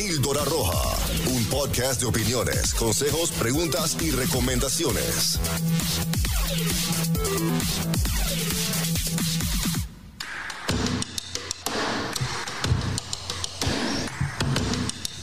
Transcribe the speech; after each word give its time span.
Píldora 0.00 0.42
Roja, 0.46 0.96
un 1.26 1.44
podcast 1.44 2.00
de 2.00 2.06
opiniones, 2.06 2.72
consejos, 2.72 3.32
preguntas 3.32 3.98
y 4.00 4.10
recomendaciones. 4.10 5.38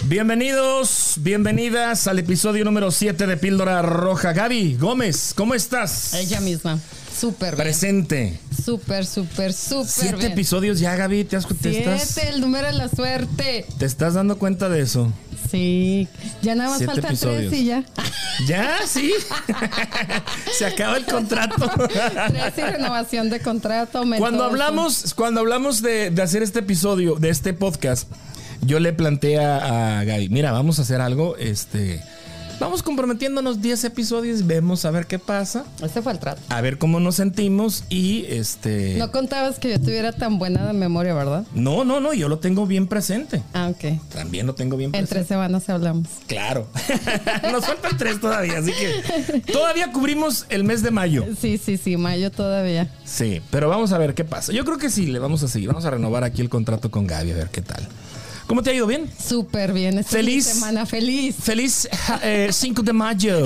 Bienvenidos, 0.06 1.16
bienvenidas 1.22 2.08
al 2.08 2.20
episodio 2.20 2.64
número 2.64 2.92
7 2.92 3.26
de 3.26 3.36
Píldora 3.36 3.82
Roja. 3.82 4.34
Gaby 4.34 4.78
Gómez, 4.78 5.34
¿cómo 5.36 5.56
estás? 5.56 6.14
Ella 6.14 6.40
misma. 6.40 6.80
Súper. 7.20 7.56
Presente. 7.56 8.40
Súper, 8.64 9.06
súper, 9.06 9.54
súper 9.54 9.88
Siete 9.88 10.16
bien. 10.18 10.32
episodios 10.34 10.80
ya, 10.80 10.96
Gaby. 10.96 11.24
¿Te, 11.24 11.36
has, 11.38 11.48
Siete, 11.62 12.30
el 12.30 12.42
número 12.42 12.68
de 12.68 12.74
la 12.74 12.90
suerte. 12.90 13.66
¿Te 13.80 13.86
estás 13.86 14.14
dando 14.14 14.38
cuenta 14.38 14.70
de 14.70 14.82
eso? 14.82 15.12
Sí. 15.50 16.08
Ya 16.42 16.56
nada 16.56 16.70
más 16.72 16.78
Siete 16.80 16.94
falta 16.94 17.08
episodios. 17.08 17.50
tres 17.50 17.62
y 17.62 17.66
ya. 17.66 17.84
¿Ya? 18.48 18.78
¿Sí? 18.86 19.12
Se 20.58 20.66
acaba 20.66 20.98
el 20.98 21.06
contrato. 21.06 21.72
tres 21.88 22.54
y 22.58 22.62
renovación 22.62 23.30
de 23.30 23.40
contrato. 23.40 24.04
Cuando 24.18 24.44
eso. 24.44 24.52
hablamos, 24.52 25.14
cuando 25.16 25.40
hablamos 25.40 25.82
de, 25.82 26.12
de 26.12 26.22
hacer 26.22 26.44
este 26.44 26.60
episodio, 26.60 27.16
de 27.16 27.30
este 27.30 27.54
podcast, 27.54 28.10
yo 28.62 28.80
le 28.80 28.94
planteé 28.94 29.40
a, 29.40 30.00
a 30.00 30.04
Gaby, 30.04 30.30
mira, 30.30 30.52
vamos 30.52 30.80
a 30.80 30.82
hacer 30.84 31.02
algo, 31.02 31.36
este, 31.38 32.02
vamos 32.60 32.82
comprometiéndonos 32.84 33.62
10 33.62 33.84
episodios, 33.86 34.46
vemos 34.48 34.86
a 34.86 34.92
ver 34.92 35.06
qué 35.08 35.20
pasa, 35.20 35.66
Ese 35.84 36.02
fue 36.02 36.12
el 36.12 36.20
trato. 36.20 36.42
a 36.50 36.62
ver 36.62 36.78
cómo 36.78 37.00
nos 37.00 37.16
sentimos 37.16 37.84
y 37.90 38.26
este... 38.30 38.96
No 38.98 39.12
contabas 39.12 39.60
que 39.60 39.70
yo 39.70 39.80
tuviera 39.80 40.12
tan 40.12 40.40
buena 40.40 40.66
de 40.66 40.74
memoria, 40.74 41.14
¿verdad? 41.14 41.46
No, 41.54 41.84
no, 41.86 42.00
no, 42.00 42.14
yo 42.14 42.28
lo 42.30 42.40
tengo 42.40 42.66
bien 42.66 42.88
presente. 42.88 43.44
Ah, 43.54 43.70
ok. 43.70 44.00
También 44.14 44.48
lo 44.48 44.56
tengo 44.56 44.76
bien 44.78 44.88
En 44.90 44.92
presente. 44.92 45.16
tres 45.16 45.28
semanas 45.28 45.70
hablamos. 45.70 46.08
Claro. 46.28 46.68
Nos 47.52 47.66
faltan 47.66 47.98
tres 47.98 48.20
todavía, 48.20 48.58
así 48.60 48.72
que 48.72 49.42
todavía 49.52 49.92
cubrimos 49.92 50.46
el 50.50 50.64
mes 50.64 50.82
de 50.82 50.92
mayo. 50.92 51.26
Sí, 51.40 51.58
sí, 51.58 51.78
sí, 51.78 51.98
mayo 51.98 52.32
todavía. 52.32 52.92
Sí, 53.06 53.42
pero 53.52 53.70
vamos 53.70 53.92
a 53.92 53.98
ver 53.98 54.14
qué 54.14 54.24
pasa. 54.24 54.52
Yo 54.52 54.66
creo 54.66 54.78
que 54.78 54.90
sí, 54.90 55.08
le 55.08 55.20
vamos 55.20 55.44
a 55.44 55.48
seguir. 55.48 55.68
Vamos 55.70 55.86
a 55.86 55.92
renovar 55.92 56.24
aquí 56.24 56.42
el 56.42 56.50
contrato 56.50 56.90
con 56.92 57.08
Gaby, 57.08 57.32
a 57.32 57.36
ver 57.36 57.50
qué 57.50 57.62
tal. 57.62 57.88
¿Cómo 58.48 58.64
te 58.64 58.70
ha 58.70 58.74
ido 58.74 58.88
bien? 58.88 59.10
Súper 59.22 59.74
bien. 59.74 59.98
Esta 60.00 60.12
Feliz. 60.14 60.46
semana 60.46 60.86
feliz. 60.86 61.36
Feliz 61.38 61.88
eh, 62.24 62.48
5 62.50 62.82
de 62.82 62.94
mayo. 62.94 63.38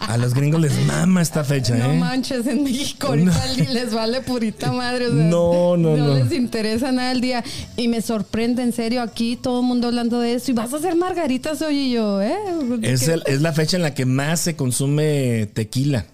A 0.00 0.16
los 0.16 0.32
gringos 0.32 0.60
les 0.62 0.72
mama 0.86 1.20
esta 1.20 1.44
fecha, 1.44 1.74
No 1.74 1.92
¿eh? 1.92 1.96
manches, 1.98 2.46
en 2.46 2.64
México 2.64 3.08
ahorita 3.08 3.46
les 3.70 3.92
vale 3.92 4.22
purita 4.22 4.72
madre. 4.72 5.08
o 5.08 5.14
sea, 5.14 5.24
No, 5.26 5.76
no, 5.76 5.96
no. 5.96 6.14
les 6.14 6.32
interesa 6.32 6.90
nada 6.90 7.12
el 7.12 7.20
día. 7.20 7.44
Y 7.76 7.88
me 7.88 8.00
sorprende, 8.00 8.62
en 8.62 8.72
serio, 8.72 9.02
aquí 9.02 9.36
todo 9.36 9.60
el 9.60 9.66
mundo 9.66 9.88
hablando 9.88 10.20
de 10.20 10.34
eso. 10.34 10.50
Y 10.50 10.54
vas 10.54 10.72
a 10.72 10.76
hacer 10.78 10.96
margaritas 10.96 11.60
hoy 11.60 11.78
y 11.78 11.92
yo, 11.92 12.22
¿eh? 12.22 12.34
Es, 12.82 13.08
el- 13.08 13.22
es 13.26 13.42
la 13.42 13.52
fecha 13.52 13.76
en 13.76 13.82
la 13.82 13.92
que 13.94 14.06
más 14.06 14.40
se 14.40 14.56
consume 14.56 15.50
tequila. 15.52 16.06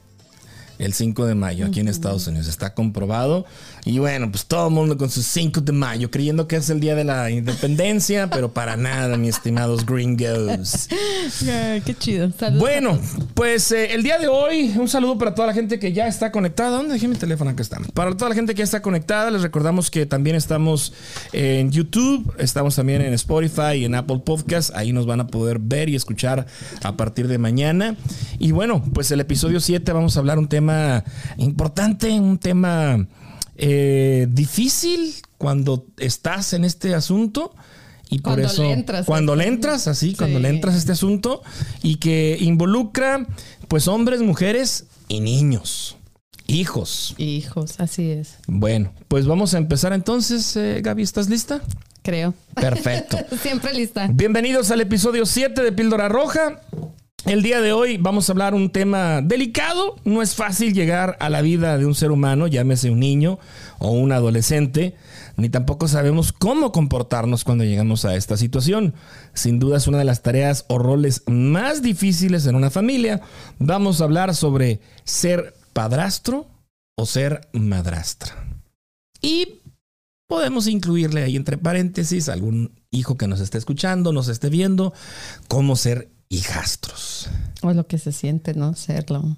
El 0.79 0.95
5 0.95 1.27
de 1.27 1.35
mayo 1.35 1.67
aquí 1.67 1.81
en 1.81 1.89
Estados 1.89 2.27
Unidos. 2.29 2.47
Está 2.47 2.73
comprobado. 2.73 3.47
Y 3.89 4.01
bueno, 4.01 4.31
pues 4.31 4.45
todo 4.45 4.69
el 4.69 4.75
mundo 4.75 4.99
con 4.99 5.09
su 5.09 5.23
5 5.23 5.63
de 5.63 5.73
mayo, 5.73 6.11
creyendo 6.11 6.47
que 6.47 6.57
es 6.57 6.69
el 6.69 6.79
día 6.79 6.95
de 6.95 7.05
la 7.05 7.31
independencia, 7.31 8.29
pero 8.29 8.53
para 8.53 8.77
nada, 8.77 9.17
mis 9.17 9.37
estimados 9.37 9.87
gringos. 9.87 10.89
Ay, 11.51 11.81
qué 11.81 11.95
chido. 11.95 12.31
Saludos. 12.39 12.61
Bueno, 12.61 12.99
pues 13.33 13.73
eh, 13.73 13.95
el 13.95 14.03
día 14.03 14.19
de 14.19 14.29
hoy, 14.29 14.75
un 14.77 14.89
saludo 14.89 15.17
para 15.17 15.35
toda 15.35 15.49
la 15.49 15.55
gente 15.55 15.79
que 15.79 15.95
ya 15.95 16.07
está 16.07 16.31
conectada. 16.31 16.77
¿Dónde 16.77 16.93
dejé 16.93 17.09
mi 17.09 17.17
teléfono? 17.17 17.49
Acá 17.49 17.63
está. 17.63 17.81
Para 17.95 18.15
toda 18.15 18.29
la 18.29 18.35
gente 18.35 18.53
que 18.53 18.59
ya 18.59 18.65
está 18.65 18.83
conectada, 18.83 19.31
les 19.31 19.41
recordamos 19.41 19.91
que 19.91 20.05
también 20.05 20.37
estamos 20.37 20.93
en 21.33 21.71
YouTube, 21.71 22.31
estamos 22.37 22.77
también 22.77 23.01
en 23.01 23.15
Spotify 23.15 23.77
y 23.77 23.85
en 23.87 23.95
Apple 23.95 24.21
Podcast. 24.23 24.71
Ahí 24.77 24.93
nos 24.93 25.07
van 25.07 25.21
a 25.21 25.29
poder 25.29 25.61
ver 25.61 25.89
y 25.89 25.95
escuchar 25.95 26.47
a 26.83 26.95
partir 26.99 27.27
de 27.27 27.39
mañana. 27.39 27.97
Y 28.39 28.53
bueno, 28.53 28.85
pues 28.93 29.11
el 29.13 29.21
episodio 29.21 29.61
7 29.61 29.91
vamos 29.93 30.15
a 30.19 30.21
hablar 30.21 30.39
un 30.39 30.49
tema 30.49 31.05
importante, 31.39 32.11
un 32.21 32.37
tema 32.37 33.07
eh, 33.59 34.27
difícil 34.31 35.15
cuando 35.37 35.87
estás 35.99 36.53
en 36.53 36.65
este 36.65 36.95
asunto. 36.95 37.55
Y 38.11 38.21
por 38.21 38.35
Cuando 38.35 38.47
eso, 38.47 38.63
le 38.63 38.73
entras, 38.73 39.05
cuando 39.05 39.37
le 39.37 39.47
entras, 39.47 39.87
así, 39.87 40.15
cuando 40.15 40.39
le 40.39 40.49
entras 40.49 40.75
a 40.75 40.79
este 40.79 40.93
asunto 40.93 41.43
y 41.83 41.97
que 41.97 42.39
involucra, 42.41 43.27
pues, 43.69 43.87
hombres, 43.87 44.23
mujeres 44.23 44.87
y 45.09 45.21
niños, 45.21 45.99
hijos. 46.47 47.15
Hijos, 47.19 47.79
así 47.81 48.11
es. 48.11 48.37
Bueno, 48.47 48.95
pues 49.09 49.27
vamos 49.27 49.53
a 49.53 49.59
empezar 49.59 49.93
entonces, 49.93 50.57
eh, 50.57 50.81
Gaby, 50.83 51.03
¿estás 51.03 51.29
lista? 51.29 51.61
Creo. 52.03 52.33
Perfecto. 52.55 53.19
Siempre 53.43 53.75
lista. 53.75 54.09
Bienvenidos 54.11 54.71
al 54.71 54.81
episodio 54.81 55.27
7 55.27 55.61
de 55.61 55.73
Píldora 55.73 56.09
Roja. 56.09 56.63
El 57.25 57.43
día 57.43 57.61
de 57.61 57.73
hoy 57.73 57.97
vamos 57.97 58.29
a 58.29 58.33
hablar 58.33 58.55
un 58.55 58.71
tema 58.71 59.21
delicado. 59.23 59.97
No 60.05 60.23
es 60.23 60.37
fácil 60.37 60.73
llegar 60.73 61.17
a 61.21 61.29
la 61.29 61.43
vida 61.43 61.77
de 61.77 61.85
un 61.85 61.95
ser 61.95 62.13
humano, 62.13 62.47
llámese 62.47 62.91
un 62.91 63.01
niño 63.01 63.39
o 63.79 63.91
un 63.91 64.13
adolescente, 64.13 64.95
ni 65.37 65.51
tampoco 65.51 65.89
sabemos 65.89 66.33
cómo 66.33 66.71
comportarnos 66.71 67.43
cuando 67.43 67.65
llegamos 67.65 68.05
a 68.05 68.15
esta 68.15 68.37
situación. 68.37 68.95
Sin 69.35 69.59
duda 69.59 69.79
es 69.79 69.89
una 69.89 69.99
de 69.99 70.05
las 70.05 70.23
tareas 70.23 70.65
o 70.69 70.79
roles 70.79 71.25
más 71.27 71.83
difíciles 71.83 72.47
en 72.47 72.55
una 72.55 72.71
familia. 72.71 73.21
Vamos 73.59 74.01
a 74.01 74.05
hablar 74.05 74.35
sobre 74.35 74.81
ser 75.05 75.55
padrastro 75.73 76.47
o 76.97 77.05
ser 77.05 77.49
madrastra. 77.53 78.33
Y 79.21 79.61
podemos 80.29 80.69
incluirle 80.69 81.25
ahí 81.25 81.35
entre 81.35 81.59
paréntesis 81.59 82.29
algún 82.29 82.81
hijo 82.93 83.17
que 83.17 83.27
nos 83.27 83.41
esté 83.41 83.59
escuchando, 83.59 84.13
nos 84.13 84.29
esté 84.29 84.51
viendo, 84.51 84.95
cómo 85.49 85.75
ser 85.75 86.11
hijastros. 86.29 87.29
O 87.63 87.73
lo 87.73 87.87
que 87.87 87.99
se 87.99 88.13
siente, 88.13 88.55
¿no? 88.55 88.75
Serlo. 88.75 89.37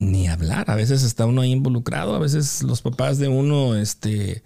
Ni 0.00 0.26
hablar, 0.28 0.70
a 0.70 0.74
veces 0.74 1.02
está 1.02 1.24
uno 1.26 1.40
ahí 1.42 1.52
involucrado, 1.52 2.14
a 2.14 2.18
veces 2.18 2.62
los 2.62 2.82
papás 2.82 3.18
de 3.18 3.28
uno, 3.28 3.76
este, 3.76 4.42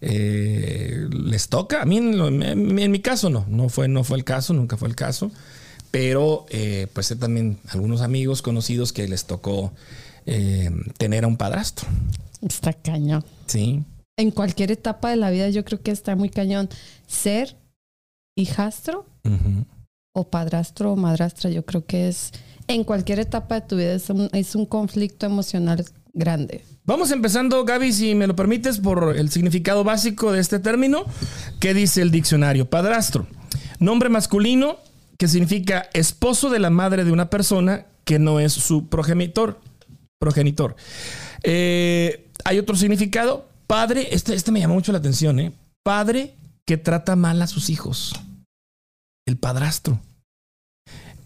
eh, 0.00 1.06
les 1.10 1.48
toca. 1.48 1.82
A 1.82 1.84
mí, 1.86 1.98
en, 1.98 2.18
lo- 2.18 2.28
en- 2.28 2.78
en 2.78 2.90
mi 2.90 3.00
caso, 3.00 3.30
no, 3.30 3.44
no 3.48 3.68
fue, 3.68 3.88
no 3.88 4.04
fue 4.04 4.18
el 4.18 4.24
caso, 4.24 4.52
nunca 4.54 4.76
fue 4.76 4.88
el 4.88 4.96
caso. 4.96 5.30
Pero, 5.90 6.44
eh, 6.50 6.88
pues 6.92 7.14
también 7.18 7.58
algunos 7.68 8.02
amigos 8.02 8.42
conocidos 8.42 8.92
que 8.92 9.08
les 9.08 9.24
tocó 9.24 9.72
eh, 10.26 10.70
tener 10.98 11.24
a 11.24 11.28
un 11.28 11.38
padrastro. 11.38 11.88
Está 12.42 12.74
cañón. 12.74 13.24
Sí, 13.46 13.82
En 14.18 14.30
cualquier 14.30 14.70
etapa 14.72 15.08
de 15.10 15.16
la 15.16 15.30
vida 15.30 15.48
yo 15.48 15.64
creo 15.64 15.80
que 15.80 15.90
está 15.90 16.14
muy 16.16 16.28
cañón. 16.28 16.68
Ser 17.06 17.56
hijastro 18.36 19.06
Ujú. 19.24 19.64
O 20.12 20.30
padrastro 20.30 20.92
o 20.92 20.96
madrastra, 20.96 21.50
yo 21.50 21.64
creo 21.64 21.86
que 21.86 22.08
es 22.08 22.32
en 22.68 22.84
cualquier 22.84 23.18
etapa 23.18 23.56
de 23.56 23.60
tu 23.62 23.76
vida 23.76 23.94
es 23.94 24.54
un, 24.54 24.66
conflicto 24.66 25.26
emocional 25.26 25.84
grande. 26.12 26.64
Vamos 26.84 27.10
empezando, 27.10 27.64
Gaby, 27.64 27.92
si 27.92 28.14
me 28.14 28.26
lo 28.26 28.36
permites, 28.36 28.78
por 28.78 29.16
el 29.16 29.30
significado 29.30 29.84
básico 29.84 30.32
de 30.32 30.40
este 30.40 30.58
término. 30.58 31.04
¿Qué 31.60 31.74
dice 31.74 32.02
el 32.02 32.10
diccionario? 32.10 32.68
Padrastro. 32.68 33.26
Nombre 33.78 34.10
masculino 34.10 34.76
que 35.16 35.28
significa 35.28 35.88
esposo 35.94 36.50
de 36.50 36.58
la 36.58 36.70
madre 36.70 37.04
de 37.04 37.12
una 37.12 37.30
persona 37.30 37.86
que 38.04 38.18
no 38.18 38.38
es 38.38 38.52
su 38.52 38.88
progenitor. 38.88 39.60
Progenitor. 40.18 40.76
Eh, 41.42 42.26
hay 42.44 42.58
otro 42.58 42.76
significado. 42.76 43.48
Padre, 43.66 44.08
este, 44.10 44.34
este 44.34 44.52
me 44.52 44.60
llamó 44.60 44.74
mucho 44.74 44.92
la 44.92 44.98
atención, 44.98 45.40
¿eh? 45.40 45.52
Padre 45.82 46.34
que 46.66 46.76
trata 46.76 47.16
mal 47.16 47.40
a 47.40 47.46
sus 47.46 47.70
hijos. 47.70 48.14
El 49.28 49.36
padrastro. 49.36 50.00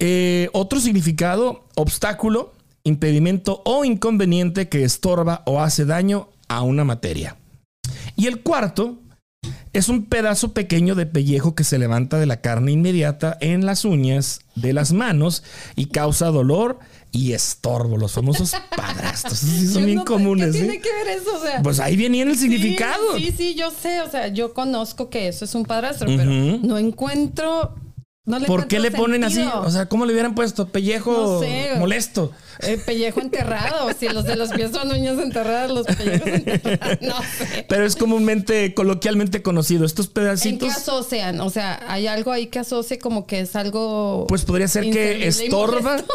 Eh, 0.00 0.48
otro 0.52 0.80
significado, 0.80 1.68
obstáculo, 1.76 2.52
impedimento 2.82 3.62
o 3.64 3.84
inconveniente 3.84 4.68
que 4.68 4.82
estorba 4.82 5.44
o 5.46 5.60
hace 5.60 5.84
daño 5.84 6.28
a 6.48 6.62
una 6.62 6.82
materia. 6.82 7.36
Y 8.16 8.26
el 8.26 8.42
cuarto 8.42 8.98
es 9.72 9.88
un 9.88 10.06
pedazo 10.06 10.52
pequeño 10.52 10.96
de 10.96 11.06
pellejo 11.06 11.54
que 11.54 11.62
se 11.62 11.78
levanta 11.78 12.18
de 12.18 12.26
la 12.26 12.40
carne 12.40 12.72
inmediata 12.72 13.38
en 13.40 13.64
las 13.66 13.84
uñas 13.84 14.40
de 14.56 14.72
las 14.72 14.92
manos 14.92 15.44
y 15.76 15.86
causa 15.86 16.26
dolor 16.26 16.80
y 17.12 17.32
estorbo. 17.32 17.96
Los 17.98 18.12
famosos 18.12 18.52
padrastros. 18.76 19.34
Esos 19.42 19.48
sí 19.48 19.66
son 19.68 19.82
Yo 19.82 19.86
bien 19.86 19.98
no- 19.98 20.04
comunes. 20.04 20.52
¿Qué 20.52 20.58
¿eh? 20.58 20.62
tiene 20.62 20.80
que 20.80 20.92
ver 20.92 21.08
eso? 21.20 21.36
O 21.36 21.40
sea, 21.42 21.62
Pues 21.62 21.78
ahí 21.78 21.94
viene 21.96 22.20
el 22.22 22.36
significado. 22.36 23.16
Sí, 23.16 23.32
sí, 23.36 23.54
yo 23.54 23.70
sé. 23.70 24.00
O 24.02 24.10
sea, 24.10 24.28
yo 24.28 24.52
conozco 24.52 25.08
que 25.10 25.28
eso 25.28 25.44
es 25.44 25.54
un 25.54 25.64
padrastro, 25.64 26.08
pero 26.08 26.30
no 26.30 26.76
encuentro. 26.78 27.76
No 28.24 28.38
le 28.38 28.46
¿Por 28.46 28.68
qué 28.68 28.78
le 28.78 28.92
ponen 28.92 29.24
así? 29.24 29.44
O 29.52 29.70
sea, 29.70 29.86
¿cómo 29.86 30.06
le 30.06 30.12
hubieran 30.12 30.34
puesto 30.36 30.68
pellejo 30.68 31.12
No 31.12 31.40
sé. 31.40 31.72
molesto? 31.78 32.30
Eh, 32.62 32.78
pellejo 32.84 33.20
enterrado. 33.20 33.90
si 33.98 34.08
los 34.08 34.24
de 34.24 34.36
los 34.36 34.50
pies 34.50 34.70
son 34.72 34.90
uñas 34.90 35.18
enterradas, 35.18 35.70
los 35.70 35.86
pellejos 35.86 36.26
enterrados. 36.26 36.98
No 37.00 37.14
sé. 37.22 37.66
Pero 37.68 37.84
es 37.84 37.96
comúnmente, 37.96 38.74
coloquialmente 38.74 39.42
conocido. 39.42 39.84
Estos 39.84 40.06
¿En 40.06 40.12
qué 40.12 40.20
pedacitos, 40.20 40.70
asocian? 40.70 41.40
O 41.40 41.50
sea, 41.50 41.80
hay 41.88 42.06
algo 42.06 42.30
ahí 42.32 42.46
que 42.46 42.58
asocie 42.58 42.98
como 42.98 43.26
que 43.26 43.40
es 43.40 43.56
algo. 43.56 44.26
pues 44.28 44.44
podría 44.44 44.68
ser 44.68 44.90
que 44.90 45.26
estorba. 45.26 45.96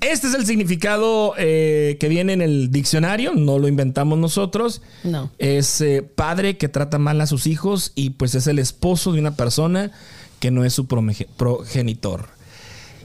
Este 0.00 0.28
es 0.28 0.34
el 0.34 0.46
significado 0.46 1.34
eh, 1.38 1.96
que 1.98 2.08
viene 2.08 2.34
en 2.34 2.42
el 2.42 2.70
diccionario, 2.70 3.34
no 3.34 3.58
lo 3.58 3.66
inventamos 3.66 4.18
nosotros. 4.18 4.82
No. 5.02 5.30
Es 5.38 5.80
eh, 5.80 6.02
padre 6.02 6.58
que 6.58 6.68
trata 6.68 6.98
mal 6.98 7.20
a 7.20 7.26
sus 7.26 7.46
hijos 7.46 7.92
y 7.94 8.10
pues 8.10 8.34
es 8.34 8.46
el 8.46 8.58
esposo 8.58 9.12
de 9.12 9.20
una 9.20 9.34
persona 9.36 9.90
que 10.38 10.50
no 10.50 10.64
es 10.64 10.74
su 10.74 10.86
progenitor. 10.86 12.35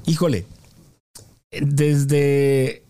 Híjole, 0.06 0.46
desde... 1.52 2.84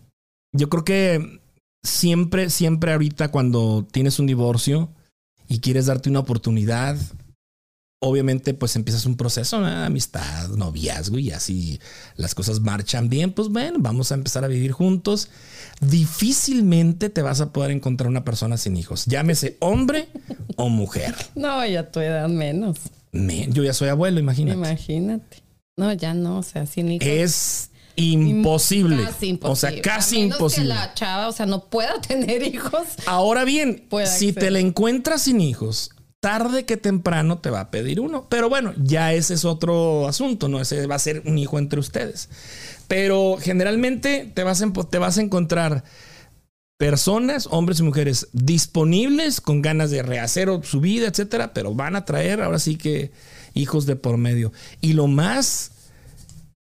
Yo 0.54 0.70
creo 0.70 0.84
que 0.84 1.40
siempre, 1.84 2.50
siempre 2.50 2.92
ahorita 2.92 3.32
cuando 3.32 3.88
tienes 3.90 4.20
un 4.20 4.28
divorcio 4.28 4.90
y 5.48 5.60
quieres 5.60 5.86
darte 5.86 6.10
una 6.10 6.20
oportunidad, 6.20 6.98
obviamente 8.04 8.54
pues 8.54 8.76
empiezas 8.76 9.06
un 9.06 9.16
proceso, 9.16 9.60
¿no? 9.60 9.68
amistad, 9.68 10.50
noviazgo 10.50 11.20
y 11.20 11.32
así 11.32 11.80
las 12.16 12.36
cosas 12.36 12.60
marchan 12.60 13.10
bien, 13.10 13.32
pues 13.32 13.48
bueno, 13.50 13.78
vamos 13.80 14.12
a 14.12 14.16
empezar 14.16 14.44
a 14.44 14.48
vivir 14.48 14.72
juntos. 14.72 15.30
Difícilmente 15.80 17.10
te 17.10 17.22
vas 17.22 17.42
a 17.42 17.54
poder 17.54 17.72
encontrar 17.72 18.10
una 18.10 18.26
persona 18.26 18.58
sin 18.58 18.76
hijos, 18.76 19.06
llámese 19.06 19.58
hombre 19.60 20.10
o 20.56 20.70
mujer. 20.70 21.16
No, 21.36 21.66
ya 21.66 21.90
tu 21.92 22.00
edad 22.00 22.28
menos. 22.28 22.78
Men, 23.12 23.54
yo 23.54 23.64
ya 23.64 23.74
soy 23.74 23.90
abuelo, 23.90 24.20
imagínate. 24.20 24.58
Imagínate. 24.58 25.44
No, 25.82 25.92
ya 25.94 26.14
no, 26.14 26.38
o 26.38 26.44
sea, 26.44 26.68
sin 26.68 26.92
hijos. 26.92 27.08
Es 27.08 27.72
imposible. 27.96 29.04
Casi 29.04 29.30
imposible. 29.30 29.52
O 29.52 29.56
sea, 29.56 29.82
casi 29.82 30.18
A 30.18 30.20
menos 30.20 30.36
imposible. 30.36 30.70
Que 30.70 30.76
la 30.76 30.94
chava, 30.94 31.28
o 31.28 31.32
sea, 31.32 31.48
no 31.48 31.66
pueda 31.66 32.00
tener 32.08 32.44
hijos. 32.44 32.84
Ahora 33.08 33.46
bien, 33.46 33.88
si 34.06 34.32
te 34.32 34.52
la 34.52 34.60
encuentras 34.60 35.24
sin 35.24 35.42
hijos, 35.42 35.90
tarde 36.20 36.66
que 36.66 36.78
temprano 36.78 37.40
te 37.40 37.50
va 37.50 37.62
a 37.62 37.72
pedir 37.72 38.00
uno. 38.00 38.28
Pero 38.30 38.48
bueno, 38.48 38.76
ya 38.78 39.12
ese 39.14 39.34
es 39.34 39.44
otro 39.44 40.08
asunto, 40.08 40.50
¿no? 40.50 40.62
Ese 40.62 40.86
va 40.86 40.94
a 40.94 41.00
ser 41.00 41.24
un 41.26 41.40
hijo 41.40 41.58
entre 41.58 41.80
ustedes. 41.80 42.30
Pero 42.88 43.38
generalmente 43.42 44.32
te 44.32 44.44
vas 44.44 44.62
a, 44.62 44.72
te 44.72 45.00
vas 45.00 45.18
a 45.18 45.22
encontrar 45.22 45.84
personas, 46.78 47.48
hombres 47.50 47.80
y 47.80 47.84
mujeres, 47.84 48.28
disponibles 48.34 49.42
con 49.42 49.64
ganas 49.64 49.90
de 49.90 50.04
rehacer 50.04 50.48
su 50.62 50.80
vida, 50.80 51.08
etcétera, 51.08 51.56
pero 51.56 51.74
van 51.74 51.96
a 51.96 52.06
traer 52.06 52.40
ahora 52.44 52.60
sí 52.60 52.76
que 52.76 53.12
hijos 53.56 53.88
de 53.88 53.96
por 53.96 54.18
medio. 54.18 54.52
Y 54.80 54.94
lo 54.94 55.08
más 55.08 55.71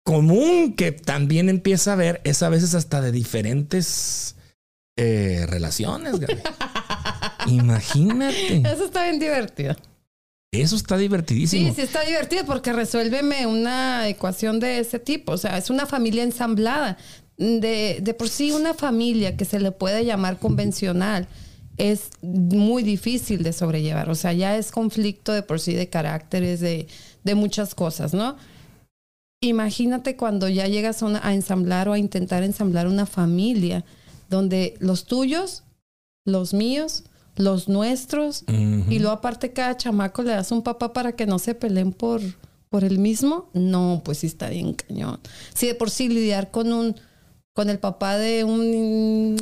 común 0.04 0.74
que 0.74 0.92
también 0.92 1.48
empieza 1.48 1.92
a 1.92 1.96
ver 1.96 2.20
es 2.24 2.42
a 2.42 2.48
veces 2.48 2.74
hasta 2.74 3.00
de 3.00 3.12
diferentes 3.12 4.36
eh, 4.96 5.46
relaciones. 5.48 6.18
Gaby. 6.18 6.40
Imagínate. 7.46 8.62
Eso 8.64 8.84
está 8.84 9.04
bien 9.04 9.18
divertido. 9.18 9.76
Eso 10.52 10.76
está 10.76 10.98
divertidísimo. 10.98 11.68
Sí, 11.68 11.74
sí 11.74 11.82
está 11.82 12.02
divertido 12.04 12.44
porque 12.44 12.72
resuélveme 12.72 13.46
una 13.46 14.08
ecuación 14.08 14.60
de 14.60 14.80
ese 14.80 14.98
tipo. 14.98 15.32
O 15.32 15.38
sea, 15.38 15.56
es 15.56 15.70
una 15.70 15.86
familia 15.86 16.22
ensamblada. 16.22 16.98
De, 17.38 17.98
de 18.02 18.14
por 18.14 18.28
sí, 18.28 18.52
una 18.52 18.74
familia 18.74 19.36
que 19.36 19.46
se 19.46 19.58
le 19.58 19.72
puede 19.72 20.04
llamar 20.04 20.38
convencional 20.38 21.26
es 21.78 22.10
muy 22.20 22.82
difícil 22.82 23.42
de 23.42 23.54
sobrellevar. 23.54 24.10
O 24.10 24.14
sea, 24.14 24.34
ya 24.34 24.56
es 24.58 24.70
conflicto 24.70 25.32
de 25.32 25.42
por 25.42 25.58
sí 25.58 25.72
de 25.72 25.88
caracteres, 25.88 26.60
de, 26.60 26.86
de 27.24 27.34
muchas 27.34 27.74
cosas, 27.74 28.12
¿no? 28.12 28.36
Imagínate 29.42 30.16
cuando 30.16 30.48
ya 30.48 30.66
llegas 30.68 31.02
a, 31.02 31.06
una- 31.06 31.20
a 31.26 31.34
ensamblar 31.34 31.88
o 31.88 31.92
a 31.92 31.98
intentar 31.98 32.42
ensamblar 32.44 32.86
una 32.86 33.06
familia 33.06 33.84
donde 34.30 34.74
los 34.78 35.04
tuyos, 35.04 35.64
los 36.24 36.54
míos, 36.54 37.02
los 37.36 37.68
nuestros, 37.68 38.44
y 38.88 38.98
luego 38.98 39.10
aparte 39.16 39.52
cada 39.52 39.76
chamaco 39.76 40.22
le 40.22 40.30
das 40.30 40.52
un 40.52 40.62
papá 40.62 40.92
para 40.92 41.12
que 41.16 41.26
no 41.26 41.38
se 41.38 41.54
peleen 41.54 41.92
por, 41.92 42.20
por 42.68 42.84
el 42.84 42.98
mismo. 42.98 43.50
No, 43.52 44.00
pues 44.04 44.18
sí 44.18 44.28
está 44.28 44.48
bien 44.48 44.74
cañón. 44.74 45.18
Si 45.54 45.66
de 45.66 45.74
por 45.74 45.90
sí 45.90 46.08
lidiar 46.08 46.50
con 46.50 46.72
un 46.72 46.94
con 47.54 47.68
el 47.68 47.78
papá 47.78 48.16
de 48.16 48.44
un 48.44 49.34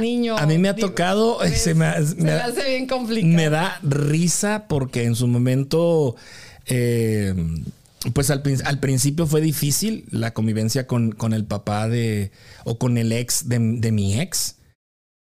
niño. 0.00 0.36
A 0.36 0.44
mí 0.46 0.58
me 0.58 0.68
ha 0.68 0.72
digo, 0.74 0.88
tocado, 0.88 1.38
pues, 1.38 1.62
se 1.62 1.74
me, 1.74 1.90
se 2.04 2.16
me- 2.16 2.24
me 2.24 2.32
hace 2.32 2.68
bien 2.68 2.86
complicado. 2.86 3.32
me 3.34 3.48
da 3.48 3.78
risa 3.82 4.66
porque 4.68 5.04
en 5.04 5.14
su 5.14 5.26
momento, 5.28 6.14
eh, 6.66 7.34
pues 8.12 8.30
al, 8.30 8.42
al 8.64 8.80
principio 8.80 9.26
fue 9.26 9.40
difícil 9.40 10.04
la 10.10 10.34
convivencia 10.34 10.86
con, 10.86 11.12
con 11.12 11.32
el 11.32 11.44
papá 11.46 11.88
de, 11.88 12.32
o 12.64 12.78
con 12.78 12.98
el 12.98 13.12
ex 13.12 13.48
de, 13.48 13.58
de 13.58 13.92
mi 13.92 14.20
ex. 14.20 14.58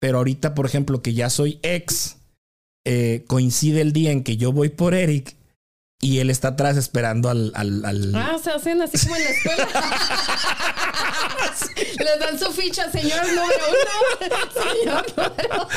Pero 0.00 0.18
ahorita, 0.18 0.54
por 0.54 0.66
ejemplo, 0.66 1.02
que 1.02 1.14
ya 1.14 1.30
soy 1.30 1.58
ex, 1.62 2.18
eh, 2.84 3.24
coincide 3.26 3.80
el 3.80 3.92
día 3.92 4.12
en 4.12 4.22
que 4.22 4.36
yo 4.36 4.52
voy 4.52 4.68
por 4.68 4.94
Eric 4.94 5.37
y 6.00 6.18
él 6.20 6.30
está 6.30 6.48
atrás 6.48 6.76
esperando 6.76 7.28
al... 7.28 7.52
al- 7.54 7.84
al- 7.84 8.14
Ah, 8.14 8.36
se 8.42 8.50
hacen 8.50 8.80
así 8.82 8.98
como 8.98 9.16
en 9.16 9.24
la 9.24 9.30
escuela. 9.30 9.68
Les 11.76 12.18
dan 12.20 12.38
su 12.38 12.52
ficha, 12.52 12.90
señor 12.90 13.20
número 13.26 13.64
uno. 13.68 14.28
Señor 14.54 15.06
número 15.16 15.68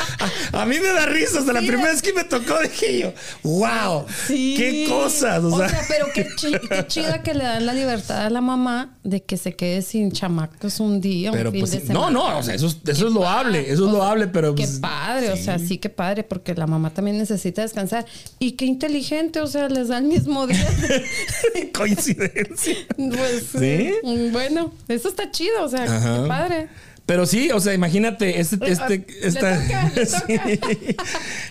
A 0.52 0.64
mí 0.66 0.76
me 0.80 0.88
da 0.88 1.06
risa. 1.06 1.40
Hasta 1.40 1.52
la 1.52 1.60
Sí, 1.60 1.66
primera 1.66 1.88
es- 1.90 1.94
vez 1.94 2.02
que 2.02 2.12
me 2.12 2.24
tocó 2.24 2.58
dije 2.60 2.98
yo, 3.00 3.12
wow, 3.42 4.04
Sí. 4.26 4.54
qué 4.56 4.86
cosas. 4.88 5.42
O, 5.44 5.48
O 5.54 5.58
sea, 5.58 5.68
sea, 5.68 5.80
pero 5.88 6.06
qué, 6.14 6.26
chi- 6.36 6.52
qué 6.68 6.86
chida 6.86 7.22
que 7.22 7.34
le 7.34 7.44
dan 7.44 7.66
la 7.66 7.74
libertad 7.74 8.26
a 8.26 8.30
la 8.30 8.40
mamá 8.40 8.96
de 9.02 9.22
que 9.24 9.36
se 9.36 9.54
quede 9.56 9.82
sin 9.82 10.12
chamacos 10.12 10.78
un 10.80 11.00
día, 11.00 11.30
un 11.32 11.36
pero 11.36 11.50
fin 11.50 11.60
pues 11.60 11.72
de 11.72 11.80
semana. 11.80 12.10
no, 12.10 12.10
no, 12.10 12.38
o 12.38 12.42
sea, 12.42 12.54
eso, 12.54 12.66
es- 12.68 12.74
eso 12.74 12.82
Qué 12.84 12.90
es 12.92 13.00
loable, 13.00 13.58
padre. 13.60 13.72
eso 13.72 13.86
es 13.86 13.92
loable, 13.92 14.26
pero 14.28 14.54
Qué 14.54 14.64
pues, 14.64 14.78
padre, 14.78 15.32
o 15.32 15.36
sea, 15.36 15.58
sí, 15.58 15.78
qué 15.78 15.88
padre, 15.90 16.22
porque 16.24 16.54
la 16.54 16.66
mamá 16.66 16.90
también 16.90 17.18
necesita 17.18 17.62
descansar. 17.62 18.06
Y 18.38 18.52
qué 18.52 18.64
inteligente, 18.66 19.40
o 19.40 19.46
sea, 19.46 19.68
les 19.68 19.88
da 19.88 19.98
el 19.98 20.04
mismo 20.12 20.46
día. 20.46 20.66
coincidencia. 21.74 22.76
pues, 22.96 23.44
¿Sí? 23.58 23.92
bueno, 24.32 24.72
eso 24.88 25.08
está 25.08 25.30
chido, 25.30 25.64
o 25.64 25.68
sea, 25.68 25.84
qué 25.86 26.28
padre. 26.28 26.68
Pero 27.04 27.26
sí, 27.26 27.50
o 27.50 27.58
sea, 27.58 27.74
imagínate, 27.74 28.38
este, 28.38 28.56
este, 28.70 28.98
le 28.98 29.26
esta- 29.26 29.60
toca, 29.60 29.92
le 29.96 30.06
sí. 30.06 30.96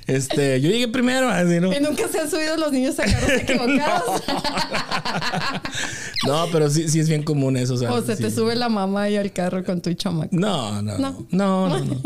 este, 0.07 0.61
yo 0.61 0.69
llegué 0.69 0.87
primero, 0.87 1.27
así, 1.29 1.59
¿no? 1.59 1.73
Y 1.75 1.79
nunca 1.81 2.07
se 2.07 2.19
han 2.21 2.31
subido 2.31 2.55
los 2.55 2.71
niños 2.71 2.97
a 2.99 3.03
carros 3.03 3.29
equivocados. 3.41 4.21
No, 6.25 6.45
pero 6.53 6.69
sí, 6.69 6.87
sí 6.87 6.99
es 7.01 7.09
bien 7.09 7.23
común 7.23 7.57
eso, 7.57 7.73
o 7.73 7.77
sea, 7.77 7.91
o 7.91 8.01
se 8.01 8.15
te 8.15 8.31
sube 8.31 8.55
la 8.55 8.69
mamá 8.69 9.09
y 9.09 9.17
al 9.17 9.33
carro 9.33 9.63
con 9.65 9.81
tu 9.81 9.93
chamaco. 9.93 10.29
No, 10.31 10.81
no, 10.81 10.97
No. 10.97 11.25
no, 11.31 11.67
no, 11.69 11.79
no, 11.79 11.85
no. 11.85 12.01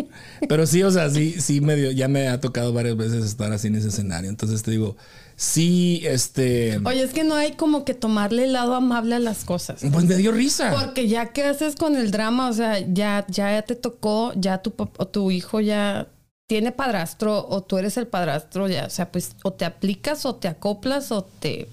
Pero 0.49 0.65
sí, 0.65 0.81
o 0.83 0.89
sea, 0.89 1.09
sí, 1.11 1.35
sí 1.39 1.61
medio, 1.61 1.91
ya 1.91 2.07
me 2.07 2.27
ha 2.27 2.39
tocado 2.41 2.73
varias 2.73 2.97
veces 2.97 3.23
estar 3.25 3.51
así 3.53 3.67
en 3.67 3.75
ese 3.75 3.89
escenario. 3.89 4.29
Entonces 4.29 4.63
te 4.63 4.71
digo, 4.71 4.97
sí, 5.35 6.01
este, 6.05 6.79
Oye, 6.85 7.03
es 7.03 7.13
que 7.13 7.23
no 7.23 7.35
hay 7.35 7.53
como 7.53 7.85
que 7.85 7.93
tomarle 7.93 8.45
el 8.45 8.53
lado 8.53 8.75
amable 8.75 9.15
a 9.15 9.19
las 9.19 9.45
cosas. 9.45 9.81
pues 9.91 10.05
me 10.05 10.15
dio 10.15 10.31
risa. 10.31 10.71
Porque 10.71 11.07
ya 11.07 11.27
que 11.33 11.43
haces 11.43 11.75
con 11.75 11.95
el 11.95 12.11
drama, 12.11 12.49
o 12.49 12.53
sea, 12.53 12.79
ya, 12.79 13.25
ya 13.29 13.61
te 13.61 13.75
tocó, 13.75 14.33
ya 14.35 14.59
tu, 14.59 14.73
o 14.77 15.07
tu 15.07 15.31
hijo 15.31 15.59
ya 15.61 16.07
tiene 16.47 16.71
padrastro 16.71 17.47
o 17.47 17.63
tú 17.63 17.77
eres 17.77 17.97
el 17.97 18.07
padrastro, 18.07 18.67
ya, 18.67 18.85
o 18.85 18.89
sea, 18.89 19.11
pues 19.11 19.35
o 19.43 19.53
te 19.53 19.65
aplicas 19.65 20.25
o 20.25 20.35
te 20.35 20.47
acoplas 20.47 21.11
o 21.11 21.23
te... 21.23 21.67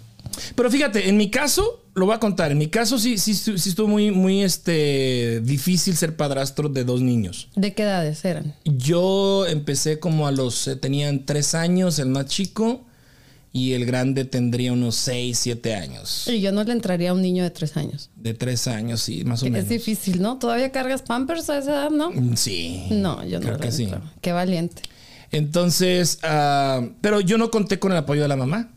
Pero 0.54 0.70
fíjate, 0.70 1.10
en 1.10 1.18
mi 1.18 1.30
caso, 1.30 1.82
lo 1.94 2.06
voy 2.06 2.14
a 2.14 2.18
contar. 2.18 2.52
En 2.52 2.58
mi 2.58 2.68
caso 2.68 2.98
sí, 2.98 3.18
sí, 3.18 3.34
sí 3.34 3.52
estuvo 3.68 3.86
muy, 3.86 4.10
muy 4.10 4.42
este, 4.42 5.40
difícil 5.42 5.94
ser 5.94 6.16
padrastro 6.16 6.68
de 6.70 6.84
dos 6.84 7.02
niños. 7.02 7.48
¿De 7.54 7.74
qué 7.74 7.82
edades 7.82 8.24
eran? 8.24 8.54
Yo 8.64 9.46
empecé 9.46 9.98
como 9.98 10.26
a 10.26 10.32
los, 10.32 10.68
eh, 10.68 10.76
tenían 10.76 11.26
tres 11.26 11.54
años, 11.54 11.98
el 11.98 12.08
más 12.08 12.26
chico, 12.26 12.86
y 13.52 13.72
el 13.74 13.84
grande 13.84 14.24
tendría 14.24 14.72
unos 14.72 14.96
seis, 14.96 15.38
siete 15.38 15.74
años. 15.74 16.26
Y 16.26 16.40
yo 16.40 16.52
no 16.52 16.64
le 16.64 16.72
entraría 16.72 17.10
a 17.10 17.12
un 17.12 17.20
niño 17.20 17.42
de 17.42 17.50
tres 17.50 17.76
años. 17.76 18.10
De 18.16 18.32
tres 18.32 18.66
años, 18.66 19.02
sí, 19.02 19.24
más 19.24 19.42
o 19.42 19.46
menos. 19.46 19.60
Es 19.64 19.68
difícil, 19.68 20.22
¿no? 20.22 20.38
¿Todavía 20.38 20.72
cargas 20.72 21.02
pampers 21.02 21.50
a 21.50 21.58
esa 21.58 21.72
edad, 21.72 21.90
no? 21.90 22.10
Mm, 22.10 22.36
Sí. 22.36 22.86
No, 22.90 23.24
yo 23.26 23.40
no 23.40 23.46
Creo 23.46 23.58
que 23.58 23.70
sí. 23.72 23.88
Qué 24.20 24.32
valiente. 24.32 24.82
Entonces, 25.30 26.18
ah, 26.22 26.82
pero 27.00 27.20
yo 27.20 27.38
no 27.38 27.50
conté 27.50 27.78
con 27.78 27.92
el 27.92 27.98
apoyo 27.98 28.22
de 28.22 28.28
la 28.28 28.36
mamá. 28.36 28.70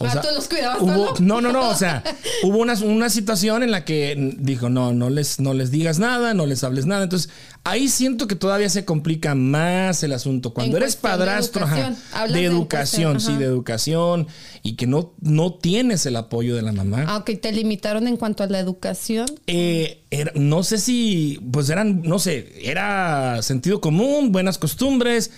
Ah, 0.00 0.20
tú 0.20 0.28
los 0.34 0.48
cuidabas 0.48 0.80
hubo, 0.80 1.14
no, 1.20 1.40
no, 1.40 1.52
no, 1.52 1.68
o 1.70 1.74
sea, 1.74 2.02
hubo 2.42 2.58
una, 2.58 2.74
una 2.74 3.08
situación 3.10 3.62
en 3.62 3.70
la 3.70 3.84
que 3.84 4.34
dijo, 4.38 4.68
no, 4.68 4.92
no 4.92 5.08
les, 5.10 5.40
no 5.40 5.54
les 5.54 5.70
digas 5.70 5.98
nada, 5.98 6.34
no 6.34 6.46
les 6.46 6.62
hables 6.64 6.86
nada. 6.86 7.04
Entonces, 7.04 7.30
ahí 7.64 7.88
siento 7.88 8.26
que 8.26 8.34
todavía 8.36 8.68
se 8.68 8.84
complica 8.84 9.34
más 9.34 10.02
el 10.02 10.12
asunto. 10.12 10.52
Cuando 10.52 10.76
En 10.76 10.82
eres 10.82 10.96
de 10.96 11.00
padrastro, 11.02 11.64
ajá, 11.64 11.78
educación. 11.88 12.32
De 12.32 12.40
de 12.40 12.44
educación, 12.44 13.20
sí, 13.20 13.36
de 13.36 13.44
educación, 13.46 14.26
y 14.62 14.74
que 14.76 14.86
no, 14.86 15.14
no 15.20 15.54
tienes 15.54 16.04
el 16.06 16.16
apoyo 16.16 16.56
de 16.56 16.62
la 16.62 16.72
mamá. 16.72 17.04
Ah, 17.08 17.16
ok, 17.18 17.30
te 17.40 17.52
limitaron 17.52 18.06
en 18.06 18.16
cuanto 18.16 18.42
a 18.42 18.46
la 18.46 18.58
educación. 18.58 19.26
Eh, 19.46 20.02
era- 20.10 20.32
no 20.34 20.62
sé 20.62 20.78
si, 20.78 21.40
pues 21.52 21.70
eran, 21.70 22.02
no 22.02 22.18
sé, 22.18 22.52
era 22.62 23.40
sentido 23.42 23.80
común, 23.80 24.32
buenas 24.32 24.58
costumbres. 24.58 25.30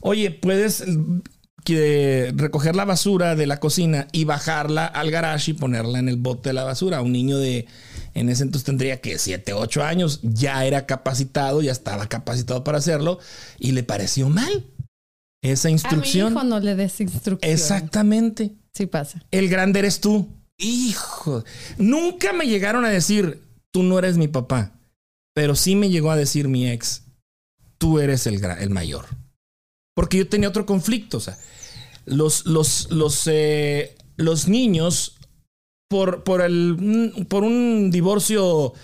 Oye, 0.00 0.30
puedes 0.30 0.84
que 1.66 2.32
recoger 2.36 2.76
la 2.76 2.84
basura 2.84 3.34
de 3.34 3.46
la 3.46 3.58
cocina 3.58 4.06
y 4.12 4.24
bajarla 4.24 4.86
al 4.86 5.10
garage 5.10 5.50
y 5.50 5.54
ponerla 5.54 5.98
en 5.98 6.08
el 6.08 6.16
bote 6.16 6.50
de 6.50 6.52
la 6.52 6.62
basura. 6.62 7.02
Un 7.02 7.12
niño 7.12 7.38
de, 7.38 7.66
en 8.14 8.28
ese 8.28 8.44
entonces 8.44 8.64
tendría 8.64 9.00
que 9.00 9.18
7, 9.18 9.52
8 9.52 9.82
años, 9.82 10.20
ya 10.22 10.64
era 10.64 10.86
capacitado, 10.86 11.60
ya 11.62 11.72
estaba 11.72 12.08
capacitado 12.08 12.62
para 12.62 12.78
hacerlo 12.78 13.18
y 13.58 13.72
le 13.72 13.82
pareció 13.82 14.28
mal 14.28 14.64
esa 15.42 15.66
A 15.66 15.70
mi 15.70 15.72
instrucción. 15.72 16.32
hijo 16.32 16.44
no 16.44 16.60
le 16.60 16.76
des 16.76 17.00
instrucción. 17.00 17.52
Exactamente. 17.52 18.52
Sí 18.72 18.86
pasa. 18.86 19.20
El 19.32 19.48
grande 19.48 19.80
eres 19.80 20.00
tú. 20.00 20.28
Hijo, 20.58 21.44
nunca 21.78 22.32
me 22.32 22.46
llegaron 22.46 22.84
a 22.84 22.90
decir, 22.90 23.42
tú 23.72 23.82
no 23.82 23.98
eres 23.98 24.16
mi 24.16 24.28
papá. 24.28 24.72
Pero 25.34 25.56
sí 25.56 25.74
me 25.74 25.90
llegó 25.90 26.12
a 26.12 26.16
decir 26.16 26.46
mi 26.46 26.70
ex, 26.70 27.02
tú 27.76 27.98
eres 27.98 28.26
el, 28.28 28.42
el 28.42 28.70
mayor. 28.70 29.06
Porque 29.96 30.18
yo 30.18 30.28
tenía 30.28 30.50
otro 30.50 30.66
conflicto. 30.66 31.16
O 31.16 31.20
sea, 31.20 31.38
los, 32.04 32.44
los, 32.44 32.90
los, 32.90 33.26
eh, 33.26 33.96
los 34.16 34.46
niños, 34.46 35.16
por, 35.88 36.22
por, 36.22 36.42
el, 36.42 37.26
por 37.28 37.42
un 37.42 37.90
divorcio 37.90 38.74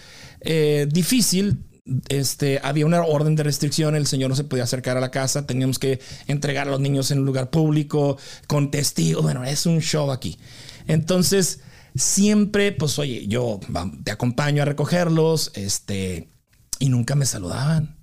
eh, 0.40 0.88
difícil, 0.90 1.64
este, 2.09 2.61
había 2.62 2.87
una 2.87 3.02
orden 3.02 3.37
de 3.37 3.42
restricción, 3.42 3.95
el 3.95 4.07
señor 4.07 4.31
no 4.31 4.37
se 4.37 4.45
podía 4.45 4.64
acercar 4.64 4.97
a 4.97 5.00
la 5.00 5.11
casa, 5.11 5.47
teníamos 5.47 5.78
que 5.78 6.00
entregar 6.28 6.66
a 6.66 6.71
los 6.71 6.81
niños 6.81 7.11
en 7.11 7.19
un 7.19 7.26
lugar 7.26 7.50
público, 7.50 8.16
con 8.47 8.71
testigos, 8.71 9.23
bueno, 9.23 9.45
es 9.45 9.66
un 9.66 9.81
show 9.81 10.11
aquí. 10.12 10.38
Entonces, 10.87 11.61
siempre, 11.95 12.73
pues 12.73 12.99
oye, 12.99 13.26
yo 13.26 13.61
te 14.02 14.12
acompaño 14.12 14.62
a 14.62 14.66
recogerlos, 14.66 15.52
este, 15.57 16.31
y 16.78 16.88
nunca 16.88 17.16
me 17.16 17.26
saludaban. 17.26 18.01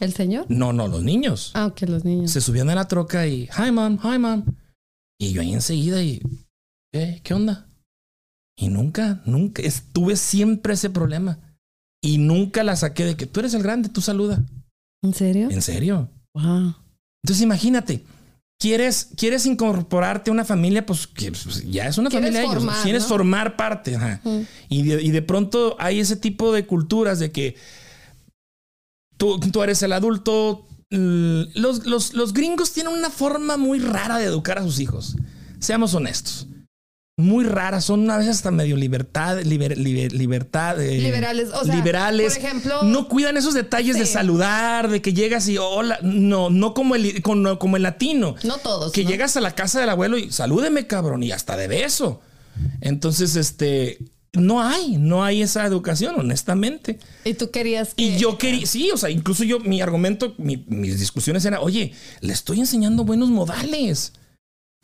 ¿El 0.00 0.12
señor? 0.12 0.46
No, 0.48 0.72
no, 0.72 0.88
los 0.88 1.02
niños. 1.02 1.52
Ah, 1.54 1.66
ok, 1.66 1.82
los 1.82 2.04
niños. 2.04 2.30
Se 2.30 2.40
subían 2.40 2.68
a 2.70 2.74
la 2.74 2.88
troca 2.88 3.26
y, 3.26 3.48
hi 3.56 3.70
mom, 3.70 3.98
hi 4.02 4.18
mom. 4.18 4.44
Y 5.18 5.32
yo 5.32 5.40
ahí 5.40 5.52
enseguida 5.52 6.02
y, 6.02 6.20
¿qué, 6.92 7.20
¿qué 7.22 7.34
onda? 7.34 7.68
Y 8.56 8.68
nunca, 8.68 9.22
nunca, 9.24 9.62
estuve 9.62 10.16
siempre 10.16 10.74
ese 10.74 10.90
problema. 10.90 11.38
Y 12.02 12.18
nunca 12.18 12.62
la 12.64 12.76
saqué 12.76 13.04
de 13.04 13.16
que 13.16 13.26
tú 13.26 13.40
eres 13.40 13.54
el 13.54 13.62
grande, 13.62 13.88
tú 13.88 14.00
saluda. 14.00 14.44
¿En 15.02 15.14
serio? 15.14 15.48
¿En 15.50 15.62
serio? 15.62 16.10
Wow. 16.34 16.74
Entonces 17.22 17.42
imagínate, 17.42 18.04
quieres, 18.58 19.10
quieres 19.16 19.46
incorporarte 19.46 20.30
a 20.30 20.32
una 20.32 20.44
familia, 20.44 20.84
pues 20.84 21.06
que 21.06 21.30
pues, 21.30 21.70
ya 21.70 21.86
es 21.86 21.98
una 21.98 22.10
familia 22.10 22.40
de 22.40 22.44
ellos. 22.46 22.54
formar, 22.56 22.82
Quieres 22.82 23.06
formar 23.06 23.56
parte. 23.56 23.96
ajá. 23.96 24.20
Mm. 24.24 24.40
Y, 24.68 24.82
de, 24.82 25.02
y 25.02 25.10
de 25.10 25.22
pronto 25.22 25.76
hay 25.78 26.00
ese 26.00 26.16
tipo 26.16 26.52
de 26.52 26.66
culturas 26.66 27.18
de 27.18 27.30
que 27.32 27.56
tú, 29.16 29.38
tú 29.40 29.62
eres 29.62 29.82
el 29.82 29.92
adulto. 29.92 30.66
l- 30.90 31.48
Los, 31.54 31.86
los, 31.86 32.14
los 32.14 32.32
gringos 32.32 32.72
tienen 32.72 32.92
una 32.92 33.10
forma 33.10 33.56
muy 33.56 33.78
rara 33.80 34.18
de 34.18 34.24
educar 34.26 34.58
a 34.58 34.62
sus 34.62 34.80
hijos. 34.80 35.16
Seamos 35.58 35.94
honestos. 35.94 36.46
Muy 37.16 37.44
rara, 37.44 37.80
son 37.80 38.10
a 38.10 38.16
veces 38.18 38.34
hasta 38.36 38.50
medio 38.50 38.76
libertad, 38.76 39.38
liber- 39.42 39.76
liber- 39.76 40.10
libertad, 40.10 40.82
eh, 40.82 40.98
Liberales, 40.98 41.50
o 41.54 41.64
sea, 41.64 41.76
liberales. 41.76 42.34
por 42.36 42.44
ejemplo- 42.44 42.82
no 42.82 43.06
cuidan 43.08 43.36
esos 43.36 43.54
detalles 43.54 43.96
de 43.96 44.04
saludar, 44.04 44.90
de 44.90 45.00
que 45.00 45.12
llegas 45.12 45.46
y 45.48 45.56
hola, 45.56 46.00
no, 46.02 46.50
no 46.50 46.74
como 46.74 46.96
el, 46.96 47.22
como 47.22 47.76
el 47.76 47.82
latino. 47.84 48.34
No 48.42 48.58
todos. 48.58 48.90
Que 48.90 49.04
¿no? 49.04 49.10
llegas 49.10 49.36
a 49.36 49.40
la 49.40 49.54
casa 49.54 49.78
del 49.78 49.90
abuelo 49.90 50.18
y 50.18 50.32
salúdeme, 50.32 50.88
cabrón, 50.88 51.22
y 51.22 51.30
hasta 51.30 51.56
de 51.56 51.68
beso. 51.68 52.20
Entonces, 52.80 53.36
este, 53.36 53.98
no 54.34 54.62
hay, 54.62 54.96
no 54.98 55.24
hay 55.24 55.42
esa 55.42 55.64
educación, 55.66 56.14
honestamente. 56.18 56.98
Y 57.24 57.34
tú 57.34 57.50
querías 57.50 57.94
que... 57.94 58.02
Y 58.02 58.18
yo 58.18 58.36
quería, 58.38 58.66
sí, 58.66 58.90
o 58.92 58.96
sea, 58.96 59.10
incluso 59.10 59.44
yo, 59.44 59.60
mi 59.60 59.80
argumento, 59.80 60.34
mi- 60.38 60.64
mis 60.68 60.98
discusiones 61.00 61.44
eran, 61.44 61.60
oye, 61.62 61.92
le 62.20 62.32
estoy 62.32 62.60
enseñando 62.60 63.04
buenos 63.04 63.30
modales. 63.30 64.12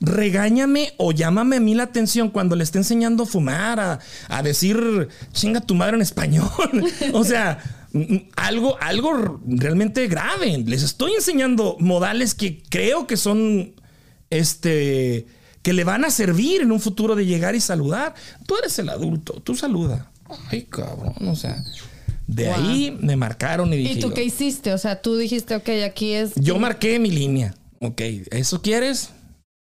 Regáñame 0.02 0.94
o 0.96 1.12
llámame 1.12 1.56
a 1.56 1.60
mí 1.60 1.74
la 1.74 1.82
atención 1.82 2.30
cuando 2.30 2.56
le 2.56 2.64
esté 2.64 2.78
enseñando 2.78 3.24
a 3.24 3.26
fumar, 3.26 3.78
a, 3.80 3.98
a 4.28 4.42
decir 4.42 5.08
chinga 5.32 5.60
tu 5.60 5.74
madre 5.74 5.96
en 5.96 6.02
español. 6.02 6.48
o 7.12 7.22
sea, 7.22 7.58
mm, 7.92 8.16
algo, 8.36 8.78
algo 8.80 9.40
realmente 9.46 10.06
grave. 10.08 10.56
Les 10.66 10.82
estoy 10.82 11.12
enseñando 11.12 11.76
modales 11.80 12.34
que 12.34 12.62
creo 12.70 13.06
que 13.06 13.18
son 13.18 13.74
este 14.30 15.26
que 15.62 15.72
le 15.72 15.84
van 15.84 16.04
a 16.04 16.10
servir 16.10 16.62
en 16.62 16.72
un 16.72 16.80
futuro 16.80 17.14
de 17.14 17.26
llegar 17.26 17.54
y 17.54 17.60
saludar. 17.60 18.14
Tú 18.46 18.56
eres 18.56 18.78
el 18.78 18.88
adulto, 18.88 19.34
tú 19.44 19.54
saluda. 19.54 20.10
Ay, 20.50 20.62
cabrón, 20.62 21.14
o 21.28 21.36
sea, 21.36 21.62
de 22.26 22.46
Wow. 22.46 22.54
ahí 22.54 22.98
me 23.00 23.16
marcaron 23.16 23.72
y 23.72 23.76
dije, 23.78 23.92
¿Y 23.94 24.00
tú 24.00 24.12
qué 24.12 24.22
hiciste? 24.24 24.72
O 24.72 24.78
sea, 24.78 25.02
tú 25.02 25.16
dijiste, 25.16 25.56
ok, 25.56 25.68
aquí 25.84 26.12
es... 26.12 26.32
yo 26.36 26.58
marqué 26.58 26.98
mi 26.98 27.10
línea. 27.10 27.54
Ok, 27.80 28.00
¿eso 28.30 28.62
quieres? 28.62 29.10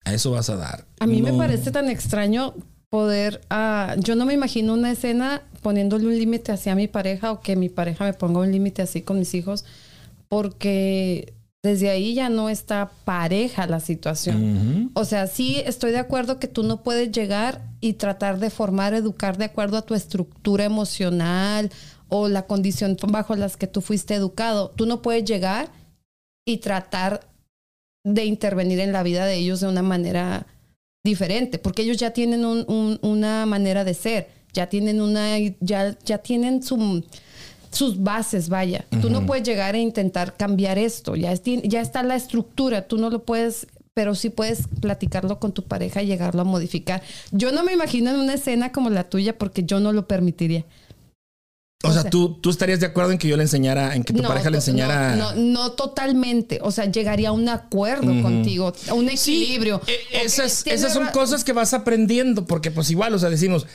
A 0.03 0.13
eso 0.13 0.31
vas 0.31 0.49
a 0.49 0.55
dar. 0.57 0.85
A 0.99 1.07
mí 1.07 1.21
me 1.21 1.33
parece 1.33 1.71
tan 1.71 1.89
extraño 1.89 2.53
poder... 2.89 3.41
ah, 3.49 3.95
yo 3.99 4.15
no 4.15 4.25
me 4.25 4.33
imagino 4.33 4.73
una 4.73 4.91
escena 4.91 5.43
poniéndole 5.61 6.07
un 6.07 6.17
límite 6.17 6.51
hacia 6.51 6.75
mi 6.75 6.87
pareja 6.87 7.31
o 7.31 7.39
que 7.41 7.55
mi 7.55 7.69
pareja 7.69 8.05
me 8.05 8.13
ponga 8.13 8.39
un 8.41 8.51
límite 8.51 8.81
así 8.81 9.01
con 9.01 9.19
mis 9.19 9.33
hijos, 9.33 9.63
porque 10.27 11.33
desde 11.61 11.89
ahí 11.89 12.13
ya 12.13 12.29
no 12.29 12.49
está 12.49 12.91
pareja 13.03 13.67
la 13.67 13.79
situación. 13.79 14.91
O 14.93 15.03
sea, 15.05 15.27
sí 15.27 15.57
estoy 15.65 15.91
de 15.91 15.99
acuerdo 15.99 16.39
que 16.39 16.47
tú 16.47 16.63
no 16.63 16.83
puedes 16.83 17.11
llegar 17.11 17.61
y 17.81 17.93
tratar 17.93 18.39
de 18.39 18.49
formar, 18.49 18.93
educar 18.93 19.37
de 19.37 19.45
acuerdo 19.45 19.77
a 19.77 19.81
tu 19.85 19.93
estructura 19.93 20.63
emocional 20.63 21.69
o 22.07 22.27
la 22.29 22.45
condición 22.47 22.95
bajo 23.09 23.35
las 23.35 23.57
que 23.57 23.67
tú 23.67 23.81
fuiste 23.81 24.15
educado. 24.15 24.69
Tú 24.71 24.85
no 24.85 25.01
puedes 25.01 25.25
llegar 25.25 25.69
y 26.45 26.57
tratar 26.57 27.27
de 28.05 28.23
intervenir 28.25 28.79
en 28.79 28.93
la 28.93 29.03
vida 29.03 29.25
de 29.25 29.35
ellos 29.35 29.59
de 29.59 29.67
una 29.67 29.81
manera 29.83 30.47
diferente, 31.03 31.59
porque 31.59 31.81
ellos 31.81 31.97
ya 31.97 32.11
tienen 32.11 32.45
un- 32.45 32.65
un- 32.67 32.99
una 33.01 33.45
manera 33.45 33.83
de 33.83 33.93
ser, 33.93 34.29
ya 34.53 34.67
tienen 34.67 35.01
una, 35.01 35.37
ya, 35.59 35.97
ya 36.05 36.17
tienen 36.19 36.63
su, 36.63 37.03
sus 37.71 38.01
bases, 38.01 38.49
vaya. 38.49 38.85
Tú 39.01 39.09
no 39.09 39.25
puedes 39.25 39.43
llegar 39.47 39.75
e 39.75 39.79
intentar 39.79 40.35
cambiar 40.35 40.77
esto, 40.77 41.15
ya, 41.15 41.31
es- 41.31 41.41
ya 41.45 41.81
está 41.81 42.03
la 42.03 42.15
estructura, 42.15 42.87
tú 42.87 42.97
no 42.97 43.09
lo 43.09 43.23
puedes, 43.23 43.67
pero 43.93 44.15
sí 44.15 44.29
puedes 44.29 44.67
platicarlo 44.81 45.39
con 45.39 45.51
tu 45.51 45.63
pareja 45.63 46.01
y 46.01 46.07
llegarlo 46.07 46.41
a 46.41 46.45
modificar. 46.45 47.01
Yo 47.31 47.51
no 47.51 47.63
me 47.63 47.73
imagino 47.73 48.09
en 48.11 48.17
una 48.19 48.33
escena 48.35 48.71
como 48.71 48.89
la 48.89 49.09
tuya 49.09 49.37
porque 49.37 49.63
yo 49.63 49.79
no 49.79 49.91
lo 49.91 50.07
permitiría. 50.07 50.65
O, 51.83 51.87
O 51.87 51.93
sea, 51.93 52.01
sea- 52.01 52.11
tú, 52.11 52.33
tú 52.41 52.49
estarías 52.49 52.81
de 52.81 52.87
acuerdo 52.87 53.11
en 53.13 53.17
que 53.17 53.29
yo 53.29 53.37
le 53.37 53.43
enseñara, 53.43 53.95
en 53.95 54.03
que 54.03 54.11
tu 54.11 54.21
pareja 54.21 54.49
le 54.49 54.57
enseñara. 54.57 55.15
No, 55.15 55.33
no, 55.33 55.41
no 55.41 55.71
totalmente. 55.71 56.59
O 56.61 56.71
sea, 56.71 56.85
llegaría 56.91 57.29
a 57.29 57.31
un 57.31 57.47
acuerdo 57.47 58.21
contigo, 58.21 58.73
a 58.89 58.93
un 58.93 59.07
equilibrio. 59.09 59.77
Ok, 59.77 59.87
esas, 60.11 60.63
tiene 60.65 60.77
esas 60.77 60.91
son 60.93 61.07
cosas 61.07 61.45
que 61.45 61.53
vas 61.53 61.73
aprendiendo, 61.73 62.45
porque 62.45 62.69
pues 62.69 62.89
igual, 62.91 63.13
o 63.13 63.19
sea, 63.19 63.29
decimos, 63.29 63.65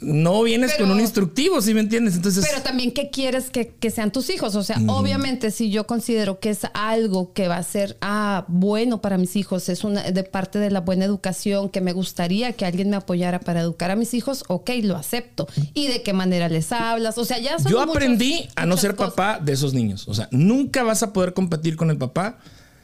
no 0.00 0.42
vienes 0.42 0.72
Pero- 0.72 0.84
con 0.86 0.94
un 0.94 1.00
instructivo, 1.00 1.60
¿sí 1.60 1.74
me 1.74 1.80
entiendes? 1.80 2.14
Entonces, 2.14 2.46
Pero 2.48 2.62
también, 2.62 2.92
¿qué 2.92 3.10
quieres 3.10 3.50
que, 3.50 3.68
que 3.68 3.90
sean 3.90 4.12
tus 4.12 4.30
hijos? 4.30 4.54
O 4.54 4.62
sea, 4.62 4.78
obviamente, 4.86 5.50
si 5.50 5.70
yo 5.70 5.86
considero 5.86 6.38
que 6.40 6.50
es 6.50 6.60
algo 6.74 7.32
que 7.32 7.48
va 7.48 7.56
a 7.56 7.62
ser 7.62 7.96
ah, 8.00 8.44
bueno 8.48 9.00
para 9.00 9.18
mis 9.18 9.36
hijos, 9.36 9.68
es 9.68 9.84
una 9.84 10.02
de 10.02 10.22
parte 10.24 10.58
de 10.58 10.70
la 10.70 10.80
buena 10.80 11.04
educación, 11.04 11.68
que 11.68 11.80
me 11.80 11.92
gustaría 11.92 12.52
que 12.52 12.64
alguien 12.64 12.90
me 12.90 12.96
apoyara 12.96 13.40
para 13.40 13.60
educar 13.60 13.90
a 13.90 13.96
mis 13.96 14.14
hijos, 14.14 14.44
ok, 14.48 14.70
lo 14.82 14.96
acepto. 14.96 15.48
¿Y 15.74 15.88
de 15.88 16.02
qué 16.02 16.12
manera 16.12 16.48
les 16.48 16.70
hablas? 16.72 17.18
O 17.18 17.24
sea, 17.24 17.38
ya 17.38 17.58
son 17.58 17.72
yo 17.72 17.80
aprendí 17.80 18.48
a 18.56 18.66
no 18.66 18.76
ser 18.76 18.94
cosas. 18.94 19.14
papá 19.14 19.40
de 19.40 19.52
esos 19.52 19.74
niños. 19.74 20.06
O 20.08 20.14
sea, 20.14 20.28
nunca 20.30 20.82
vas 20.82 21.02
a 21.02 21.12
poder 21.12 21.32
competir 21.34 21.76
con 21.76 21.90
el 21.90 21.98
papá. 21.98 22.38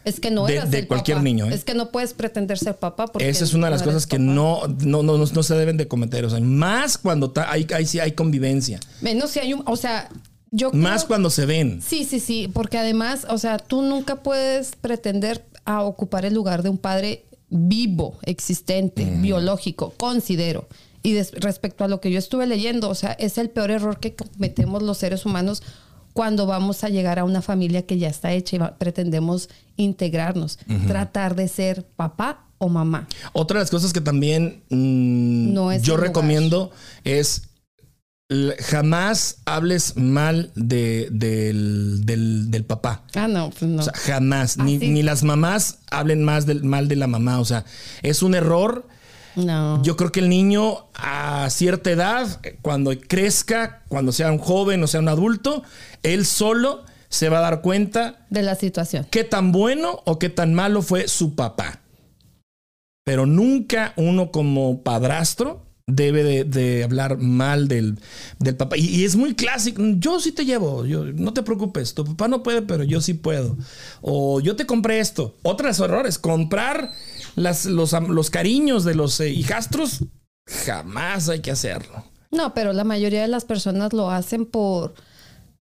Es 0.05 0.21
que 0.21 0.31
no 0.31 0.47
de- 0.47 0.55
eras 0.57 0.71
de 0.71 0.81
el 0.81 0.87
cualquier 0.87 1.17
papá. 1.17 1.25
niño, 1.25 1.47
¿eh? 1.47 1.55
Es 1.55 1.65
que 1.65 1.75
no 1.75 1.91
puedes 1.91 2.13
pretender 2.15 2.59
ser 2.59 2.77
papá 2.77 3.07
porque 3.07 3.29
Esa 3.29 3.45
es 3.45 3.55
una 3.55 3.67
de 3.67 3.71
las 3.73 3.81
no 3.81 3.87
cosas 3.87 4.07
que 4.07 4.19
no, 4.19 4.63
no, 4.81 5.03
no, 5.03 5.17
no 5.19 5.43
se 5.43 5.55
deben 5.55 5.77
de 5.77 5.89
cometer. 5.89 6.25
O 6.25 6.31
sea, 6.31 6.41
más 6.41 6.99
cuando 6.99 7.33
hay, 7.49 7.67
hay, 7.75 7.87
sí 7.87 8.01
hay 8.01 8.13
convivencia. 8.13 8.81
Menos 9.01 9.31
si 9.31 9.41
hay 9.41 9.55
un, 9.55 9.63
o 9.67 9.77
sea, 9.77 10.09
yo 10.51 10.71
Más 10.73 11.03
creo- 11.03 11.09
cuando 11.09 11.31
se 11.31 11.47
ven. 11.47 11.81
Sí, 11.83 12.05
sí, 12.05 12.21
sí, 12.21 12.49
porque 12.53 12.79
además, 12.79 13.27
o 13.31 13.39
sea, 13.39 13.59
tú 13.59 13.83
nunca 13.83 14.17
puedes 14.23 14.77
pretender 14.77 15.45
a 15.65 15.83
ocupar 15.83 16.25
el 16.27 16.35
lugar 16.35 16.63
de 16.63 16.69
un 16.69 16.79
padre 16.79 17.25
vivo, 17.49 18.19
existente, 18.23 19.05
biológico, 19.05 19.95
considero. 19.97 20.69
Y 21.03 21.21
respecto 21.23 21.85
a 21.85 21.89
lo 21.89 22.01
que 22.01 22.11
yo 22.11 22.19
estuve 22.19 22.47
leyendo, 22.47 22.89
o 22.89 22.95
sea, 22.95 23.13
es 23.13 23.37
el 23.39 23.51
peor 23.51 23.71
error 23.71 23.99
que 24.01 24.15
cometemos 24.15 24.83
los 24.83 24.99
seres 24.99 25.27
humanos 25.27 25.63
cuando 26.14 26.47
vamos 26.47 26.83
a 26.85 26.88
llegar 26.88 27.18
a 27.18 27.25
una 27.25 27.42
familia 27.42 27.83
que 27.85 27.99
ya 27.99 28.09
está 28.09 28.33
hecha 28.33 28.56
y 28.56 28.59
va- 28.61 28.78
pretendemos 28.78 29.50
integrarnos, 29.76 30.59
tratar 30.87 31.35
de 31.37 31.49
ser 31.49 31.85
papá 31.85 32.47
o 32.56 32.68
mamá. 32.71 33.06
Otra 33.35 33.59
de 33.59 33.64
las 33.64 33.71
cosas 33.71 33.92
que 33.92 34.00
también 34.00 34.62
mm, 34.71 35.52
No 35.52 35.71
es 35.73 35.83
yo 35.83 35.97
recomiendo 35.99 36.71
es 37.04 37.42
jamás 38.61 39.38
hables 39.44 39.97
mal 39.97 40.50
de, 40.54 41.09
del, 41.11 42.04
del- 42.06 42.50
del 42.50 42.64
papá. 42.64 43.02
Ah, 43.14 43.28
no, 43.28 43.50
pues 43.50 43.71
no. 43.71 43.80
O 43.80 43.85
sea, 43.85 43.92
jamás. 43.94 44.56
Ah, 44.59 44.64
Ni, 44.64 44.78
sí. 44.78 44.88
ni 44.88 45.02
las 45.02 45.23
mamás 45.23 45.78
hablen 45.90 46.23
más 46.25 46.47
del, 46.47 46.64
mal 46.64 46.88
de 46.88 46.97
la 46.97 47.06
mamá. 47.06 47.38
O 47.40 47.44
sea, 47.44 47.64
es 48.02 48.23
un 48.23 48.35
error. 48.35 48.87
No. 49.37 49.83
Yo 49.83 49.97
creo 49.97 50.12
que 50.12 50.21
el 50.21 50.29
niño 50.29 50.87
a 50.95 51.49
cierta 51.50 51.91
edad, 51.91 52.41
cuando 52.62 52.93
crezca, 53.09 53.83
cuando 53.88 54.12
sea 54.12 54.31
un 54.31 54.38
joven 54.38 54.83
o 54.83 54.87
sea 54.87 55.00
un 55.00 55.09
adulto, 55.09 55.62
él 56.03 56.26
solo 56.26 56.85
se 57.09 57.29
va 57.29 57.38
a 57.38 57.43
dar 57.43 57.61
cuenta 57.61 58.26
de 58.31 58.43
la 58.43 58.55
situación. 58.55 59.07
qué 59.11 59.25
tan 59.25 59.53
bueno 59.53 60.03
o 60.05 60.19
qué 60.19 60.29
tan 60.29 60.55
malo 60.55 60.83
fue 60.83 61.09
su 61.09 61.35
papá. 61.35 61.81
Pero 63.05 63.26
nunca 63.26 63.93
uno 63.97 64.31
como 64.31 64.83
padrastro 64.83 65.64
debe 65.87 66.45
de, 66.45 66.85
hablar 66.85 67.19
mal 67.19 67.69
del, 67.69 67.99
del 68.38 68.57
papá. 68.57 68.76
Y, 68.76 69.05
es 69.05 69.17
muy 69.17 69.35
clásico. 69.35 69.83
Yo 69.97 70.21
sí 70.21 70.33
te 70.33 70.45
llevo. 70.45 70.87
Yo, 70.87 71.05
no 71.05 71.33
te 71.33 71.43
preocupes. 71.43 71.95
Tu 71.95 72.05
papá 72.05 72.29
no 72.29 72.43
puede, 72.43 72.62
pero 72.62 72.85
yo 72.85 73.00
sí 73.00 73.14
puedo. 73.14 73.57
O 74.00 74.41
yo 74.41 74.57
te 74.57 74.67
compré 74.67 75.00
esto. 75.00 75.37
Otros 75.43 75.79
errores. 75.81 76.19
Comprar 76.19 76.93
las, 77.37 77.67
los, 77.67 77.93
los 77.93 78.31
cariños 78.31 78.85
de 78.85 78.95
los 78.95 79.21
eh, 79.21 79.31
hijastros. 79.31 80.05
Jamás 80.47 81.29
hay 81.29 81.41
que 81.41 81.50
hacerlo. 81.50 82.05
No, 82.31 82.53
pero 82.55 82.73
la 82.73 82.85
mayoría 82.85 83.23
de 83.23 83.29
las 83.29 83.45
personas 83.45 83.93
lo 83.93 84.11
hacen 84.11 84.45
por 84.45 84.95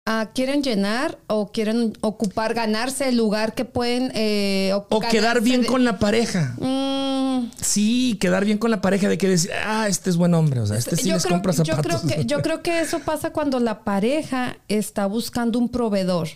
Ah, 0.08 0.32
quieren 0.34 0.64
llenar 0.64 1.20
o 1.28 1.52
quieren 1.52 1.94
ocupar, 2.02 2.56
ganarse 2.56 3.08
el 3.10 3.18
lugar 3.18 3.54
que 3.54 3.66
pueden 3.66 4.12
eh, 4.16 4.74
O 4.90 5.00
quedar 5.00 5.42
bien 5.42 5.64
con 5.64 5.84
la 5.84 6.00
pareja. 6.00 6.56
Mm, 6.60 7.52
Sí, 7.62 8.18
quedar 8.20 8.44
bien 8.46 8.58
con 8.58 8.72
la 8.72 8.82
pareja 8.82 9.08
de 9.10 9.18
que 9.20 9.28
decir, 9.30 9.52
ah, 9.64 9.88
este 9.88 10.10
es 10.10 10.18
buen 10.18 10.34
hombre, 10.34 10.60
o 10.60 10.66
sea, 10.66 10.78
este 10.78 10.96
sí 10.96 11.08
yo, 11.10 11.16
les 11.16 11.24
creo, 11.24 11.36
compra 11.36 11.54
yo 11.54 11.66
zapatos. 11.66 12.02
creo 12.02 12.18
que, 12.18 12.26
yo 12.26 12.42
creo 12.42 12.62
que 12.64 12.80
eso 12.82 13.00
pasa 13.00 13.32
cuando 13.32 13.60
la 13.60 13.84
pareja 13.84 14.58
está 14.68 15.06
buscando 15.06 15.60
un 15.60 15.70
proveedor. 15.70 16.28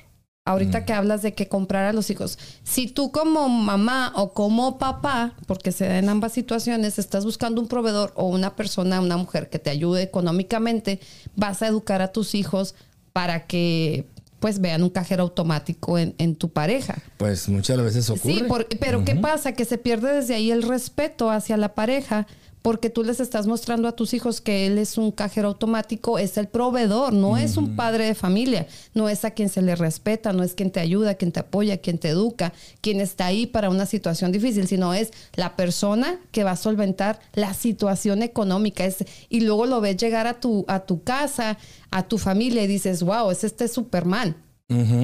Ahorita 0.47 0.81
Mm. 0.81 0.85
que 0.85 0.93
hablas 0.93 1.21
de 1.23 1.33
que 1.33 1.47
comprar 1.47 1.85
a 1.85 1.93
los 1.93 2.11
hijos. 2.11 2.37
Si 2.63 2.85
tú 2.87 3.11
como 3.11 3.49
mamá 3.49 4.13
o 4.15 4.31
como 4.33 4.77
papá, 4.77 5.33
porque 5.47 5.71
se 5.71 5.87
da 5.87 5.97
en 5.97 6.07
ambas 6.07 6.33
situaciones, 6.33 6.99
estás 6.99 7.25
buscando 7.25 7.59
un 7.59 7.67
proveedor 7.67 8.13
o 8.15 8.25
una 8.27 8.55
persona, 8.55 9.01
una 9.01 9.17
mujer 9.17 9.49
que 9.49 9.57
te 9.57 9.71
ayude 9.71 10.03
económicamente, 10.03 10.99
vas 11.35 11.63
a 11.63 11.67
educar 11.67 12.03
a 12.03 12.11
tus 12.11 12.35
hijos 12.35 12.75
para 13.15 13.47
que 13.47 14.05
pues 14.41 14.59
vean 14.59 14.83
un 14.83 14.89
cajero 14.89 15.23
automático 15.23 15.97
en, 15.97 16.13
en 16.17 16.35
tu 16.35 16.49
pareja. 16.49 16.97
Pues 17.15 17.47
muchas 17.47 17.81
veces 17.81 18.09
ocurre. 18.09 18.33
Sí, 18.33 18.43
por- 18.43 18.67
pero 18.77 19.05
¿qué 19.05 19.15
pasa? 19.15 19.53
Que 19.53 19.63
se 19.63 19.77
pierde 19.77 20.13
desde 20.13 20.35
ahí 20.35 20.51
el 20.51 20.63
respeto 20.63 21.31
hacia 21.31 21.55
la 21.55 21.73
pareja 21.73 22.27
porque 22.65 22.89
tú 22.89 23.03
les 23.03 23.19
estás 23.19 23.45
mostrando 23.45 23.87
a 23.87 23.91
tus 23.91 24.15
hijos 24.15 24.41
que 24.41 24.65
él 24.65 24.79
es 24.79 24.97
un 24.97 25.11
cajero 25.11 25.49
automático, 25.49 26.17
es 26.17 26.35
el 26.35 26.47
proveedor, 26.47 27.13
no 27.13 27.37
es 27.37 27.57
un 27.57 27.75
padre 27.75 28.05
de 28.05 28.15
familia, 28.15 28.65
no 28.95 29.07
es 29.07 29.23
a 29.23 29.29
quien 29.29 29.49
se 29.49 29.61
le 29.61 29.75
respeta, 29.75 30.33
no 30.33 30.41
es 30.41 30.55
quien 30.55 30.71
te 30.71 30.79
ayuda, 30.79 31.13
quien 31.13 31.31
te 31.31 31.41
apoya, 31.41 31.77
quien 31.77 31.99
te 31.99 32.09
educa, 32.09 32.53
quien 32.81 33.01
está 33.01 33.27
ahí 33.27 33.45
para 33.45 33.69
una 33.69 33.85
situación 33.85 34.31
difícil, 34.31 34.67
sino 34.67 34.95
es 34.95 35.11
la 35.35 35.55
persona 35.55 36.19
que 36.31 36.43
va 36.43 36.53
a 36.53 36.55
solventar 36.55 37.19
la 37.35 37.53
situación 37.53 38.23
económica. 38.23 38.83
Es, 38.83 39.05
y 39.29 39.41
luego 39.41 39.67
lo 39.67 39.79
ves 39.79 39.97
llegar 39.97 40.25
a 40.25 40.39
tu, 40.39 40.65
a 40.67 40.87
tu 40.87 41.03
casa, 41.03 41.59
a 41.91 42.07
tu 42.07 42.17
familia 42.17 42.63
y 42.63 42.67
dices, 42.67 43.03
wow, 43.03 43.29
es 43.29 43.43
este 43.43 43.67
Superman 43.67 44.37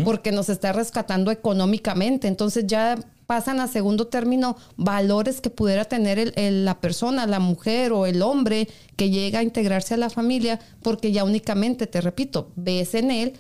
porque 0.04 0.32
nos 0.32 0.50
está 0.50 0.74
rescatando 0.74 1.30
económicamente. 1.32 2.28
Entonces 2.28 2.66
ya 2.68 2.98
pasan 3.28 3.60
a 3.60 3.68
segundo 3.68 4.08
término 4.08 4.58
valores 4.76 5.40
que 5.40 5.50
pudiera 5.50 5.86
tener 5.86 6.18
el- 6.20 6.34
el- 6.36 6.66
la 6.66 6.80
persona, 6.82 7.28
la 7.28 7.40
mujer 7.40 7.94
o 7.94 8.06
el 8.06 8.22
hombre 8.24 8.68
que 8.98 9.10
llega 9.10 9.40
a 9.40 9.44
integrarse 9.44 9.94
a 9.94 9.98
la 9.98 10.10
familia, 10.10 10.60
porque 10.82 11.12
ya 11.12 11.24
únicamente, 11.24 11.88
te 11.88 12.02
repito, 12.02 12.52
ves 12.56 12.96
en 12.96 13.12
él 13.12 13.34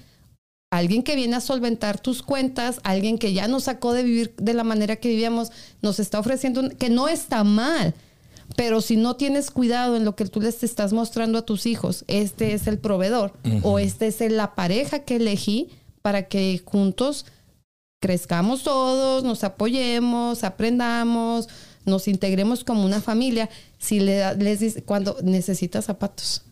alguien 0.71 1.03
que 1.03 1.15
viene 1.17 1.35
a 1.35 1.41
solventar 1.41 1.99
tus 1.99 2.21
cuentas, 2.23 2.79
alguien 2.83 3.17
que 3.17 3.33
ya 3.33 3.47
nos 3.49 3.63
sacó 3.63 3.91
de 3.91 4.03
vivir 4.03 4.33
de 4.37 4.53
la 4.53 4.63
manera 4.63 4.95
que 4.95 5.09
vivíamos, 5.09 5.51
nos 5.81 5.99
está 5.99 6.19
ofreciendo, 6.19 6.61
un- 6.61 6.69
que 6.69 6.89
no 6.89 7.09
está 7.09 7.43
mal. 7.43 7.93
Pero 8.55 8.79
si 8.81 8.95
no 8.97 9.15
tienes 9.15 9.49
cuidado 9.49 9.95
en 9.97 10.05
lo 10.05 10.15
que 10.15 10.25
tú 10.25 10.39
les 10.39 10.63
estás 10.63 10.93
mostrando 10.93 11.37
a 11.37 11.45
tus 11.45 11.65
hijos, 11.65 12.05
este 12.07 12.53
es 12.53 12.67
el 12.67 12.77
proveedor 12.79 13.33
o 13.63 13.79
este 13.79 14.07
es 14.07 14.19
la 14.31 14.55
pareja 14.55 14.99
que 14.99 15.17
elegí 15.17 15.69
para 16.01 16.27
que 16.27 16.61
juntos 16.63 17.25
crezcamos 18.01 18.63
todos, 18.63 19.23
nos 19.23 19.43
apoyemos, 19.43 20.43
aprendamos, 20.43 21.47
nos 21.85 22.07
integremos 22.07 22.63
como 22.63 22.83
una 22.83 23.01
familia. 23.01 23.49
Si 23.77 23.99
le 23.99 24.35
les 24.35 24.59
dice 24.59 24.83
cuando 24.83 25.17
necesitas 25.21 25.85
zapatos 25.85 26.43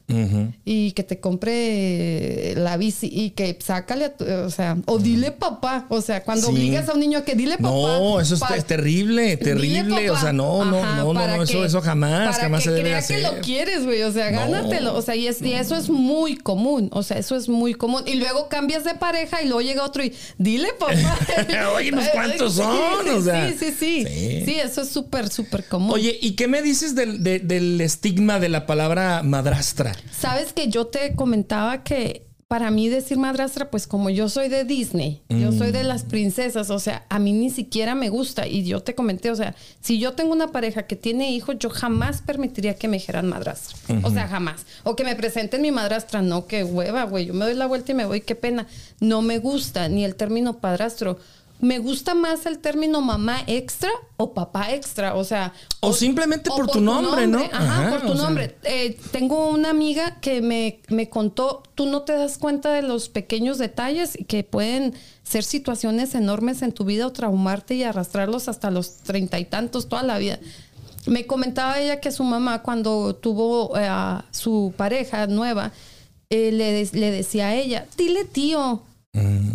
Y 0.65 0.91
que 0.93 1.03
te 1.03 1.19
compre 1.19 2.53
la 2.57 2.77
bici 2.77 3.09
y 3.11 3.31
que 3.31 3.57
sácale, 3.63 4.05
a 4.05 4.13
tu- 4.17 4.25
o 4.25 4.49
sea, 4.49 4.77
o 4.85 4.97
dile 4.97 5.31
papá, 5.31 5.85
o 5.89 6.01
sea, 6.01 6.23
cuando 6.23 6.47
Sí. 6.47 6.53
obligas 6.53 6.89
a 6.89 6.93
un 6.93 6.99
niño 6.99 7.19
a 7.19 7.23
que 7.23 7.35
dile 7.35 7.57
papá. 7.57 7.69
No, 7.69 8.19
eso 8.19 8.33
es, 8.35 8.39
pa- 8.41 8.55
es 8.55 8.65
terrible, 8.65 9.37
terrible. 9.37 10.09
O 10.09 10.17
sea, 10.17 10.33
no, 10.33 10.65
no, 10.65 10.79
Ajá, 10.83 10.95
no, 10.97 11.13
no, 11.13 11.27
no, 11.27 11.43
eso, 11.43 11.59
que- 11.59 11.65
eso 11.65 11.81
jamás, 11.81 12.29
para 12.35 12.43
jamás 12.43 12.63
que 12.63 12.69
se 12.69 12.71
debe 12.71 12.81
crea 12.89 12.97
hacer. 12.99 13.17
que 13.17 13.21
lo 13.23 13.41
quieres, 13.41 13.85
güey. 13.85 14.01
O 14.03 14.11
sea, 14.11 14.31
No. 14.31 14.39
gánatelo. 14.39 14.95
O 14.95 15.01
sea, 15.01 15.15
y, 15.15 15.27
es- 15.27 15.41
y 15.41 15.53
eso 15.53 15.75
es 15.75 15.89
muy 15.89 16.35
común. 16.37 16.89
O 16.91 17.03
sea, 17.03 17.17
eso 17.17 17.35
es 17.35 17.47
muy 17.49 17.73
común. 17.75 18.01
Y 18.07 18.15
luego 18.15 18.49
cambias 18.49 18.83
de 18.83 18.95
pareja 18.95 19.41
y 19.43 19.45
luego 19.45 19.61
llega 19.61 19.83
otro 19.83 20.03
y 20.03 20.13
dile 20.37 20.69
papá. 20.79 20.93
Oye, 21.75 21.91
pues, 21.93 22.09
¿cuántos 22.09 22.53
Sí, 22.55 22.61
son? 22.61 23.09
O 23.09 23.21
sea, 23.21 23.49
sí, 23.51 23.55
sí, 23.59 23.71
sí. 23.77 24.05
sí. 24.07 24.41
Sí, 24.45 24.55
eso 24.55 24.81
es 24.81 24.89
súper, 24.89 25.29
súper 25.29 25.65
común. 25.65 25.91
Oye, 25.93 26.17
¿y 26.21 26.31
qué 26.31 26.47
me 26.47 26.61
dices 26.61 26.95
del, 26.95 27.23
de- 27.23 27.39
del 27.39 27.79
estigma 27.81 28.39
de 28.39 28.49
la 28.49 28.65
palabra 28.65 29.21
madrastra? 29.23 29.95
Sabes 30.11 30.53
que 30.53 30.67
yo 30.67 30.87
te 30.87 31.15
comentaba 31.15 31.83
que 31.83 32.29
para 32.49 32.71
mí 32.71 32.89
decir 32.89 33.19
madrastra, 33.19 33.69
pues 33.69 33.85
como 33.85 34.09
yo 34.09 34.27
soy 34.27 34.49
de 34.49 34.63
Disney, 34.63 35.21
yo 35.29 35.51
soy 35.51 35.71
de 35.71 35.83
las 35.83 36.01
princesas, 36.01 36.71
o 36.71 36.79
sea, 36.79 37.05
a 37.07 37.19
mí 37.19 37.31
ni 37.31 37.51
siquiera 37.51 37.93
me 37.93 38.09
gusta. 38.09 38.47
Y 38.47 38.63
yo 38.65 38.81
te 38.81 38.95
comenté, 38.95 39.29
o 39.29 39.35
sea, 39.35 39.53
si 39.81 39.99
yo 39.99 40.13
tengo 40.13 40.31
una 40.31 40.51
pareja 40.51 40.87
que 40.87 40.95
tiene 40.95 41.31
hijos, 41.31 41.57
yo 41.59 41.69
jamás 41.69 42.23
permitiría 42.23 42.73
que 42.73 42.87
me 42.87 42.97
dijeran 42.97 43.29
madrastra. 43.29 43.77
O 44.01 44.09
sea, 44.09 44.27
jamás. 44.27 44.65
O 44.83 44.95
que 44.95 45.03
me 45.03 45.15
presenten 45.15 45.61
mi 45.61 45.71
madrastra. 45.71 46.23
No, 46.23 46.47
qué 46.47 46.63
hueva, 46.63 47.03
güey. 47.03 47.27
Yo 47.27 47.35
me 47.35 47.45
doy 47.45 47.53
la 47.53 47.67
vuelta 47.67 47.91
y 47.91 47.95
me 47.95 48.07
voy, 48.07 48.21
qué 48.21 48.33
pena. 48.33 48.65
No 48.99 49.21
me 49.21 49.37
gusta 49.37 49.87
ni 49.87 50.03
el 50.03 50.15
término 50.15 50.57
padrastro. 50.57 51.19
Me 51.61 51.79
gusta 51.79 52.15
más 52.15 52.45
el 52.45 52.59
término 52.59 53.01
mamá 53.01 53.41
extra 53.45 53.89
o 54.15 54.33
papá 54.33 54.71
extra, 54.73 55.15
o 55.15 55.25
sea... 55.25 55.53
O 55.81 55.91
simplemente 55.91 56.49
por 56.49 56.67
tu 56.67 56.79
nombre, 56.79 57.27
¿no? 57.27 57.39
Ajá, 57.39 57.87
Ajá, 57.87 57.89
por 57.89 58.01
tu 58.11 58.13
sea. 58.13 58.23
nombre. 58.23 58.55
Eh, 58.63 58.97
tengo 59.11 59.49
una 59.49 59.69
amiga 59.69 60.21
que 60.21 60.41
me, 60.41 60.79
me 60.87 61.09
contó, 61.09 61.63
tú 61.75 61.85
no 61.85 62.03
te 62.03 62.13
das 62.13 62.37
cuenta 62.37 62.71
de 62.71 62.81
los 62.81 63.09
pequeños 63.09 63.57
detalles 63.57 64.17
y 64.17 64.23
que 64.23 64.45
pueden 64.45 64.93
ser 65.23 65.43
situaciones 65.43 66.15
enormes 66.15 66.61
en 66.61 66.71
tu 66.71 66.85
vida 66.85 67.05
o 67.05 67.11
traumarte 67.11 67.75
y 67.75 67.83
arrastrarlos 67.83 68.47
hasta 68.47 68.71
los 68.71 68.97
treinta 68.97 69.37
y 69.37 69.43
tantos 69.45 69.89
toda 69.89 70.03
la 70.03 70.17
vida. 70.17 70.39
Me 71.07 71.25
comentaba 71.27 71.79
ella 71.79 71.99
que 71.99 72.11
su 72.13 72.23
mamá 72.23 72.61
cuando 72.61 73.15
tuvo 73.15 73.77
eh, 73.77 73.85
a 73.85 74.23
su 74.31 74.73
pareja 74.77 75.27
nueva, 75.27 75.71
eh, 76.29 76.51
le, 76.53 76.85
le 76.97 77.11
decía 77.11 77.47
a 77.47 77.55
ella, 77.55 77.85
dile 77.97 78.23
tío, 78.23 78.83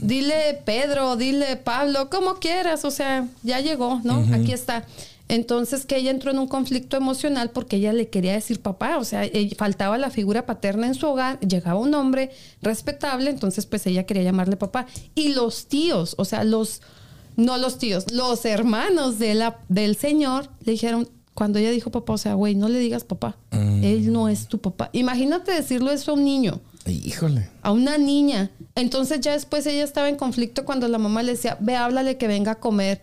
dile 0.00 0.60
Pedro, 0.64 1.16
dile 1.16 1.56
Pablo, 1.56 2.10
como 2.10 2.34
quieras, 2.34 2.84
o 2.84 2.90
sea, 2.90 3.28
ya 3.42 3.60
llegó, 3.60 4.00
¿no? 4.04 4.24
Aquí 4.34 4.52
está. 4.52 4.84
Entonces 5.28 5.86
que 5.86 5.96
ella 5.96 6.10
entró 6.10 6.30
en 6.30 6.38
un 6.38 6.48
conflicto 6.48 6.96
emocional 6.96 7.50
porque 7.50 7.76
ella 7.76 7.92
le 7.92 8.08
quería 8.08 8.34
decir 8.34 8.60
papá, 8.60 8.98
o 8.98 9.04
sea, 9.04 9.22
faltaba 9.56 9.96
la 9.96 10.10
figura 10.10 10.44
paterna 10.44 10.86
en 10.86 10.94
su 10.94 11.06
hogar, 11.06 11.40
llegaba 11.40 11.80
un 11.80 11.94
hombre 11.94 12.30
respetable, 12.60 13.30
entonces 13.30 13.64
pues 13.64 13.86
ella 13.86 14.04
quería 14.04 14.22
llamarle 14.22 14.56
papá. 14.56 14.86
Y 15.14 15.28
los 15.32 15.66
tíos, 15.66 16.14
o 16.18 16.26
sea, 16.26 16.44
los, 16.44 16.82
no 17.36 17.56
los 17.56 17.78
tíos, 17.78 18.12
los 18.12 18.44
hermanos 18.44 19.18
de 19.18 19.34
la, 19.34 19.58
del 19.68 19.96
señor 19.96 20.50
le 20.64 20.72
dijeron, 20.72 21.08
cuando 21.32 21.58
ella 21.58 21.70
dijo 21.70 21.90
papá, 21.90 22.12
o 22.12 22.18
sea, 22.18 22.34
güey, 22.34 22.54
no 22.54 22.68
le 22.68 22.78
digas 22.78 23.04
papá, 23.04 23.36
él 23.50 24.12
no 24.12 24.28
es 24.28 24.46
tu 24.46 24.58
papá. 24.58 24.90
Imagínate 24.92 25.52
decirlo 25.52 25.90
eso 25.90 26.10
a 26.10 26.14
un 26.14 26.24
niño 26.24 26.60
A 27.62 27.72
una 27.72 27.98
niña. 27.98 28.50
Entonces 28.74 29.20
ya 29.20 29.32
después 29.32 29.66
ella 29.66 29.84
estaba 29.84 30.08
en 30.08 30.16
conflicto 30.16 30.64
cuando 30.64 30.88
la 30.88 30.98
mamá 30.98 31.22
le 31.22 31.32
decía, 31.32 31.56
ve, 31.60 31.76
háblale 31.76 32.18
que 32.18 32.28
venga 32.28 32.52
a 32.52 32.60
comer. 32.60 33.02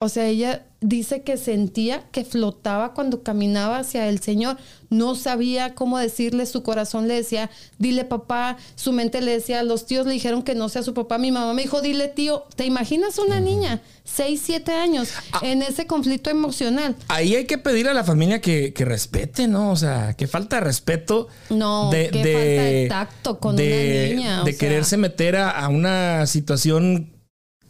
O 0.00 0.08
sea, 0.08 0.26
ella 0.26 0.64
dice 0.80 1.22
que 1.22 1.36
sentía 1.36 2.04
que 2.12 2.24
flotaba 2.24 2.94
cuando 2.94 3.24
caminaba 3.24 3.78
hacia 3.78 4.08
el 4.08 4.20
Señor. 4.20 4.56
No 4.90 5.16
sabía 5.16 5.74
cómo 5.74 5.98
decirle, 5.98 6.46
su 6.46 6.62
corazón 6.62 7.08
le 7.08 7.14
decía, 7.14 7.50
dile 7.78 8.04
papá, 8.04 8.58
su 8.76 8.92
mente 8.92 9.20
le 9.20 9.32
decía, 9.32 9.64
los 9.64 9.86
tíos 9.86 10.06
le 10.06 10.12
dijeron 10.12 10.44
que 10.44 10.54
no 10.54 10.68
sea 10.68 10.84
su 10.84 10.94
papá. 10.94 11.18
Mi 11.18 11.32
mamá 11.32 11.52
me 11.52 11.62
dijo, 11.62 11.82
dile 11.82 12.06
tío, 12.06 12.44
¿te 12.54 12.64
imaginas 12.64 13.18
una 13.18 13.40
niña, 13.40 13.82
seis, 14.04 14.40
siete 14.44 14.70
años, 14.70 15.08
en 15.42 15.62
ese 15.62 15.88
conflicto 15.88 16.30
emocional? 16.30 16.94
Ahí 17.08 17.34
hay 17.34 17.46
que 17.46 17.58
pedir 17.58 17.88
a 17.88 17.92
la 17.92 18.04
familia 18.04 18.40
que, 18.40 18.72
que 18.72 18.84
respete, 18.84 19.48
¿no? 19.48 19.72
O 19.72 19.76
sea, 19.76 20.14
que 20.14 20.28
falta 20.28 20.60
de 20.60 20.60
respeto. 20.60 21.26
No, 21.50 21.90
qué 21.90 22.04
falta 22.12 22.22
de 22.22 22.86
tacto 22.88 23.40
con 23.40 23.56
una 23.56 23.64
niña, 23.64 24.42
o 24.42 24.44
de 24.44 24.52
sea. 24.52 24.60
quererse 24.60 24.96
meter 24.96 25.34
a, 25.34 25.50
a 25.50 25.68
una 25.68 26.24
situación 26.26 27.17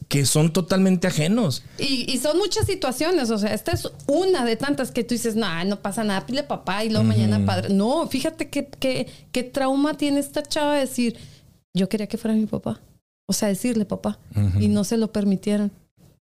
que 0.08 0.24
son 0.24 0.52
totalmente 0.52 1.06
ajenos. 1.06 1.62
Y, 1.78 2.10
y 2.10 2.18
son 2.18 2.38
muchas 2.38 2.66
situaciones, 2.66 3.30
o 3.30 3.36
sea, 3.38 3.52
esta 3.52 3.72
es 3.72 3.88
una 4.06 4.44
de 4.46 4.56
tantas 4.56 4.90
que 4.90 5.04
tú 5.04 5.14
dices, 5.14 5.36
no, 5.36 5.64
no 5.64 5.80
pasa 5.80 6.02
nada, 6.02 6.24
pile 6.26 6.42
papá 6.42 6.82
y 6.84 6.88
luego 6.88 7.04
mañana 7.04 7.44
padre. 7.44 7.74
No, 7.74 8.08
fíjate 8.08 8.48
qué, 8.48 8.66
qué, 8.80 9.06
qué 9.32 9.42
trauma 9.42 9.96
tiene 9.98 10.20
esta 10.20 10.42
chava 10.42 10.74
de 10.74 10.80
decir, 10.80 11.16
yo 11.76 11.88
quería 11.90 12.06
que 12.06 12.16
fuera 12.16 12.34
mi 12.34 12.46
papá. 12.46 12.80
O 13.30 13.34
sea, 13.34 13.48
decirle 13.48 13.84
papá. 13.84 14.18
Y 14.58 14.68
no 14.68 14.84
se 14.84 14.96
lo 14.96 15.12
permitieron. 15.12 15.70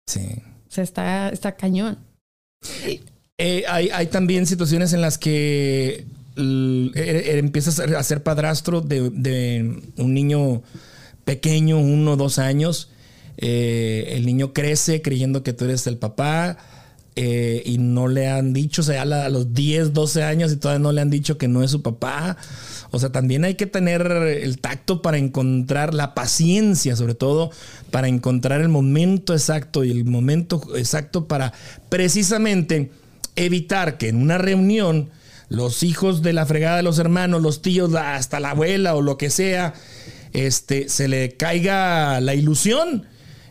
Sí. 0.09 0.27
O 0.69 0.71
sea, 0.73 0.83
está, 0.83 1.29
está 1.29 1.53
cañón. 1.55 1.97
Eh, 3.39 3.65
hay, 3.69 3.89
hay 3.91 4.07
también 4.09 4.47
situaciones 4.47 4.93
en 4.93 5.01
las 5.01 5.17
que 5.17 6.05
l- 6.35 6.91
e- 6.97 7.35
e- 7.35 7.39
empiezas 7.39 7.79
a 7.79 8.03
ser 8.03 8.25
padrastro 8.25 8.81
de, 8.81 9.11
de 9.11 9.81
un 9.99 10.13
niño 10.15 10.63
pequeño, 11.25 11.79
uno 11.79 12.15
o 12.15 12.17
dos 12.17 12.41
años. 12.41 12.91
Eh, 13.39 14.15
el 14.17 14.27
niño 14.27 14.53
crece 14.53 15.01
creyendo 15.01 15.43
que 15.43 15.53
tú 15.53 15.65
eres 15.65 15.87
el 15.87 15.97
papá 15.97 16.59
eh, 17.15 17.63
y 17.65 17.79
no 17.79 18.09
le 18.09 18.29
han 18.29 18.53
dicho, 18.53 18.83
o 18.83 18.85
sea, 18.85 19.03
a, 19.03 19.29
los 19.29 19.55
10, 19.55 19.93
12 19.93 20.23
años 20.23 20.53
y 20.53 20.57
todavía 20.57 20.81
no 20.81 20.93
le 20.93 21.01
han 21.01 21.11
dicho 21.11 21.39
que 21.39 21.49
no 21.49 21.63
es 21.63 21.71
su 21.71 21.83
papá. 21.83 22.37
O 22.91 22.99
sea, 22.99 23.11
también 23.11 23.45
hay 23.45 23.55
que 23.55 23.67
tener 23.67 24.11
el 24.13 24.61
tacto 24.61 25.03
para 25.03 25.19
encontrar 25.19 25.95
la 25.95 26.15
paciencia, 26.15 26.97
sobre 26.97 27.15
todo 27.15 27.51
para 27.91 28.09
encontrar 28.09 28.61
el 28.61 28.69
momento 28.69 29.33
exacto 29.33 29.85
y 29.85 29.91
el 29.91 30.05
momento 30.05 30.61
exacto 30.77 31.27
para 31.27 31.53
precisamente 31.89 32.91
evitar 33.37 33.99
que 33.99 34.09
en 34.09 34.17
una 34.17 34.39
reunión 34.39 35.11
los 35.49 35.83
hijos 35.83 36.23
de 36.23 36.33
la 36.33 36.47
fregada 36.47 36.77
de 36.77 36.83
los 36.83 36.99
hermanos, 36.99 37.43
los 37.43 37.63
tíos, 37.63 37.95
hasta 37.95 38.39
la 38.39 38.51
abuela 38.51 38.95
o 38.95 39.03
lo 39.03 39.19
que 39.19 39.31
sea, 39.31 39.75
este, 40.33 40.89
se 40.89 41.09
le 41.09 41.33
caiga 41.37 42.21
la 42.21 42.35
ilusión. 42.35 43.07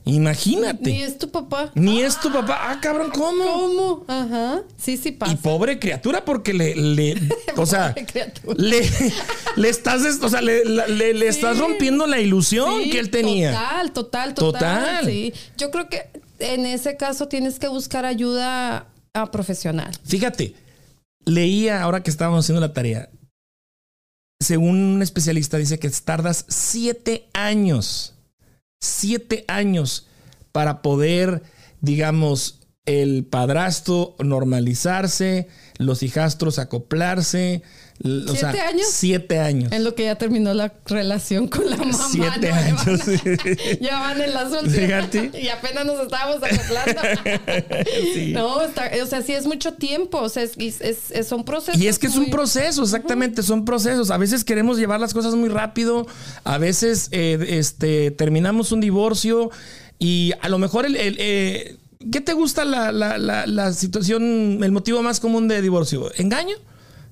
Imagínate. 0.08 0.89
Ni 0.91 1.04
es 1.04 1.17
tu 1.17 1.30
papá. 1.30 1.72
Ni 1.76 2.02
es 2.02 2.20
tu 2.20 2.32
papá. 2.32 2.58
Ah, 2.72 2.80
cabrón, 2.82 3.12
¿cómo? 3.13 3.43
¿Cómo? 3.43 4.06
Ajá. 4.08 4.62
Sí, 4.78 4.98
sí 4.98 5.12
pasa. 5.12 5.32
Y 5.34 5.36
pobre 5.36 5.80
criatura, 5.80 6.24
porque 6.26 6.54
le, 6.54 6.76
le 6.76 7.15
o 7.58 7.65
sea, 7.65 7.93
le, 8.58 8.89
le 9.56 9.70
estás, 9.70 10.02
o 10.22 10.30
sea, 10.30 10.41
le, 10.41 10.63
le- 10.65 11.13
le 11.13 11.28
estás 11.28 11.58
rompiendo 11.58 12.08
la 12.08 12.20
ilusión 12.20 12.84
Sí, 12.84 12.89
que 12.89 13.00
él 13.00 13.10
tenía. 13.10 13.52
Total, 13.52 13.91
total, 13.91 14.34
total. 14.34 14.54
Total. 14.62 15.06
Sí. 15.06 15.34
Yo 15.58 15.72
creo 15.72 15.89
que 15.89 16.10
en 16.39 16.65
ese 16.65 16.98
caso 16.98 17.28
tienes 17.28 17.60
que 17.60 17.67
buscar 17.67 18.06
ayuda 18.06 18.88
a 19.13 19.32
profesional. 19.32 19.91
Fíjate, 20.06 20.54
leía 21.26 21.82
ahora 21.84 22.04
que 22.04 22.10
estábamos 22.10 22.46
haciendo 22.46 22.62
la 22.62 22.74
tarea. 22.74 23.10
Según 24.39 24.78
un 24.78 25.02
especialista, 25.02 25.58
dice 25.58 25.80
que 25.80 25.89
tardas 25.89 26.46
siete 26.48 27.28
años, 27.34 28.13
siete 28.80 29.46
años 29.48 30.08
para 30.52 30.82
poder, 30.82 31.44
digamos, 31.82 32.62
el 32.86 33.26
padrastro 33.26 34.16
normalizarse, 34.20 35.50
los 35.78 36.04
hijastros 36.04 36.58
acoplarse. 36.58 37.62
O 38.04 38.36
sea, 38.36 38.52
¿Siete 38.52 38.60
años? 38.62 38.88
Siete 38.92 39.40
años. 39.40 39.72
En 39.72 39.84
lo 39.84 39.96
que 39.96 40.04
ya 40.04 40.16
terminó 40.16 40.54
la 40.54 40.72
relación 40.86 41.48
con 41.48 41.70
la 41.70 41.78
mamá. 41.78 42.08
Siete 42.12 42.52
años. 42.52 42.82
Ya 43.82 44.00
van 44.00 44.22
en 44.22 44.34
las 44.34 44.52
últimas. 44.52 45.10
Y 45.42 45.50
apenas 45.50 45.86
nos 45.86 46.00
estábamos 46.02 46.42
acoplando. 46.44 47.02
Sí. 48.14 48.32
No, 48.34 48.62
está- 48.62 48.92
o 49.04 49.06
sea, 49.06 49.22
sí 49.22 49.34
es 49.34 49.46
mucho 49.46 49.74
tiempo. 49.74 50.20
O 50.20 50.30
sea, 50.30 50.44
es, 50.44 50.54
es- 50.58 51.12
es- 51.12 51.28
son 51.28 51.44
procesos. 51.44 51.82
Y 51.82 51.88
es 51.88 52.00
que 52.00 52.08
es 52.08 52.16
un 52.16 52.30
proceso, 52.30 52.84
exactamente, 52.84 53.42
son 53.44 53.66
procesos. 53.66 54.12
A 54.12 54.18
veces 54.18 54.44
queremos 54.44 54.78
llevar 54.78 55.00
las 55.00 55.14
cosas 55.14 55.36
muy 55.36 55.50
rápido, 55.50 56.06
a 56.44 56.58
veces 56.58 57.10
eh, 57.12 57.38
este, 57.50 58.12
terminamos 58.12 58.72
un 58.72 58.80
divorcio 58.82 59.50
y 60.00 60.34
a 60.42 60.50
lo 60.50 60.58
mejor 60.60 60.86
el... 60.86 60.96
el, 60.96 61.16
eh, 61.20 61.78
¿Qué 62.12 62.22
te 62.22 62.34
gusta 62.34 62.64
la, 62.64 62.92
la- 62.92 63.18
la- 63.18 63.48
la 63.48 63.74
situación, 63.74 64.60
el 64.64 64.72
motivo 64.72 65.02
más 65.02 65.20
común 65.20 65.48
de 65.48 65.62
divorcio? 65.64 66.12
¿Engaño? 66.18 66.56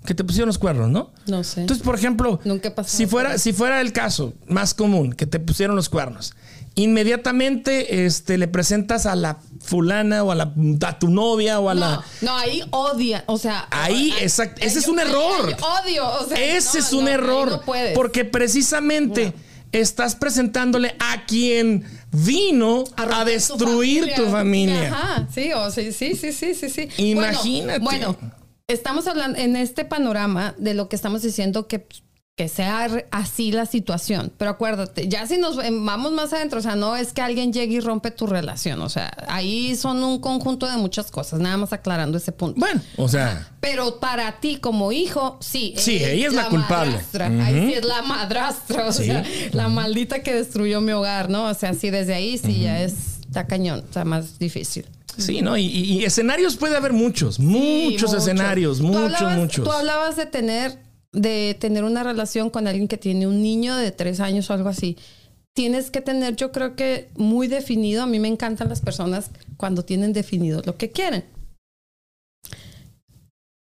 Que 0.06 0.14
te 0.14 0.24
pusieron 0.24 0.48
los 0.48 0.58
cuernos, 0.58 0.90
¿no? 0.90 1.12
No 1.28 1.44
sé. 1.44 1.62
Entonces, 1.62 1.84
por 1.84 1.96
ejemplo, 1.96 2.40
Nunca 2.44 2.74
si 2.84 3.06
fuera, 3.08 3.38
si 3.38 3.54
fuera 3.54 3.82
el 3.82 3.92
caso 3.94 4.34
más 4.48 4.74
común, 4.74 5.14
que 5.14 5.26
te 5.26 5.40
pusieron 5.40 5.76
los 5.76 5.90
cuernos, 5.90 6.34
inmediatamente 6.76 8.06
este, 8.06 8.38
le 8.38 8.48
presentas 8.48 9.06
a 9.06 9.16
la 9.16 9.40
fulana 9.62 10.24
o 10.24 10.32
a, 10.32 10.36
la, 10.36 10.54
a 10.86 11.00
tu 11.00 11.10
novia 11.10 11.60
o 11.60 11.70
a 11.70 11.74
no, 11.74 11.80
la... 11.80 12.04
no, 12.22 12.38
ahí 12.38 12.62
odia. 12.72 13.24
O 13.28 13.38
sea. 13.38 13.68
Ahí, 13.72 14.14
exacto. 14.20 14.62
Ese 14.62 14.80
es 14.80 14.88
un 14.88 15.00
error. 15.00 15.56
odio. 15.84 16.08
O 16.08 16.28
sea, 16.28 16.38
Ese 16.40 16.80
no, 16.80 16.86
es 16.86 16.94
un 16.94 17.06
no, 17.06 17.12
error. 17.12 17.62
porque 17.96 18.26
precisamente 18.26 19.34
estás 19.72 20.16
presentándole 20.16 20.96
a 21.00 21.26
quien 21.26 21.86
vino 22.12 22.84
a, 22.96 23.26
destruir 23.26 24.14
tu 24.16 24.26
familia. 24.28 24.90
Ajá, 24.94 25.28
sí, 25.34 25.52
o 25.54 25.70
sí, 25.72 25.92
sí, 25.92 26.16
sí, 26.16 26.32
sí, 26.32 26.56
sí, 26.56 26.70
sí. 26.70 26.90
Imagínate. 26.98 27.80
Bueno, 27.80 28.18
bueno, 28.20 28.36
estamos 28.68 29.08
hablando 29.08 29.38
en 29.38 29.56
este 29.56 29.86
panorama 29.86 30.56
de 30.58 30.74
lo 30.74 30.90
que 30.90 30.96
estamos 30.96 31.22
diciendo 31.22 31.68
que, 31.68 31.86
que 32.36 32.50
sea 32.50 32.90
así 33.12 33.52
la 33.52 33.66
situación. 33.66 34.34
Pero 34.38 34.52
acuérdate, 34.52 35.08
ya 35.08 35.26
si 35.28 35.38
nos 35.38 35.56
vamos 35.58 36.12
más 36.12 36.34
adentro, 36.34 36.60
o 36.60 36.62
sea, 36.62 36.76
no 36.76 36.96
es 36.96 37.14
que 37.14 37.22
alguien 37.22 37.54
llegue 37.54 37.76
y 37.76 37.80
rompe 37.80 38.10
tu 38.12 38.26
relación. 38.28 38.82
O 38.82 38.90
sea, 38.90 39.14
ahí 39.28 39.76
son 39.76 40.04
un 40.04 40.20
conjunto 40.20 40.68
de 40.68 40.78
muchas 40.78 41.12
cosas, 41.12 41.40
nada 41.40 41.58
más 41.58 41.74
aclarando 41.74 42.18
ese 42.18 42.32
punto. 42.32 42.60
Bueno, 42.60 42.82
o 42.98 43.08
sea, 43.08 43.52
Pero 43.62 44.00
para 44.00 44.40
ti 44.40 44.58
como 44.58 44.92
hijo, 44.92 45.38
sí. 45.42 45.76
Sí, 45.78 46.04
ella 46.04 46.28
es 46.28 46.34
la 46.34 46.50
culpable. 46.50 46.92
madrastra. 46.94 47.28
Ahí 47.28 47.68
sí 47.68 47.74
es 47.76 47.86
la 47.86 48.02
madrastra, 48.02 48.88
o 48.88 48.92
Sí. 48.92 49.06
sea, 49.06 49.24
la 49.52 49.70
maldita 49.70 50.24
que 50.24 50.34
destruyó 50.34 50.82
mi 50.82 50.92
hogar, 50.92 51.30
¿no? 51.30 51.46
O 51.46 51.54
sea, 51.54 51.74
sí, 51.76 51.92
desde 51.92 52.16
ahí 52.16 52.38
sí 52.40 52.62
ya 52.62 52.82
es, 52.82 53.20
está 53.28 53.46
cañón, 53.48 53.80
está 53.86 54.04
más 54.06 54.40
difícil. 54.40 54.86
Sí, 55.18 55.42
¿no? 55.42 55.58
Y, 55.58 55.66
y- 55.66 56.00
y 56.00 56.06
escenarios 56.06 56.56
puede 56.58 56.76
haber 56.78 56.94
muchos, 56.94 57.40
muchos 57.40 58.14
escenarios, 58.14 58.82
muchos, 58.82 59.14
hablabas- 59.22 59.38
muchos. 59.38 59.66
Tú 59.66 59.72
hablabas 59.72 60.16
de 60.16 60.26
tener, 60.26 60.80
de 61.12 61.56
tener 61.60 61.84
una 61.84 62.04
relación 62.04 62.50
con 62.50 62.68
alguien 62.68 62.88
que 62.88 62.98
tiene 62.98 63.28
un 63.28 63.42
niño 63.42 63.76
de 63.76 63.92
tres 63.92 64.20
años 64.20 64.50
o 64.50 64.54
algo 64.54 64.70
así. 64.70 64.98
Tienes 65.56 65.90
que 65.90 66.02
tener, 66.02 66.36
yo 66.36 66.52
creo 66.52 66.76
que 66.76 67.08
muy 67.16 67.48
definido. 67.48 68.04
A 68.04 68.08
mí 68.08 68.20
me 68.20 68.28
encantan 68.28 68.68
las 68.68 68.82
personas 68.82 69.32
cuando 69.58 69.86
tienen 69.86 70.12
definido 70.12 70.62
lo 70.66 70.76
que 70.78 70.92
quieren. 70.92 71.24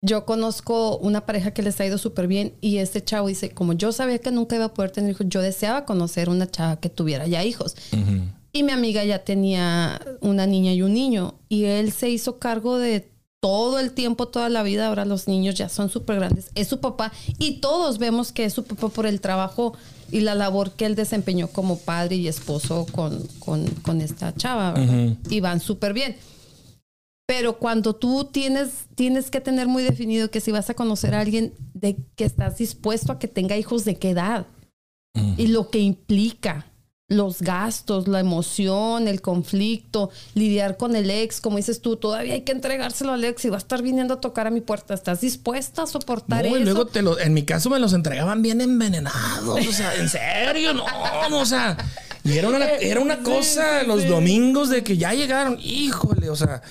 Yo 0.06 0.26
conozco 0.26 0.98
una 0.98 1.24
pareja 1.24 1.52
que 1.52 1.62
les 1.62 1.80
ha 1.80 1.86
ido 1.86 1.96
súper 1.96 2.26
bien 2.26 2.52
y 2.60 2.76
este 2.76 3.02
chavo 3.02 3.28
dice, 3.28 3.50
como 3.52 3.72
yo 3.72 3.90
sabía 3.90 4.18
que 4.18 4.30
nunca 4.30 4.54
iba 4.56 4.66
a 4.66 4.74
poder 4.74 4.90
tener 4.90 5.12
hijos, 5.12 5.26
yo 5.30 5.40
deseaba 5.40 5.86
conocer 5.86 6.28
una 6.28 6.50
chava 6.50 6.78
que 6.78 6.90
tuviera 6.90 7.26
ya 7.26 7.42
hijos. 7.42 7.74
Y 8.56 8.62
mi 8.62 8.70
amiga 8.70 9.04
ya 9.04 9.24
tenía 9.24 10.00
una 10.20 10.46
niña 10.46 10.72
y 10.72 10.82
un 10.82 10.94
niño. 10.94 11.34
Y 11.48 11.64
él 11.64 11.90
se 11.90 12.08
hizo 12.08 12.38
cargo 12.38 12.78
de 12.78 13.10
todo 13.40 13.80
el 13.80 13.90
tiempo, 13.90 14.28
toda 14.28 14.48
la 14.48 14.62
vida. 14.62 14.86
Ahora 14.86 15.04
los 15.04 15.26
niños 15.26 15.56
ya 15.56 15.68
son 15.68 15.90
súper 15.90 16.16
grandes. 16.16 16.52
Es 16.54 16.68
su 16.68 16.78
papá. 16.78 17.12
Y 17.40 17.58
todos 17.58 17.98
vemos 17.98 18.30
que 18.30 18.44
es 18.44 18.52
su 18.52 18.62
papá 18.62 18.90
por 18.90 19.06
el 19.06 19.20
trabajo 19.20 19.76
y 20.12 20.20
la 20.20 20.36
labor 20.36 20.70
que 20.70 20.86
él 20.86 20.94
desempeñó 20.94 21.48
como 21.48 21.80
padre 21.80 22.14
y 22.14 22.28
esposo 22.28 22.86
con, 22.92 23.26
con, 23.40 23.66
con 23.82 24.00
esta 24.00 24.32
chava. 24.32 24.72
Y 25.28 25.40
van 25.40 25.58
súper 25.58 25.92
bien. 25.92 26.14
Pero 27.26 27.58
cuando 27.58 27.96
tú 27.96 28.26
tienes, 28.30 28.86
tienes 28.94 29.32
que 29.32 29.40
tener 29.40 29.66
muy 29.66 29.82
definido 29.82 30.30
que 30.30 30.40
si 30.40 30.52
vas 30.52 30.70
a 30.70 30.74
conocer 30.74 31.16
a 31.16 31.20
alguien 31.20 31.54
de 31.72 31.96
que 32.14 32.24
estás 32.24 32.58
dispuesto 32.58 33.10
a 33.10 33.18
que 33.18 33.26
tenga 33.26 33.56
hijos 33.56 33.84
de 33.84 33.96
qué 33.96 34.10
edad 34.10 34.46
y 35.36 35.48
lo 35.48 35.70
que 35.70 35.80
implica 35.80 36.66
los 37.08 37.42
gastos, 37.42 38.08
la 38.08 38.20
emoción, 38.20 39.08
el 39.08 39.20
conflicto, 39.20 40.10
lidiar 40.34 40.78
con 40.78 40.96
el 40.96 41.10
ex, 41.10 41.40
como 41.40 41.58
dices 41.58 41.82
tú, 41.82 41.96
todavía 41.96 42.32
hay 42.34 42.42
que 42.42 42.52
entregárselo 42.52 43.12
al 43.12 43.24
ex 43.24 43.44
y 43.44 43.50
va 43.50 43.56
a 43.56 43.58
estar 43.58 43.82
viniendo 43.82 44.14
a 44.14 44.20
tocar 44.20 44.46
a 44.46 44.50
mi 44.50 44.62
puerta. 44.62 44.94
¿Estás 44.94 45.20
dispuesta 45.20 45.82
a 45.82 45.86
soportar 45.86 46.44
No, 46.44 46.48
eso? 46.48 46.58
y 46.58 46.64
luego 46.64 46.86
te 46.86 47.02
lo, 47.02 47.18
en 47.18 47.34
mi 47.34 47.44
caso 47.44 47.68
me 47.68 47.78
los 47.78 47.92
entregaban 47.92 48.40
bien 48.40 48.60
envenenados. 48.62 49.66
O 49.66 49.72
sea, 49.72 49.94
en 49.96 50.08
serio, 50.08 50.72
no, 50.72 50.84
o 51.38 51.46
sea. 51.46 51.76
Y 52.24 52.38
era 52.38 52.48
una, 52.48 52.66
era 52.80 53.00
una 53.00 53.18
cosa 53.22 53.80
sí, 53.82 53.86
los 53.86 54.08
domingos 54.08 54.70
de 54.70 54.82
que 54.82 54.96
ya 54.96 55.12
llegaron. 55.12 55.58
Híjole, 55.60 56.30
o 56.30 56.36
sea. 56.36 56.62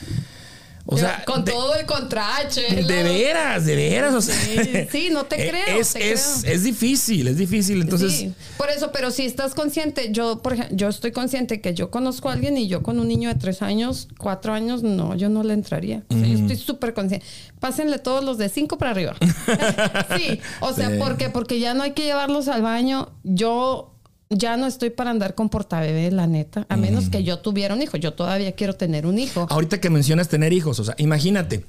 O 0.85 0.97
sea, 0.97 1.23
con 1.25 1.45
de, 1.45 1.51
todo 1.53 1.75
el 1.75 1.85
contrache. 1.85 2.61
de 2.83 3.03
veras, 3.03 3.65
de 3.65 3.75
veras. 3.75 4.13
O 4.13 4.21
sea, 4.21 4.35
Sí, 4.35 4.59
sí, 4.91 5.09
no 5.11 5.23
te 5.25 5.35
eh, 5.47 5.49
creo, 5.49 5.79
Es, 5.79 5.93
te 5.93 6.11
es, 6.11 6.39
creo. 6.41 6.53
es 6.55 6.63
difícil, 6.63 7.27
es 7.29 7.37
difícil. 7.37 7.81
Entonces, 7.81 8.11
Sí, 8.13 8.33
por 8.57 8.69
eso, 8.69 8.91
pero 8.91 9.09
si 9.09 9.25
estás 9.25 9.55
consciente, 9.55 10.09
yo, 10.11 10.41
por 10.41 10.53
ejemplo, 10.53 10.75
yo 10.75 10.89
estoy 10.89 11.11
consciente 11.13 11.61
que 11.61 11.73
yo 11.73 11.89
conozco 11.89 12.29
a 12.29 12.33
alguien 12.33 12.57
y 12.57 12.67
yo 12.67 12.83
con 12.83 12.99
un 12.99 13.07
niño 13.07 13.29
de 13.29 13.35
tres 13.35 13.61
años, 13.61 14.09
cuatro 14.17 14.51
años, 14.53 14.83
no, 14.83 15.15
yo 15.15 15.29
no 15.29 15.43
le 15.43 15.53
entraría. 15.53 16.03
O 16.09 16.13
sea, 16.17 16.27
yo 16.27 16.37
estoy 16.37 16.57
súper 16.57 16.93
consciente. 16.93 17.25
Pásenle 17.61 17.97
todos 17.99 18.23
los 18.23 18.37
de 18.37 18.49
cinco 18.49 18.77
para 18.77 18.91
arriba. 18.91 19.15
sí, 20.17 20.39
o 20.59 20.73
sea, 20.73 20.89
Sí. 20.89 20.97
¿por 20.99 21.15
qué? 21.17 21.29
Porque 21.29 21.59
ya 21.59 21.73
no 21.73 21.83
hay 21.83 21.91
que 21.91 22.03
llevarlos 22.03 22.49
al 22.49 22.61
baño. 22.61 23.13
Yo 23.23 23.92
ya 24.33 24.57
no 24.57 24.67
estoy 24.67 24.89
para 24.89 25.09
andar 25.11 25.35
con 25.35 25.49
portabebé, 25.49 26.11
la 26.11 26.27
neta, 26.27 26.65
a 26.69 26.77
menos 26.77 27.09
que 27.09 27.23
yo 27.23 27.39
tuviera 27.39 27.73
un 27.73 27.81
hijo. 27.81 27.97
Yo 27.97 28.13
todavía 28.13 28.51
quiero 28.53 28.73
tener 28.73 29.05
un 29.05 29.19
hijo. 29.19 29.47
ahorita 29.49 29.79
que 29.79 29.89
mencionas 29.89 30.27
tener 30.29 30.53
hijos, 30.53 30.79
o 30.79 30.83
sea, 30.83 30.95
imagínate, 30.97 31.65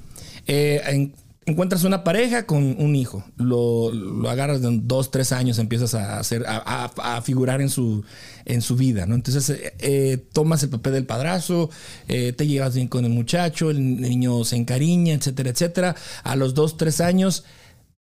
eh, 0.47 0.81
en- 0.87 1.13
encuentras 1.47 1.83
una 1.83 2.03
pareja 2.03 2.47
con 2.47 2.63
un 2.81 2.95
hijo, 2.95 3.23
lo, 3.37 3.91
lo 3.91 4.29
agarras 4.31 4.61
de 4.63 4.79
dos, 4.81 5.11
tres 5.11 5.31
años, 5.31 5.59
empiezas 5.59 5.93
a 5.93 6.17
hacer, 6.17 6.43
a, 6.47 6.57
a- 6.95 7.17
a 7.17 7.21
figurar 7.21 7.61
en 7.61 7.69
su, 7.69 8.03
en 8.45 8.63
su 8.63 8.75
vida, 8.75 9.05
¿no? 9.05 9.13
Entonces 9.13 9.49
eh, 9.51 9.73
eh, 9.77 10.17
tomas 10.33 10.63
el 10.63 10.69
papel 10.69 10.93
del 10.93 11.05
padrazo, 11.05 11.69
eh, 12.07 12.33
te 12.33 12.47
llevas 12.47 12.73
bien 12.73 12.87
con 12.87 13.05
el 13.05 13.11
muchacho, 13.11 13.69
el 13.69 14.01
niño 14.01 14.43
se 14.43 14.55
encariña, 14.55 15.13
etcétera, 15.13 15.51
etcétera. 15.51 15.95
A 16.23 16.35
los 16.35 16.55
dos, 16.55 16.77
tres 16.77 16.99
años 16.99 17.43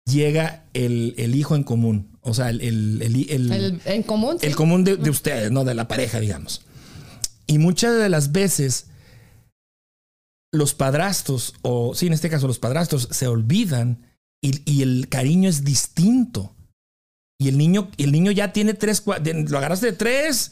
llega 0.07 0.63
el, 0.73 1.13
el 1.17 1.35
hijo 1.35 1.55
en 1.55 1.63
común, 1.63 2.17
o 2.21 2.33
sea, 2.33 2.49
el, 2.49 2.61
el- 2.61 3.01
el- 3.29 3.81
en 3.85 4.03
común, 4.03 4.37
sí. 4.39 4.47
el 4.47 4.55
común 4.55 4.83
de, 4.83 4.95
de 4.97 5.09
ustedes, 5.09 5.51
no 5.51 5.63
de 5.65 5.73
la 5.75 5.87
pareja, 5.87 6.19
digamos. 6.19 6.61
Y 7.45 7.57
muchas 7.59 7.97
de 7.97 8.09
las 8.09 8.31
veces 8.31 8.87
los 10.53 10.73
padrastros, 10.73 11.53
o 11.61 11.93
sí, 11.93 12.07
en 12.07 12.13
este 12.13 12.29
caso 12.29 12.47
los 12.47 12.59
padrastros, 12.59 13.07
se 13.11 13.27
olvidan 13.27 14.05
y, 14.41 14.61
y 14.69 14.81
el 14.81 15.07
cariño 15.09 15.49
es 15.49 15.63
distinto. 15.63 16.53
Y 17.39 17.49
el 17.49 17.57
niño, 17.57 17.91
el 17.97 18.11
niño 18.11 18.31
ya 18.31 18.51
tiene 18.51 18.73
tres, 18.73 19.03
lo 19.05 19.57
agarraste 19.59 19.87
de 19.87 19.93
tres, 19.93 20.51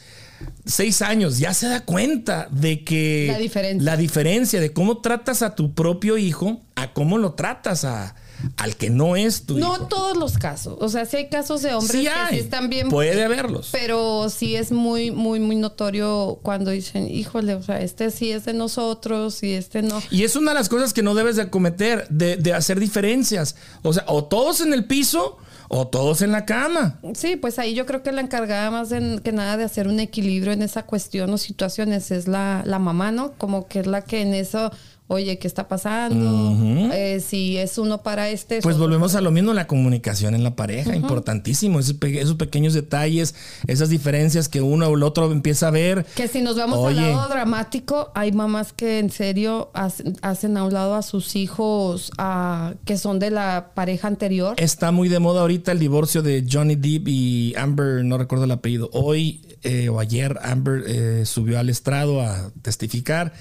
seis 0.65 1.02
años, 1.02 1.39
ya 1.39 1.54
se 1.54 1.68
da 1.68 1.84
cuenta 1.84 2.48
de 2.52 2.84
que 2.84 3.26
La 3.32 3.39
diferencia. 3.39 3.84
la 3.91 3.98
diferencia 3.98 4.60
de 4.60 4.72
cómo 4.72 5.00
tratas 5.02 5.41
a 5.41 5.56
tu 5.56 5.74
propio 5.74 6.18
hijo 6.20 6.62
a 6.76 6.94
cómo 6.94 7.18
lo 7.18 7.34
tratas 7.34 7.86
a, 7.86 8.15
al 8.58 8.76
que 8.76 8.89
no 8.89 9.15
es 9.15 9.45
tu 9.45 9.58
No 9.58 9.76
hijo. 9.76 9.88
todos 9.88 10.17
los 10.17 10.38
casos. 10.38 10.78
O 10.82 10.89
sea, 10.89 11.06
sí 11.06 11.17
hay 11.17 11.30
casos 11.30 11.62
de 11.62 11.74
hombres 11.74 11.91
Sí 12.02 12.06
que 12.08 12.36
sí 12.36 12.39
están 12.41 12.69
bien 12.69 12.89
puede 12.89 13.24
haberlos. 13.24 13.69
Pero 13.71 14.30
sí 14.30 14.56
es 14.56 14.71
muy, 14.71 15.12
muy, 15.12 15.39
muy 15.39 15.56
notorio 15.56 16.39
cuando 16.41 16.71
dicen, 16.71 17.10
híjole, 17.10 17.56
o 17.56 17.63
sea, 17.63 17.82
este 17.82 18.12
sí 18.12 18.32
es 18.32 18.45
de 18.45 18.54
nosotros 18.54 19.41
y 19.43 19.54
este 19.54 19.82
no. 19.82 20.02
Y 20.12 20.24
es 20.24 20.36
una 20.36 20.52
de 20.52 20.56
las 20.60 20.69
cosas 20.69 20.93
que 20.93 21.04
no 21.04 21.15
debes 21.15 21.36
de 21.36 21.50
cometer, 21.50 22.08
de, 22.10 22.38
de 22.38 22.54
hacer 22.54 22.80
diferencias. 22.80 23.56
O 23.84 23.93
sea, 23.93 24.04
o 24.08 24.26
todos 24.26 24.62
en 24.62 24.74
el 24.74 24.86
piso 24.86 25.38
o 25.67 25.88
todos 25.88 26.21
en 26.21 26.32
la 26.32 26.45
cama. 26.45 27.00
Sí, 27.15 27.38
pues 27.38 27.58
ahí 27.58 27.74
yo 27.74 27.88
creo 27.88 28.04
que 28.04 28.12
la 28.12 28.21
encargada 28.21 28.69
más 28.69 28.89
de- 28.89 29.19
que 29.24 29.32
nada 29.32 29.58
de 29.58 29.63
hacer 29.63 29.88
un 29.88 30.00
equilibrio 30.00 30.54
en 30.54 30.62
esa 30.62 30.84
cuestión 30.84 31.34
o 31.34 31.38
situaciones 31.39 32.12
es 32.12 32.28
la, 32.28 32.62
la 32.65 32.78
mamá, 32.78 33.12
¿no? 33.12 33.32
Como 33.34 33.67
que 33.67 33.80
es 33.80 33.88
la 33.88 34.04
que 34.04 34.21
en 34.21 34.36
eso, 34.36 34.71
oye, 35.08 35.38
¿qué 35.38 35.48
está 35.48 35.68
pasando? 35.68 36.91
Eh, 36.94 37.20
si 37.20 37.58
es 37.58 37.78
uno 37.78 38.02
para 38.02 38.30
este... 38.30 38.58
es 38.58 38.63
Pues 38.63 38.76
otro 38.76 38.88
volvemos 38.88 39.15
a 39.15 39.22
lo 39.22 39.32
mismo, 39.32 39.54
la 39.54 39.68
comunicación 39.68 40.34
en 40.36 40.44
la 40.44 40.56
pareja, 40.56 40.96
importantísimo. 40.96 41.80
Esos, 41.80 41.94
pe- 41.96 42.20
esos 42.22 42.36
pequeños 42.36 42.74
detalles, 42.74 43.36
esas 43.68 43.89
diferencias 43.89 44.50
que 44.50 44.62
uno 44.62 44.88
o 44.88 44.96
el 44.96 45.04
otro 45.04 45.32
empieza 45.32 45.68
a 45.68 45.72
ver. 45.72 46.06
Que 46.15 46.28
si 46.28 46.41
nos 46.41 46.56
vamos 46.58 46.80
Oye. 46.80 47.00
al 47.00 47.12
lado 47.12 47.30
dramático, 47.30 48.12
hay 48.15 48.32
mamás 48.32 48.74
que 48.74 49.00
en 49.00 49.10
serio 49.12 49.70
hacen, 49.74 50.18
hacen 50.22 50.58
a 50.58 50.63
un 50.63 50.74
lado 50.74 50.96
a 50.96 51.02
sus 51.02 51.36
hijos 51.36 52.12
que 52.86 52.98
son 52.98 53.20
de 53.20 53.30
la 53.32 53.72
pareja 53.76 54.08
anterior. 54.08 54.56
Está 54.58 54.91
muy 54.91 55.10
de 55.10 55.20
moda 55.20 55.41
ahorita 55.41 55.72
el 55.72 55.80
divorcio 55.80 56.22
de 56.24 56.46
Johnny 56.52 56.76
Depp 56.76 57.08
y 57.08 57.54
Amber, 57.58 58.04
no 58.04 58.18
recuerdo 58.18 58.46
el 58.46 58.52
apellido. 58.52 58.89
Hoy 58.94 59.41
eh, 59.63 59.89
o 59.89 60.00
ayer 60.00 60.38
Amber 60.41 60.84
eh, 60.88 61.26
subió 61.26 61.60
al 61.60 61.70
estrado 61.70 62.22
a 62.22 62.52
testificar 62.62 63.34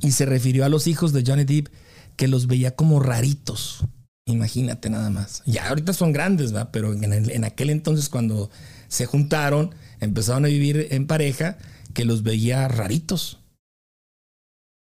y 0.00 0.12
se 0.12 0.26
refirió 0.26 0.64
a 0.64 0.68
los 0.68 0.86
hijos 0.86 1.12
de 1.12 1.24
Johnny 1.26 1.44
Depp 1.44 1.68
que 2.16 2.28
los 2.28 2.46
veía 2.46 2.74
como 2.76 3.00
raritos. 3.00 3.84
Imagínate 4.26 4.90
nada 4.90 5.10
más. 5.10 5.42
Ya 5.46 5.68
ahorita 5.68 5.92
son 5.92 6.12
grandes, 6.12 6.54
¿va? 6.54 6.70
Pero 6.72 6.92
en, 6.92 7.12
el- 7.12 7.30
en 7.30 7.44
aquel 7.44 7.70
entonces 7.70 8.08
cuando 8.08 8.50
se 8.88 9.06
juntaron, 9.06 9.74
empezaron 10.00 10.44
a 10.44 10.48
vivir 10.48 10.88
en 10.90 11.06
pareja, 11.06 11.58
que 11.94 12.04
los 12.04 12.22
veía 12.22 12.68
raritos. 12.68 13.38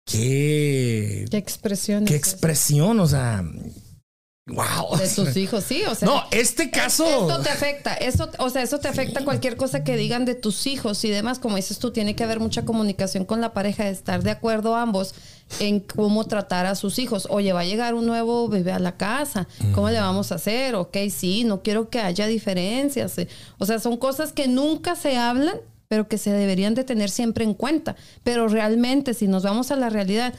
Qué, 0.06 1.26
¿Qué 1.30 1.38
expresiones? 1.38 2.10
qué 2.10 2.16
expresión, 2.16 3.00
o 3.00 3.08
sea, 3.08 3.44
wow. 4.48 4.98
De 4.98 5.08
tus 5.08 5.36
hijos, 5.38 5.64
sí, 5.64 5.84
o 5.88 5.96
sea. 5.96 6.08
No, 6.08 6.24
este 6.32 6.72
caso. 6.72 7.06
Esto 7.06 7.42
te 7.42 7.50
afecta, 7.50 7.94
eso, 7.94 8.30
o 8.40 8.50
sea, 8.50 8.62
eso 8.64 8.80
te 8.80 8.88
afecta 8.88 9.24
cualquier 9.24 9.56
cosa 9.56 9.84
que 9.84 9.96
digan 9.96 10.26
de 10.26 10.36
tus 10.36 10.68
hijos 10.68 11.04
y 11.06 11.10
demás. 11.10 11.40
Como 11.40 11.56
dices 11.56 11.80
tú, 11.80 11.92
tiene 11.92 12.16
que 12.16 12.24
haber 12.24 12.40
mucha 12.40 12.66
comunicación 12.66 13.26
con 13.26 13.42
la 13.42 13.54
pareja, 13.54 13.86
de 13.86 13.92
estar 13.92 14.24
de 14.24 14.32
acuerdo 14.32 14.76
ambos 14.76 15.14
en 15.60 15.80
cómo 15.80 16.26
tratar 16.26 16.66
a 16.66 16.76
sus 16.76 16.98
hijos. 17.00 17.28
Oye, 17.30 17.54
va 17.54 17.62
a 17.62 17.66
llegar 17.66 17.94
un 17.94 18.06
nuevo 18.06 18.48
bebé 18.48 18.72
a 18.72 18.80
la 18.80 18.98
casa, 18.98 19.48
¿cómo 19.74 19.90
le 19.90 20.00
vamos 20.00 20.32
a 20.32 20.36
hacer? 20.36 20.76
Ok, 20.76 20.98
sí, 21.10 21.44
no 21.44 21.62
quiero 21.62 21.90
que 21.90 22.00
haya 22.00 22.28
diferencias. 22.28 23.18
eh. 23.18 23.28
O 23.58 23.66
sea, 23.66 23.80
son 23.80 23.98
cosas 23.98 24.34
que 24.34 24.48
nunca 24.48 24.96
se 24.96 25.18
hablan, 25.18 25.56
pero 25.88 26.08
que 26.08 26.18
se 26.18 26.32
deberían 26.32 26.74
de 26.74 26.86
tener 26.86 27.10
siempre 27.10 27.44
en 27.44 27.54
cuenta. 27.54 27.98
Pero 28.24 28.48
realmente, 28.48 29.14
si 29.14 29.28
nos 29.28 29.44
vamos 29.44 29.72
a 29.72 29.76
la 29.76 29.90
realidad, 29.90 30.34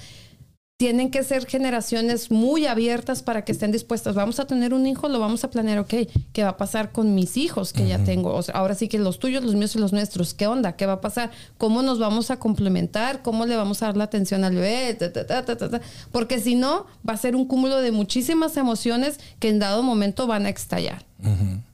tienen 0.83 1.13
que 1.13 1.23
ser 1.23 1.47
generaciones 1.47 2.33
muy 2.33 2.67
abiertas 2.67 3.23
para 3.23 3.45
que 3.45 3.53
estén 3.53 3.71
dispuestas. 3.71 4.17
Vamos 4.17 4.41
a 4.41 4.49
tener 4.49 4.75
un 4.75 4.85
hijo, 4.85 5.09
lo 5.09 5.21
vamos 5.21 5.45
a 5.45 5.49
planear, 5.49 5.79
ok, 5.79 5.95
¿qué 6.33 6.43
va 6.43 6.49
a 6.49 6.57
pasar 6.57 6.91
con 6.91 7.15
mis 7.15 7.37
hijos 7.37 7.73
que 7.73 7.87
ya 7.87 8.03
tengo? 8.03 8.35
O 8.35 8.43
sea, 8.43 8.57
ahora 8.57 8.75
sí 8.75 8.89
que 8.89 8.99
los 8.99 9.21
tuyos, 9.21 9.45
los 9.45 9.55
míos 9.55 9.77
y 9.77 9.79
los 9.79 9.93
nuestros, 9.93 10.35
¿qué 10.35 10.49
onda? 10.49 10.75
¿Qué 10.75 10.87
va 10.87 10.95
a 10.95 11.01
pasar? 11.01 11.31
¿Cómo 11.57 11.83
nos 11.83 12.01
vamos 12.01 12.33
a 12.33 12.41
complementar? 12.41 13.23
¿Cómo 13.23 13.47
le 13.47 13.55
vamos 13.55 13.81
a 13.81 13.87
dar 13.87 13.97
la 13.97 14.03
atención 14.03 14.43
al 14.43 14.57
bebé? 14.57 14.95
Ta, 14.95 15.13
ta, 15.13 15.57
ta. 15.57 15.81
Porque 16.11 16.41
si 16.41 16.57
no, 16.57 16.87
va 17.09 17.13
a 17.13 17.17
ser 17.17 17.37
un 17.37 17.47
cúmulo 17.47 17.77
de 17.77 17.93
muchísimas 17.93 18.57
emociones 18.57 19.21
que 19.39 19.51
en 19.51 19.61
dado 19.61 19.85
momento 19.85 20.27
van 20.27 20.47
a 20.47 20.49
estallar. 20.49 21.05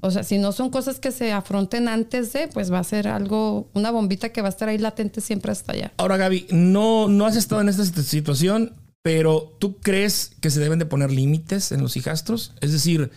O 0.01 0.11
sea, 0.11 0.23
si 0.23 0.39
no 0.39 0.53
son 0.53 0.71
cosas 0.71 1.01
que 1.01 1.11
se 1.11 1.33
afronten 1.33 1.89
antes 1.89 2.33
de, 2.33 2.49
pues 2.49 2.71
va 2.73 2.79
a 2.79 2.85
ser 2.85 3.09
algo, 3.09 3.69
una 3.75 3.91
bombita 3.91 4.31
que 4.31 4.43
va 4.43 4.49
a 4.49 4.51
estar 4.51 4.69
ahí 4.69 4.79
latente 4.79 5.21
siempre 5.21 5.51
hasta 5.53 5.73
allá. 5.73 5.93
Ahora, 5.97 6.17
Gaby, 6.17 6.49
no, 6.51 7.09
no 7.09 7.27
has 7.27 7.37
estado 7.37 7.61
en 7.63 7.69
esta 7.69 7.83
sit- 7.85 8.03
situación, 8.03 8.75
pero 9.03 9.57
¿tú 9.59 9.79
crees 9.79 10.33
que 10.41 10.51
se 10.51 10.61
deben 10.61 10.79
de 10.79 10.87
poner 10.87 11.11
límites 11.11 11.73
en 11.73 11.81
los 11.83 11.97
hijastros? 11.97 12.53
Es 12.61 12.73
decir, 12.73 13.11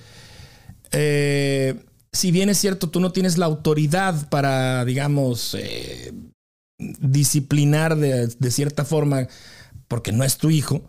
eh, 0.91 1.83
si 2.13 2.31
bien 2.31 2.49
es 2.49 2.57
cierto, 2.57 2.89
tú 2.89 2.99
no 2.99 3.11
tienes 3.11 3.37
la 3.37 3.45
autoridad 3.45 4.29
para, 4.29 4.85
digamos, 4.85 5.55
eh, 5.59 6.13
disciplinar 6.77 7.95
de, 7.97 8.27
de 8.27 8.51
cierta 8.51 8.85
forma, 8.85 9.27
porque 9.87 10.11
no 10.11 10.23
es 10.23 10.37
tu 10.37 10.49
hijo, 10.49 10.83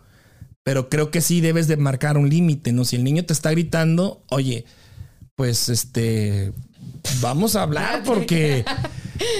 pero 0.63 0.89
creo 0.89 1.11
que 1.11 1.21
sí 1.21 1.41
debes 1.41 1.67
de 1.67 1.77
marcar 1.77 2.17
un 2.17 2.29
límite, 2.29 2.71
¿no? 2.71 2.85
Si 2.85 2.95
el 2.95 3.03
niño 3.03 3.25
te 3.25 3.33
está 3.33 3.51
gritando, 3.51 4.23
oye, 4.29 4.65
pues 5.35 5.69
este, 5.69 6.53
vamos 7.21 7.55
a 7.55 7.63
hablar 7.63 8.03
porque 8.03 8.65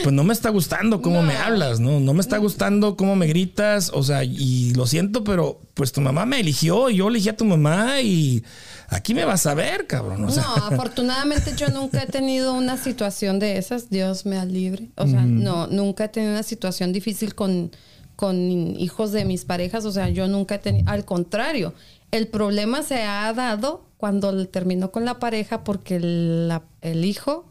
pues 0.04 0.14
no 0.14 0.24
me 0.24 0.34
está 0.34 0.50
gustando 0.50 1.02
cómo 1.02 1.22
me 1.22 1.36
hablas, 1.36 1.80
¿no? 1.80 2.00
No 2.00 2.14
me 2.14 2.22
está 2.22 2.38
gustando 2.38 2.96
cómo 2.96 3.16
me 3.16 3.28
gritas, 3.28 3.92
o 3.94 4.04
sea, 4.04 4.24
y 4.24 4.74
lo 4.74 4.88
siento, 4.88 5.24
pero 5.24 5.62
pues 5.74 5.92
tu 5.92 6.02
mamá 6.02 6.26
me 6.26 6.40
eligió, 6.40 6.90
yo 6.90 7.08
elegí 7.08 7.30
a 7.30 7.38
tu 7.38 7.46
mamá 7.46 8.02
y 8.02 8.44
aquí 8.90 9.14
me 9.14 9.26
vas 9.26 9.46
a 9.46 9.54
ver, 9.54 9.88
cabrón. 9.88 10.24
O 10.26 10.32
sea, 10.32 10.44
No, 10.44 10.56
afortunadamente 10.56 11.54
yo 11.56 11.70
nunca 11.70 12.04
he 12.04 12.08
tenido 12.08 12.54
una 12.54 12.78
situación 12.78 13.40
de 13.40 13.58
esas, 13.58 13.90
Dios 13.90 14.26
me 14.26 14.44
libre. 14.46 14.90
O 14.96 15.08
sea, 15.08 15.22
no, 15.22 15.68
nunca 15.68 16.06
he 16.06 16.10
tenido 16.10 16.34
una 16.34 16.44
situación 16.44 16.92
difícil 16.92 17.36
con, 17.36 17.72
con 18.16 18.36
hijos 18.80 19.12
de 19.12 19.26
mis 19.26 19.46
parejas, 19.46 19.86
o 19.86 19.92
sea, 19.92 20.10
yo 20.10 20.28
nunca 20.28 20.56
he 20.56 20.60
tenido, 20.60 20.90
al 20.90 21.06
contrario, 21.06 21.74
el 22.12 22.28
problema 22.28 22.84
se 22.84 23.04
ha 23.04 23.32
dado 23.34 23.86
cuando 24.04 24.46
terminó 24.50 24.92
con 24.92 25.06
la 25.06 25.18
pareja 25.18 25.63
porque 25.63 25.96
el, 25.96 26.50
la- 26.50 26.63
el 26.82 27.06
hijo 27.06 27.46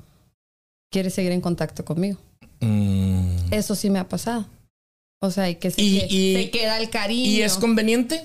quiere 0.93 1.09
seguir 1.09 1.33
en 1.33 1.41
contacto 1.41 1.83
conmigo. 1.83 2.19
mm, 2.61 3.51
Eso 3.51 3.75
sí 3.75 3.89
me 3.89 3.99
ha 3.99 4.07
pasado. 4.07 4.45
O 5.23 5.31
sea, 5.31 5.49
y 5.49 5.55
que 5.55 5.71
se, 5.71 5.81
Y- 5.81 6.01
que- 6.01 6.07
y- 6.15 6.35
se 6.35 6.51
queda 6.51 6.79
el 6.79 6.91
cariño. 6.91 7.25
¿Y 7.31 7.41
es 7.41 7.55
conveniente? 7.55 8.23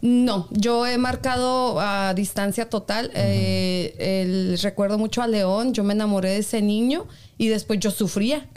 No, 0.00 0.48
yo 0.50 0.86
he 0.86 0.96
marcado 0.96 1.78
a 1.78 2.14
distancia 2.14 2.70
total. 2.70 3.10
Eh, 3.14 3.94
el- 3.98 4.58
recuerdo 4.62 4.96
mucho 4.96 5.20
a 5.20 5.26
León, 5.26 5.74
yo 5.74 5.84
me 5.84 5.92
enamoré 5.92 6.30
de 6.30 6.38
ese 6.38 6.62
niño 6.62 7.06
y 7.36 7.48
después 7.48 7.78
yo 7.80 7.90
sufría. 7.90 8.48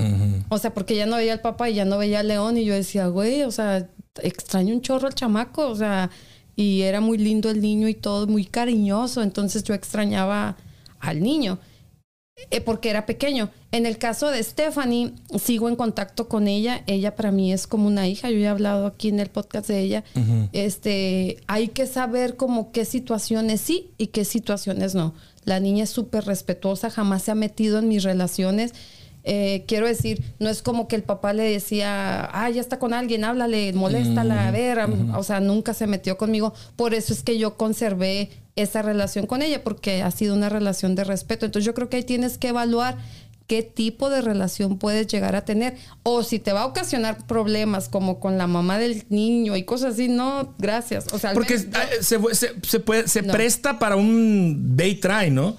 O 0.47 0.57
sea, 0.57 0.73
porque 0.73 0.95
ya 0.95 1.05
no 1.05 1.17
veía 1.17 1.33
al 1.33 1.41
papá 1.41 1.69
y 1.69 1.73
ya 1.73 1.83
no 1.83 1.97
veía 1.97 2.21
a 2.21 2.23
León 2.23 2.55
y 2.57 2.63
yo 2.63 2.73
decía, 2.73 3.07
güey, 3.07 3.43
o 3.43 3.51
sea, 3.51 3.89
extraño 4.23 4.73
un 4.73 4.81
chorro 4.81 5.07
al 5.07 5.15
chamaco, 5.15 5.67
o 5.67 5.75
sea, 5.75 6.09
y 6.61 6.81
era 6.83 7.01
muy 7.01 7.17
lindo 7.17 7.49
el 7.49 7.61
niño 7.61 7.87
y 7.87 7.93
todo, 7.93 8.27
muy 8.27 8.45
cariñoso, 8.45 9.21
entonces 9.21 9.63
yo 9.63 9.73
extrañaba 9.73 10.57
al 10.99 11.21
niño 11.21 11.59
eh, 12.49 12.61
porque 12.61 12.89
era 12.89 13.05
pequeño. 13.05 13.49
En 13.71 13.85
el 13.85 13.97
caso 13.97 14.29
de 14.29 14.41
Stephanie, 14.43 15.13
sigo 15.39 15.69
en 15.69 15.75
contacto 15.75 16.27
con 16.27 16.47
ella. 16.47 16.83
Ella 16.87 17.15
para 17.15 17.31
mí 17.31 17.53
es 17.53 17.67
como 17.67 17.87
una 17.87 18.07
hija. 18.07 18.29
Yo 18.29 18.37
ya 18.37 18.45
he 18.45 18.49
hablado 18.49 18.85
aquí 18.87 19.09
en 19.09 19.19
el 19.19 19.29
podcast 19.29 19.67
de 19.67 19.79
ella. 19.79 20.03
Este, 20.51 21.37
hay 21.47 21.69
que 21.69 21.85
saber 21.85 22.35
como 22.35 22.71
qué 22.71 22.85
situaciones 22.85 23.61
sí 23.61 23.91
y 23.97 24.07
qué 24.07 24.25
situaciones 24.25 24.95
no. 24.95 25.13
La 25.43 25.59
niña 25.59 25.83
es 25.83 25.89
súper 25.89 26.25
respetuosa, 26.25 26.89
jamás 26.89 27.23
se 27.23 27.31
ha 27.31 27.35
metido 27.35 27.79
en 27.79 27.87
mis 27.87 28.03
relaciones. 28.03 28.73
Eh, 29.23 29.65
quiero 29.67 29.85
decir, 29.87 30.23
no 30.39 30.49
es 30.49 30.61
como 30.61 30.87
que 30.87 30.95
el 30.95 31.03
papá 31.03 31.33
le 31.33 31.43
decía, 31.43 32.25
ah, 32.33 32.49
ya 32.49 32.59
está 32.61 32.79
con 32.79 32.93
alguien, 32.93 33.23
háblale, 33.23 33.71
moléstala, 33.73 34.47
a 34.47 34.51
ver, 34.51 34.79
am- 34.79 35.13
o 35.15 35.23
sea, 35.23 35.39
nunca 35.39 35.73
se 35.73 35.85
metió 35.87 36.17
conmigo. 36.17 36.53
Por 36.75 36.93
eso 36.93 37.13
es 37.13 37.21
que 37.23 37.37
yo 37.37 37.55
conservé 37.55 38.29
esa 38.55 38.81
relación 38.81 39.27
con 39.27 39.41
ella, 39.41 39.63
porque 39.63 40.01
ha 40.03 40.11
sido 40.11 40.33
una 40.35 40.49
relación 40.49 40.95
de 40.95 41.03
respeto. 41.03 41.45
Entonces 41.45 41.65
yo 41.65 41.73
creo 41.73 41.87
que 41.89 41.97
ahí 41.97 42.03
tienes 42.03 42.37
que 42.37 42.49
evaluar 42.49 42.97
qué 43.47 43.63
tipo 43.63 44.09
de 44.09 44.21
relación 44.21 44.77
puedes 44.77 45.07
llegar 45.07 45.35
a 45.35 45.43
tener. 45.45 45.75
O 46.03 46.23
si 46.23 46.39
te 46.39 46.53
va 46.53 46.61
a 46.61 46.65
ocasionar 46.65 47.27
problemas 47.27 47.89
como 47.89 48.19
con 48.19 48.37
la 48.37 48.47
mamá 48.47 48.77
del 48.79 49.03
niño 49.09 49.55
y 49.57 49.63
cosas 49.63 49.93
así, 49.95 50.07
no, 50.07 50.53
gracias. 50.57 51.07
O 51.13 51.19
sea, 51.19 51.33
Porque 51.33 51.57
menos 51.57 51.75
ah, 51.75 51.85
se, 52.01 52.17
se- 52.35 52.53
se 52.65 52.79
puede, 52.79 53.07
se 53.07 53.21
No. 53.21 53.33
presta 53.33 53.77
para 53.77 53.95
un 53.97 54.75
day 54.77 54.95
try, 54.95 55.29
¿no? 55.31 55.57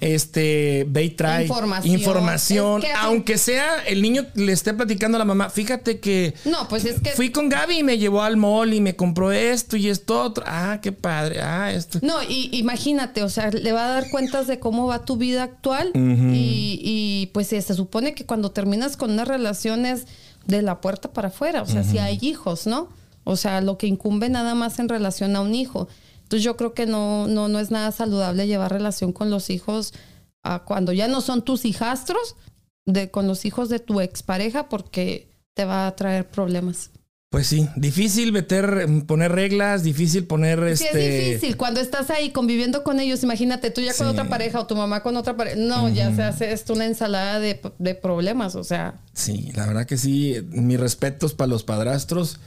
Este, 0.00 0.86
day 0.88 1.10
try. 1.10 1.42
Información. 1.42 1.94
Información. 1.94 2.82
Es 2.82 2.86
que 2.86 2.92
así- 2.92 3.00
aunque 3.06 3.36
sea 3.38 3.82
el 3.84 4.00
niño 4.00 4.26
le 4.34 4.52
esté 4.52 4.72
platicando 4.72 5.16
a 5.16 5.18
la 5.18 5.24
mamá, 5.24 5.50
fíjate 5.50 5.98
que 5.98 6.34
No, 6.44 6.68
pues 6.68 6.84
es 6.84 7.00
que... 7.00 7.10
fui 7.10 7.30
con 7.30 7.48
Gaby 7.48 7.78
y 7.78 7.82
me 7.82 7.98
llevó 7.98 8.22
al 8.22 8.36
mall 8.36 8.72
y 8.74 8.80
me 8.80 8.94
compró 8.94 9.32
esto 9.32 9.76
y 9.76 9.88
esto 9.88 10.22
otro. 10.22 10.44
Ah, 10.46 10.78
qué 10.80 10.92
padre. 10.92 11.40
Ah, 11.42 11.72
esto. 11.72 11.98
No, 12.02 12.22
y 12.22 12.48
imagínate, 12.52 13.24
o 13.24 13.28
sea, 13.28 13.50
le 13.50 13.72
va 13.72 13.86
a 13.86 13.88
dar 13.88 14.10
cuentas 14.10 14.46
de 14.46 14.60
cómo 14.60 14.86
va 14.86 15.04
tu 15.04 15.16
vida 15.16 15.42
actual 15.42 15.90
y, 15.94 16.80
y, 16.82 17.26
pues 17.34 17.48
se 17.48 17.60
supone 17.62 18.14
que 18.14 18.24
cuando 18.24 18.52
terminas 18.52 18.96
con 18.96 19.10
unas 19.10 19.26
relaciones 19.26 20.04
de 20.46 20.62
la 20.62 20.80
puerta 20.80 21.12
para 21.12 21.28
afuera, 21.28 21.62
o 21.62 21.66
sea, 21.66 21.82
si 21.82 21.98
hay 21.98 22.18
hijos, 22.22 22.66
¿no? 22.68 22.88
O 23.24 23.36
sea, 23.36 23.60
lo 23.60 23.76
que 23.78 23.86
incumbe 23.88 24.28
nada 24.28 24.54
más 24.54 24.78
en 24.78 24.88
relación 24.88 25.34
a 25.36 25.40
un 25.40 25.54
hijo. 25.54 25.88
Entonces 26.28 26.44
yo 26.44 26.58
creo 26.58 26.74
que 26.74 26.84
no, 26.84 27.26
no, 27.26 27.48
no 27.48 27.58
es 27.58 27.70
nada 27.70 27.90
saludable 27.90 28.46
llevar 28.46 28.70
relación 28.70 29.14
con 29.14 29.30
los 29.30 29.48
hijos 29.48 29.94
a 30.42 30.58
cuando 30.64 30.92
ya 30.92 31.08
no 31.08 31.22
son 31.22 31.42
tus 31.42 31.64
hijastros, 31.64 32.36
de, 32.84 33.10
con 33.10 33.26
los 33.26 33.46
hijos 33.46 33.70
de 33.70 33.78
tu 33.78 34.02
expareja, 34.02 34.68
porque 34.68 35.30
te 35.54 35.64
va 35.64 35.86
a 35.86 35.96
traer 35.96 36.28
problemas. 36.28 36.90
Pues 37.30 37.46
sí, 37.46 37.66
difícil 37.76 38.32
meter, 38.32 38.86
poner 39.06 39.32
reglas, 39.32 39.82
difícil 39.82 40.26
poner 40.26 40.76
Sí, 40.76 40.84
este. 40.84 41.18
es 41.18 41.34
difícil. 41.34 41.56
Cuando 41.56 41.80
estás 41.80 42.10
ahí 42.10 42.30
conviviendo 42.30 42.82
con 42.84 43.00
ellos, 43.00 43.22
imagínate 43.22 43.70
tú 43.70 43.80
ya 43.80 43.94
con 43.94 44.06
Sí. 44.06 44.12
otra 44.12 44.28
pareja 44.28 44.60
o 44.60 44.66
tu 44.66 44.76
mamá 44.76 45.02
con 45.02 45.16
otra 45.16 45.34
pareja. 45.34 45.56
No, 45.56 45.88
ya 45.88 46.14
se 46.14 46.22
hace 46.22 46.52
esto 46.52 46.74
una 46.74 46.84
ensalada 46.84 47.40
de, 47.40 47.58
de 47.78 47.94
problemas. 47.94 48.54
O 48.54 48.64
sea, 48.64 49.00
Sí, 49.14 49.50
la 49.54 49.66
verdad 49.66 49.86
que 49.86 49.96
sí. 49.96 50.36
Mis 50.50 50.78
respetos 50.78 51.32
para 51.32 51.48
los 51.48 51.64
padrastros. 51.64 52.38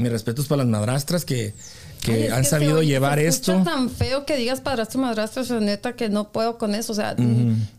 Mis 0.00 0.12
respetos 0.12 0.46
para 0.46 0.64
las 0.64 0.70
madrastras 0.70 1.24
que, 1.24 1.54
que 2.02 2.24
Ay, 2.24 2.28
han 2.28 2.44
sabido 2.44 2.82
llevar 2.82 3.18
se 3.18 3.26
esto. 3.26 3.62
tan 3.62 3.90
feo 3.90 4.24
que 4.26 4.36
digas 4.36 4.60
padrastro, 4.60 5.00
madrastro, 5.00 5.42
o 5.42 5.44
sea, 5.44 5.60
neta 5.60 5.94
que 5.94 6.08
no 6.08 6.32
puedo 6.32 6.58
con 6.58 6.74
eso. 6.74 6.92
O 6.92 6.96
sea, 6.96 7.14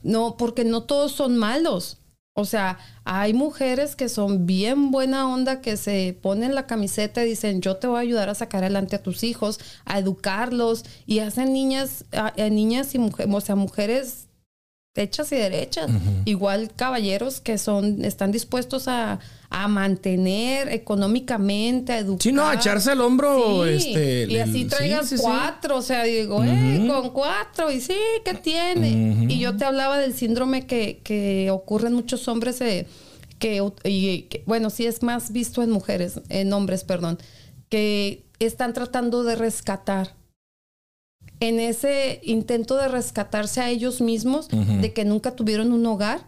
no, 0.03 0.37
porque 0.37 0.63
no 0.63 0.83
todos 0.83 1.11
son 1.11 1.37
malos. 1.37 1.97
O 2.33 2.45
sea, 2.45 2.79
hay 3.03 3.33
mujeres 3.33 3.97
que 3.97 4.07
son 4.07 4.45
bien 4.45 4.89
buena 4.89 5.27
onda, 5.27 5.59
que 5.59 5.75
se 5.75 6.17
ponen 6.21 6.55
la 6.55 6.65
camiseta 6.65 7.25
y 7.25 7.29
dicen, 7.29 7.59
yo 7.61 7.75
te 7.75 7.87
voy 7.87 7.97
a 7.97 7.99
ayudar 7.99 8.29
a 8.29 8.35
sacar 8.35 8.63
adelante 8.63 8.95
a 8.95 9.03
tus 9.03 9.25
hijos, 9.25 9.59
a 9.83 9.99
educarlos, 9.99 10.85
y 11.05 11.19
hacen 11.19 11.51
niñas, 11.51 12.05
a, 12.13 12.31
a 12.41 12.49
niñas 12.49 12.95
y 12.95 12.99
mujeres, 12.99 13.33
o 13.35 13.41
sea, 13.41 13.55
mujeres 13.55 14.27
hechas 14.95 15.31
y 15.31 15.35
derechas. 15.35 15.89
Igual 16.25 16.71
caballeros 16.75 17.39
que 17.39 17.57
son, 17.57 18.03
están 18.03 18.31
dispuestos 18.31 18.87
a, 18.87 19.19
a 19.49 19.67
mantener 19.67 20.67
económicamente, 20.69 21.93
a 21.93 21.99
educar. 21.99 22.21
Sí, 22.21 22.31
no, 22.31 22.45
a 22.47 22.55
echarse 22.55 22.91
al 22.91 23.01
hombro, 23.01 23.63
Sí, 23.65 23.69
este. 23.93 24.25
y 24.31 24.37
así 24.37 24.61
el- 24.63 24.67
traigas 24.69 25.03
sí, 25.07 25.15
sí, 25.15 25.17
sí. 25.17 25.23
cuatro, 25.23 25.77
o 25.77 25.81
sea, 25.81 26.03
digo, 26.03 26.43
eh, 26.43 26.85
con 26.87 27.09
cuatro, 27.11 27.71
y 27.71 27.79
sí, 27.79 27.95
¿qué 28.25 28.33
tiene? 28.33 29.25
Y 29.29 29.39
yo 29.39 29.55
te 29.55 29.65
hablaba 29.65 29.97
del 29.97 30.13
síndrome 30.13 30.65
que, 30.67 30.99
que 31.03 31.49
ocurre 31.51 31.87
en 31.87 31.93
muchos 31.93 32.27
hombres, 32.27 32.59
eh, 32.61 32.85
que, 33.39 33.63
y, 33.85 34.23
que, 34.23 34.43
bueno, 34.45 34.69
sí 34.69 34.85
es 34.85 35.03
más 35.03 35.31
visto 35.31 35.63
en 35.63 35.71
mujeres, 35.71 36.19
en 36.29 36.51
hombres, 36.53 36.83
perdón, 36.83 37.17
que 37.69 38.25
están 38.39 38.73
tratando 38.73 39.23
de 39.23 39.35
rescatar. 39.37 40.15
En 41.41 41.59
ese 41.59 42.21
intento 42.23 42.77
de 42.77 42.87
rescatarse 42.87 43.61
a 43.61 43.69
ellos 43.69 43.99
mismos, 43.99 44.47
de 44.47 44.93
que 44.93 45.03
nunca 45.05 45.35
tuvieron 45.35 45.73
un 45.73 45.85
hogar, 45.87 46.21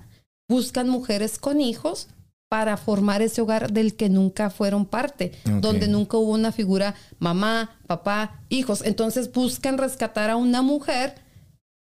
buscan 0.50 0.90
mujeres 0.90 1.38
con 1.38 1.62
hijos 1.62 2.08
para 2.50 2.78
formar 2.78 3.22
ese 3.22 3.42
hogar 3.42 3.72
del 3.72 3.96
que 3.96 4.10
nunca 4.10 4.50
fueron 4.50 4.86
parte, 4.86 5.32
donde 5.62 5.88
nunca 5.88 6.18
hubo 6.18 6.34
una 6.34 6.52
figura 6.52 6.96
mamá, 7.20 7.78
papá, 7.88 8.42
hijos. 8.50 8.82
Entonces 8.84 9.32
buscan 9.32 9.78
rescatar 9.78 10.32
a 10.32 10.36
una 10.36 10.64
mujer 10.64 11.16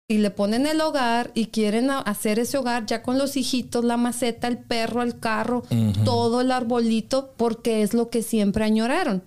y 0.08 0.18
le 0.18 0.30
ponen 0.30 0.66
el 0.66 0.80
hogar 0.80 1.32
y 1.34 1.46
quieren 1.46 1.90
hacer 1.90 2.38
ese 2.38 2.56
hogar 2.56 2.86
ya 2.86 3.02
con 3.02 3.18
los 3.18 3.36
hijitos, 3.36 3.84
la 3.84 3.96
maceta, 3.96 4.46
el 4.46 4.58
perro, 4.58 5.02
el 5.02 5.18
carro, 5.18 5.64
todo 6.04 6.40
el 6.40 6.50
arbolito, 6.50 7.34
porque 7.36 7.82
es 7.82 7.94
lo 7.94 8.10
que 8.10 8.22
siempre 8.22 8.64
añoraron. 8.64 9.22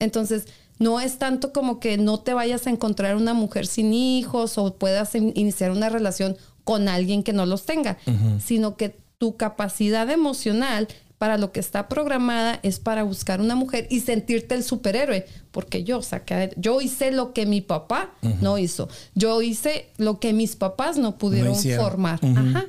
Entonces, 0.00 0.46
no 0.78 1.00
es 1.00 1.18
tanto 1.18 1.52
como 1.52 1.80
que 1.80 1.96
no 1.98 2.18
te 2.20 2.34
vayas 2.34 2.66
a 2.66 2.70
encontrar 2.70 3.16
una 3.16 3.34
mujer 3.34 3.66
sin 3.66 3.92
hijos 3.94 4.58
o 4.58 4.74
puedas 4.74 5.14
in- 5.14 5.32
iniciar 5.34 5.70
una 5.70 5.88
relación 5.88 6.36
con 6.64 6.88
alguien 6.88 7.22
que 7.22 7.32
no 7.32 7.46
los 7.46 7.64
tenga, 7.64 7.96
sino 8.44 8.76
que 8.76 8.96
tu 9.18 9.36
capacidad 9.36 10.10
emocional 10.10 10.88
para 11.18 11.38
lo 11.38 11.50
que 11.50 11.60
está 11.60 11.88
programada 11.88 12.60
es 12.62 12.78
para 12.78 13.02
buscar 13.02 13.40
una 13.40 13.54
mujer 13.54 13.86
y 13.88 14.00
sentirte 14.00 14.54
el 14.54 14.62
superhéroe, 14.62 15.24
porque 15.50 15.82
yo 15.82 16.02
saqué, 16.02 16.52
yo 16.58 16.82
hice 16.82 17.10
lo 17.12 17.32
que 17.32 17.46
mi 17.46 17.62
papá 17.62 18.12
no 18.42 18.58
hizo, 18.58 18.88
yo 19.14 19.40
hice 19.40 19.88
lo 19.96 20.20
que 20.20 20.34
mis 20.34 20.56
papás 20.56 20.98
no 20.98 21.16
pudieron 21.16 21.54
formar. 21.80 22.20
Ajá. 22.22 22.66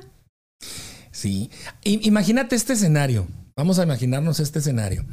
Sí. 1.10 1.50
I- 1.84 2.00
imagínate 2.06 2.56
este 2.56 2.72
escenario. 2.74 3.26
Vamos 3.56 3.78
a 3.78 3.82
imaginarnos 3.82 4.38
este 4.40 4.60
escenario. 4.60 5.04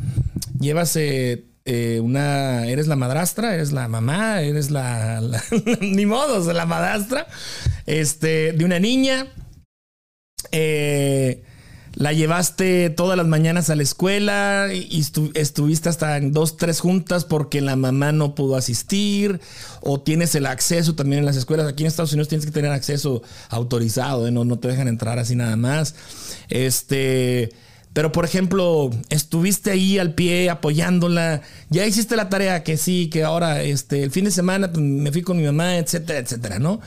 Llevas 0.59 0.95
eh, 0.95 1.45
eh, 1.65 1.99
una. 2.01 2.65
Eres 2.67 2.87
la 2.87 2.95
madrastra, 2.95 3.53
eres 3.55 3.71
la 3.71 3.87
mamá, 3.87 4.41
eres 4.41 4.71
la. 4.71 5.21
ni 5.81 6.05
modo, 6.05 6.53
la 6.53 6.65
madrastra. 6.65 7.27
Este, 7.85 8.53
de 8.53 8.65
una 8.65 8.79
niña. 8.79 9.27
Eh, 10.51 11.43
la 11.95 12.11
llevaste 12.11 12.89
todas 12.89 13.15
las 13.17 13.25
mañanas 13.25 13.69
a 13.69 13.75
la 13.75 13.83
escuela 13.83 14.67
y 14.73 14.85
y 14.91 14.99
estu- 15.01 15.31
estuviste 15.33 15.87
hasta 15.87 16.17
en 16.17 16.33
dos, 16.33 16.57
tres 16.57 16.81
juntas 16.81 17.23
porque 17.23 17.61
la 17.61 17.77
mamá 17.77 18.11
no 18.11 18.35
pudo 18.35 18.57
asistir 18.57 19.39
o 19.81 20.01
tienes 20.01 20.35
el 20.35 20.45
acceso 20.45 20.95
también 20.95 21.19
en 21.19 21.25
las 21.25 21.37
escuelas. 21.37 21.67
Aquí 21.67 21.83
en 21.83 21.87
Estados 21.87 22.11
Unidos 22.11 22.27
tienes 22.27 22.45
que 22.45 22.51
tener 22.51 22.71
acceso 22.71 23.23
autorizado, 23.49 24.27
¿eh? 24.27 24.31
no, 24.31 24.43
no 24.43 24.59
te 24.59 24.67
dejan 24.67 24.89
entrar 24.89 25.19
así 25.19 25.35
nada 25.37 25.55
más. 25.55 25.95
Este, 26.49 27.51
pero 27.95 28.11
por 28.11 28.25
ejemplo, 28.25 28.91
estuviste 29.09 29.71
ahí 29.71 29.97
al 29.97 30.13
pie 30.13 30.49
apoyándola, 30.51 31.41
ya 31.69 31.85
hiciste 31.87 32.15
la 32.15 32.29
tarea 32.29 32.61
que 32.63 32.75
sí, 32.77 33.09
que 33.09 33.23
ahora 33.23 33.63
este, 33.63 34.03
el 34.03 34.11
fin 34.11 34.25
de 34.25 34.31
semana 34.31 34.69
pues, 34.71 34.83
me 34.83 35.11
fui 35.11 35.21
con 35.23 35.37
mi 35.37 35.43
mamá, 35.45 35.77
etcétera, 35.77 36.19
etcétera, 36.19 36.59
¿no? 36.59 36.81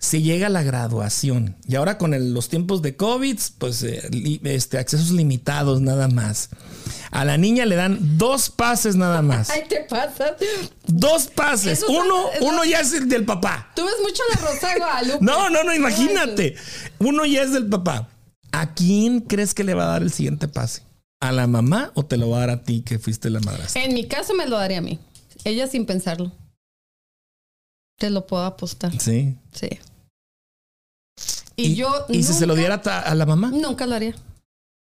se 0.00 0.20
llega 0.20 0.48
a 0.48 0.50
la 0.50 0.62
graduación 0.62 1.56
y 1.66 1.76
ahora 1.76 1.96
con 1.96 2.12
el- 2.12 2.34
los 2.34 2.50
tiempos 2.50 2.82
de 2.82 2.94
COVID, 2.94 3.38
pues 3.56 3.82
eh, 3.84 4.02
este, 4.44 4.76
accesos 4.76 5.12
limitados 5.12 5.80
nada 5.80 6.08
más. 6.08 6.50
A 7.10 7.24
la 7.24 7.38
niña 7.38 7.64
le 7.64 7.74
dan 7.76 8.18
dos 8.18 8.50
pases 8.50 8.96
nada 8.96 9.22
más. 9.22 9.48
Ay, 9.48 9.62
te 9.66 9.80
pasas. 9.88 10.32
Dos 10.86 11.28
pases. 11.28 11.78
Eso 11.78 11.86
Uno, 11.90 12.26
uno 12.42 12.64
ya 12.66 12.80
es 12.80 12.92
el 12.92 13.08
del 13.08 13.24
papá. 13.24 13.70
Tú 13.74 13.82
ves 13.86 13.94
mucho 14.02 14.22
la 14.34 14.40
Rosa 14.46 14.68
de 14.74 14.78
Guadalupe. 14.78 15.18
No, 15.24 15.48
no, 15.48 15.64
no, 15.64 15.74
imagínate. 15.74 16.54
Uno 16.98 17.24
ya 17.24 17.40
es 17.42 17.52
del 17.54 17.66
papá. 17.68 18.08
¿A 18.54 18.74
quién 18.74 19.20
crees 19.20 19.52
que 19.54 19.64
le 19.64 19.74
va 19.74 19.84
a 19.84 19.88
dar 19.88 20.02
el 20.02 20.12
siguiente 20.12 20.46
pase? 20.48 20.82
¿A 21.20 21.32
la 21.32 21.46
mamá 21.46 21.90
o 21.94 22.04
te 22.04 22.16
lo 22.16 22.30
va 22.30 22.36
a 22.38 22.40
dar 22.40 22.50
a 22.50 22.62
ti 22.64 22.82
que 22.82 22.98
fuiste 22.98 23.30
la 23.30 23.40
madrastra? 23.40 23.82
En 23.82 23.94
mi 23.94 24.06
caso 24.06 24.34
me 24.34 24.46
lo 24.46 24.56
daría 24.58 24.78
a 24.78 24.82
mí. 24.82 24.98
Ella 25.44 25.66
sin 25.66 25.86
pensarlo. 25.86 26.32
Te 27.98 28.10
lo 28.10 28.26
puedo 28.26 28.44
apostar. 28.44 28.98
Sí. 29.00 29.36
Sí. 29.52 29.68
Y, 31.56 31.74
yo. 31.74 32.06
¿Y 32.08 32.22
si 32.24 32.32
se 32.32 32.46
lo 32.46 32.54
diera 32.54 32.82
ta- 32.82 33.00
a 33.00 33.14
la 33.14 33.26
mamá? 33.26 33.50
Nunca 33.50 33.86
lo 33.86 33.94
haría. 33.94 34.14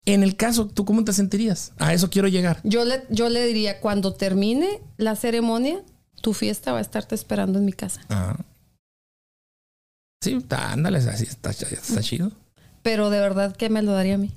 En 0.06 0.24
el 0.24 0.36
caso, 0.36 0.68
¿tú 0.68 0.86
cómo 0.86 1.04
te 1.04 1.14
sentirías? 1.14 1.74
A 1.78 1.94
eso 1.94 2.10
quiero 2.10 2.28
llegar. 2.28 2.62
Yo 2.64 2.84
le, 2.86 3.06
yo 3.10 3.30
le 3.30 3.46
diría, 3.46 3.80
cuando 3.80 4.14
termine 4.14 4.82
la 4.98 5.16
ceremonia, 5.16 5.84
tu 6.22 6.34
fiesta 6.34 6.72
va 6.72 6.80
a 6.80 6.82
estarte 6.82 7.16
esperando 7.16 7.60
en 7.60 7.66
mi 7.66 7.74
casa. 7.74 8.02
Ah. 8.10 8.38
Sí, 10.22 10.38
ándale, 10.50 10.98
así 11.00 11.24
está, 11.26 11.52
está 11.52 12.02
chido. 12.02 12.32
Pero 12.84 13.10
de 13.10 13.20
verdad 13.20 13.56
que 13.56 13.70
me 13.70 13.82
lo 13.82 13.92
daría 13.94 14.16
a 14.16 14.18
mí. 14.18 14.34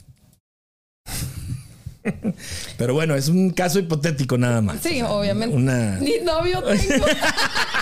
Pero 2.76 2.94
bueno, 2.94 3.14
es 3.14 3.28
un 3.28 3.50
caso 3.50 3.78
hipotético 3.78 4.36
nada 4.36 4.60
más. 4.60 4.80
Sí, 4.80 5.02
obviamente. 5.02 5.56
Una... 5.56 5.98
Ni 5.98 6.18
novio 6.20 6.62
tengo. 6.62 7.06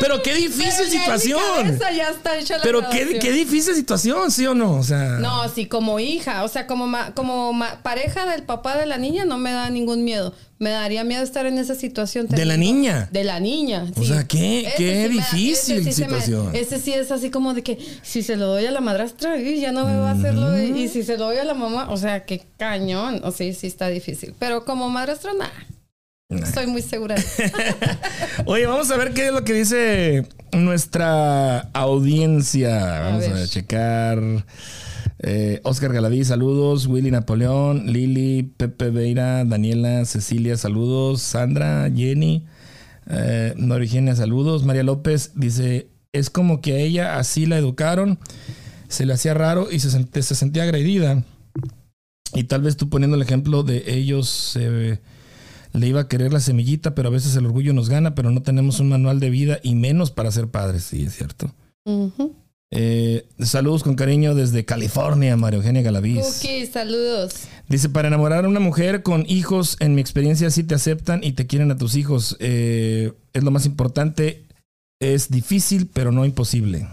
Pero 0.00 0.22
qué 0.22 0.34
difícil 0.34 0.64
Pero 0.76 0.76
ya 0.76 0.82
en 0.82 0.86
mi 0.86 0.90
situación. 0.98 1.40
cabeza 1.56 1.92
ya 1.92 2.08
está 2.10 2.38
hecha 2.38 2.56
la 2.58 2.62
Pero 2.62 2.88
qué, 2.90 3.18
qué 3.20 3.32
difícil 3.32 3.74
situación, 3.74 4.30
¿sí 4.30 4.46
o 4.46 4.54
no? 4.54 4.72
O 4.74 4.82
sea, 4.82 5.18
No, 5.20 5.48
sí, 5.48 5.66
como 5.66 5.98
hija, 6.00 6.44
o 6.44 6.48
sea, 6.48 6.66
como, 6.66 6.86
ma- 6.86 7.12
como 7.14 7.52
ma- 7.52 7.80
pareja 7.82 8.26
del 8.26 8.42
papá 8.42 8.76
de 8.76 8.86
la 8.86 8.98
niña 8.98 9.24
no 9.24 9.38
me 9.38 9.52
da 9.52 9.70
ningún 9.70 10.04
miedo. 10.04 10.34
Me 10.58 10.70
daría 10.70 11.04
miedo 11.04 11.22
estar 11.22 11.44
en 11.44 11.58
esa 11.58 11.74
situación. 11.74 12.28
de 12.28 12.44
la 12.46 12.56
niña. 12.56 13.08
De 13.12 13.24
la 13.24 13.40
niña. 13.40 13.84
O 13.94 14.00
sí. 14.00 14.06
sea, 14.08 14.24
qué- 14.26 14.60
Ese 14.68 14.76
qué 14.76 15.02
da- 15.02 15.08
difícil 15.08 15.76
ese 15.78 15.92
sí 15.92 16.00
me- 16.02 16.06
situación. 16.20 16.50
ese 16.56 16.78
sí 16.80 16.92
es 16.94 17.10
así 17.12 17.30
como 17.30 17.52
de 17.52 17.62
que 17.62 17.78
si 18.02 18.22
se 18.22 18.36
lo 18.36 18.46
doy 18.46 18.64
a 18.64 18.70
la 18.70 18.80
madrastra, 18.80 19.36
ya 19.38 19.70
no 19.72 19.84
me 19.86 19.96
va 19.96 20.10
a 20.10 20.12
hacerlo. 20.14 20.56
y 20.58 20.88
si 20.88 21.02
se 21.02 21.18
lo 21.18 21.26
doy 21.26 21.36
a 21.36 21.44
la 21.44 21.52
mamá, 21.54 21.88
o 21.90 21.96
sea, 21.98 22.24
qué 22.24 22.42
cañón. 22.58 23.20
O 23.24 23.32
sea, 23.32 23.52
sí 23.52 23.66
está 23.66 23.88
difícil. 23.88 24.34
Pero 24.38 24.64
como 24.64 24.88
madrastra, 24.88 25.32
nada. 25.34 25.52
Estoy 26.28 26.66
muy 26.66 26.82
segura. 26.82 27.14
Oye, 28.46 28.66
vamos 28.66 28.90
a 28.90 28.96
ver 28.96 29.12
qué 29.14 29.28
es 29.28 29.32
lo 29.32 29.44
que 29.44 29.52
dice 29.54 30.26
nuestra 30.52 31.58
audiencia. 31.72 33.00
Vamos 33.02 33.24
a, 33.26 33.32
ver. 33.32 33.48
checar. 33.48 34.44
Eh, 35.20 35.60
Oscar 35.62 35.92
Galaví, 35.92 36.24
saludos. 36.24 36.86
Willy 36.88 37.12
Napoleón, 37.12 37.92
Lili, 37.92 38.42
Pepe 38.42 38.90
Veira, 38.90 39.44
Daniela, 39.44 40.04
Cecilia, 40.04 40.56
saludos. 40.56 41.22
Sandra, 41.22 41.88
Jenny, 41.94 42.44
eh, 43.08 43.54
Norigenia, 43.56 44.16
saludos. 44.16 44.64
María 44.64 44.82
López 44.82 45.30
dice: 45.36 45.90
Es 46.12 46.28
como 46.28 46.60
que 46.60 46.72
a 46.72 46.78
ella 46.78 47.18
así 47.18 47.46
la 47.46 47.56
educaron, 47.56 48.18
se 48.88 49.06
le 49.06 49.12
hacía 49.12 49.32
raro 49.32 49.68
y 49.70 49.78
se, 49.78 49.90
sent- 49.90 50.20
se 50.20 50.34
sentía 50.34 50.64
agredida. 50.64 51.22
Y 52.34 52.44
tal 52.44 52.62
vez 52.62 52.76
tú 52.76 52.88
poniendo 52.90 53.14
el 53.16 53.22
ejemplo 53.22 53.62
de 53.62 53.84
ellos, 53.86 54.58
eh, 54.60 54.98
le 55.76 55.86
iba 55.86 56.00
a 56.00 56.08
querer 56.08 56.32
la 56.32 56.40
semillita, 56.40 56.94
pero 56.94 57.08
a 57.08 57.12
veces 57.12 57.36
el 57.36 57.46
orgullo 57.46 57.72
nos 57.72 57.88
gana, 57.88 58.14
pero 58.14 58.30
no 58.30 58.42
tenemos 58.42 58.80
un 58.80 58.88
manual 58.88 59.20
de 59.20 59.30
vida 59.30 59.58
y 59.62 59.74
menos 59.74 60.10
para 60.10 60.30
ser 60.32 60.48
padres, 60.48 60.84
sí, 60.84 61.02
es 61.02 61.14
cierto. 61.14 61.52
Eh, 62.70 63.28
saludos 63.38 63.82
con 63.84 63.94
cariño 63.94 64.34
desde 64.34 64.64
California, 64.64 65.36
María 65.36 65.58
Eugenia 65.58 65.82
Galaviz. 65.82 66.40
Cookie, 66.40 66.66
saludos. 66.66 67.34
Dice, 67.68 67.88
para 67.88 68.08
enamorar 68.08 68.44
a 68.44 68.48
una 68.48 68.60
mujer 68.60 69.02
con 69.02 69.24
hijos, 69.28 69.76
en 69.80 69.94
mi 69.94 70.00
experiencia 70.00 70.50
sí 70.50 70.64
te 70.64 70.74
aceptan 70.74 71.22
y 71.22 71.32
te 71.32 71.46
quieren 71.46 71.70
a 71.70 71.76
tus 71.76 71.94
hijos. 71.94 72.36
Eh, 72.40 73.12
es 73.32 73.44
lo 73.44 73.50
más 73.50 73.66
importante. 73.66 74.44
Es 74.98 75.30
difícil, 75.30 75.90
pero 75.92 76.10
no 76.10 76.24
imposible. 76.24 76.88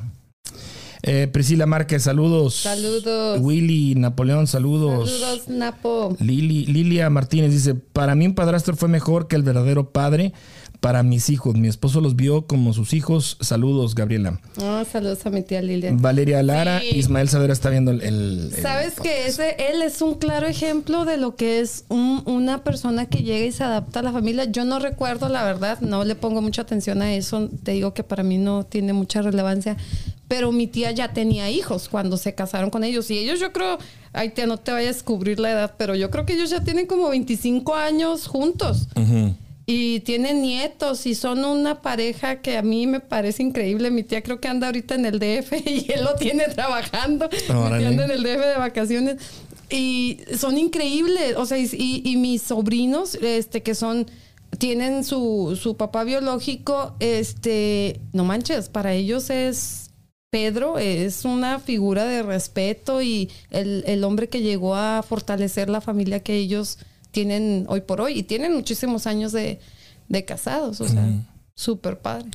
Eh, 1.06 1.28
Priscila 1.28 1.66
Márquez, 1.66 2.04
saludos. 2.04 2.56
Saludos. 2.56 3.38
Willy 3.42 3.94
Napoleón, 3.96 4.48
saludos. 4.48 5.12
Saludos, 5.12 5.50
Napo. 5.50 6.16
Lili, 6.20 6.66
Lilia 6.66 7.10
Martínez 7.10 7.52
dice, 7.52 7.76
para 7.76 8.16
mí 8.16 8.26
un 8.26 8.36
padrastro 8.36 8.76
fue 8.78 8.88
mejor 8.88 9.28
que 9.28 9.36
el 9.36 9.44
verdadero 9.44 9.90
padre 9.92 10.32
para 10.80 11.04
mis 11.04 11.30
hijos. 11.30 11.56
Mi 11.56 11.68
esposo 11.70 12.00
los 12.02 12.16
vio 12.16 12.46
como 12.48 12.74
sus 12.74 12.94
hijos. 12.94 13.38
Saludos, 13.42 13.96
Gabriela. 13.96 14.40
Oh, 14.62 14.84
saludos 14.90 15.26
a 15.26 15.30
mi 15.30 15.42
tía 15.42 15.62
Lilian. 15.62 16.02
Valeria 16.02 16.42
Lara, 16.44 16.80
Sí. 16.82 16.98
Ismael 16.98 17.28
Savera 17.30 17.52
está 17.54 17.70
viendo 17.70 17.92
el... 17.92 18.02
el- 18.02 18.52
el- 18.56 18.62
Sabes 18.62 18.94
que 19.02 19.28
ese, 19.28 19.56
él 19.72 19.82
es 19.82 20.02
un 20.02 20.16
claro 20.16 20.46
ejemplo 20.48 21.04
de 21.06 21.18
lo 21.18 21.36
que 21.36 21.60
es 21.62 21.84
un- 21.90 22.22
una 22.26 22.64
persona 22.66 23.06
que 23.08 23.24
llega 23.24 23.46
y 23.46 23.52
se 23.54 23.64
adapta 23.64 24.00
a 24.00 24.04
la 24.04 24.12
familia. 24.14 24.46
Yo 24.46 24.64
no 24.66 24.80
recuerdo, 24.80 25.28
la 25.30 25.44
verdad, 25.46 25.80
no 25.82 26.04
le 26.06 26.16
pongo 26.16 26.42
mucha 26.42 26.62
atención 26.64 27.02
a 27.02 27.14
eso. 27.14 27.50
Te 27.64 27.72
digo 27.72 27.94
que 27.94 28.04
para 28.04 28.24
mí 28.24 28.38
no 28.38 28.66
tiene 28.66 28.92
mucha 28.94 29.22
relevancia. 29.22 29.78
Pero 30.28 30.52
mi 30.52 30.68
tía 30.68 30.92
ya 30.92 31.14
tenía 31.14 31.50
hijos 31.50 31.90
cuando 31.90 32.18
se 32.18 32.34
casaron 32.34 32.70
con 32.70 32.84
ellos. 32.84 33.10
Y 33.12 33.18
ellos, 33.20 33.40
yo 33.40 33.52
creo, 33.54 33.78
ay, 34.14 34.30
tía, 34.30 34.48
no 34.48 34.58
te 34.58 34.72
vayas 34.72 34.92
a 34.92 34.94
descubrir 34.94 35.40
la 35.40 35.52
edad, 35.52 35.76
pero 35.78 35.96
yo 35.96 36.10
creo 36.10 36.26
que 36.26 36.34
ellos 36.34 36.50
ya 36.50 36.64
tienen 36.64 36.88
como 36.88 37.10
25 37.10 37.76
años 37.76 38.28
juntos. 38.28 38.88
Y 39.66 40.02
tienen 40.02 40.42
nietos 40.42 41.06
y 41.06 41.16
son 41.16 41.46
una 41.46 41.82
pareja 41.82 42.42
que 42.42 42.58
a 42.58 42.62
mí 42.62 42.86
me 42.88 43.00
parece 43.00 43.44
increíble. 43.44 43.92
Mi 43.92 44.04
tía 44.04 44.22
creo 44.22 44.42
que 44.42 44.50
anda 44.50 44.68
ahorita 44.68 44.96
en 44.96 45.06
el 45.06 45.20
DF 45.20 45.54
y 45.66 45.90
él 45.92 46.04
lo 46.04 46.16
tiene 46.16 46.46
trabajando. 46.46 47.30
Mi 47.50 47.56
Órale. 47.56 47.78
tía 47.80 47.88
anda 47.90 48.06
en 48.06 48.12
el 48.12 48.24
DF 48.24 48.46
de 48.46 48.58
vacaciones. 48.58 49.18
Y 49.70 50.20
son 50.38 50.58
increíbles. 50.58 51.36
O 51.38 51.46
sea, 51.46 51.58
y- 51.58 52.02
y 52.04 52.18
mis 52.18 52.42
sobrinos, 52.42 53.16
este, 53.16 53.62
que 53.64 53.74
son, 53.74 54.06
tienen 54.58 55.04
su, 55.06 55.58
su 55.62 55.78
papá 55.78 56.04
biológico, 56.04 56.96
este, 57.00 58.02
no 58.12 58.26
manches, 58.26 58.68
para 58.70 58.94
ellos 58.94 59.30
es 59.30 59.83
Pedro, 60.34 60.80
es 60.80 61.26
una 61.26 61.60
figura 61.60 62.06
de 62.06 62.24
respeto 62.24 63.04
y 63.04 63.30
el, 63.52 63.84
el 63.86 64.04
hombre 64.04 64.30
que 64.30 64.42
llegó 64.42 64.76
a 64.76 65.04
fortalecer 65.08 65.70
la 65.70 65.80
familia 65.80 66.22
que 66.22 66.34
ellos 66.34 66.80
tienen 67.12 67.66
hoy 67.70 67.82
por 67.82 68.02
hoy. 68.02 68.18
Y 68.18 68.24
tienen 68.24 68.52
muchísimos 68.56 69.06
años 69.06 69.32
de, 69.32 69.60
de 70.10 70.26
casados. 70.26 70.82
O 70.82 70.88
sea, 70.88 71.08
súper 71.54 72.00
padre. 72.00 72.32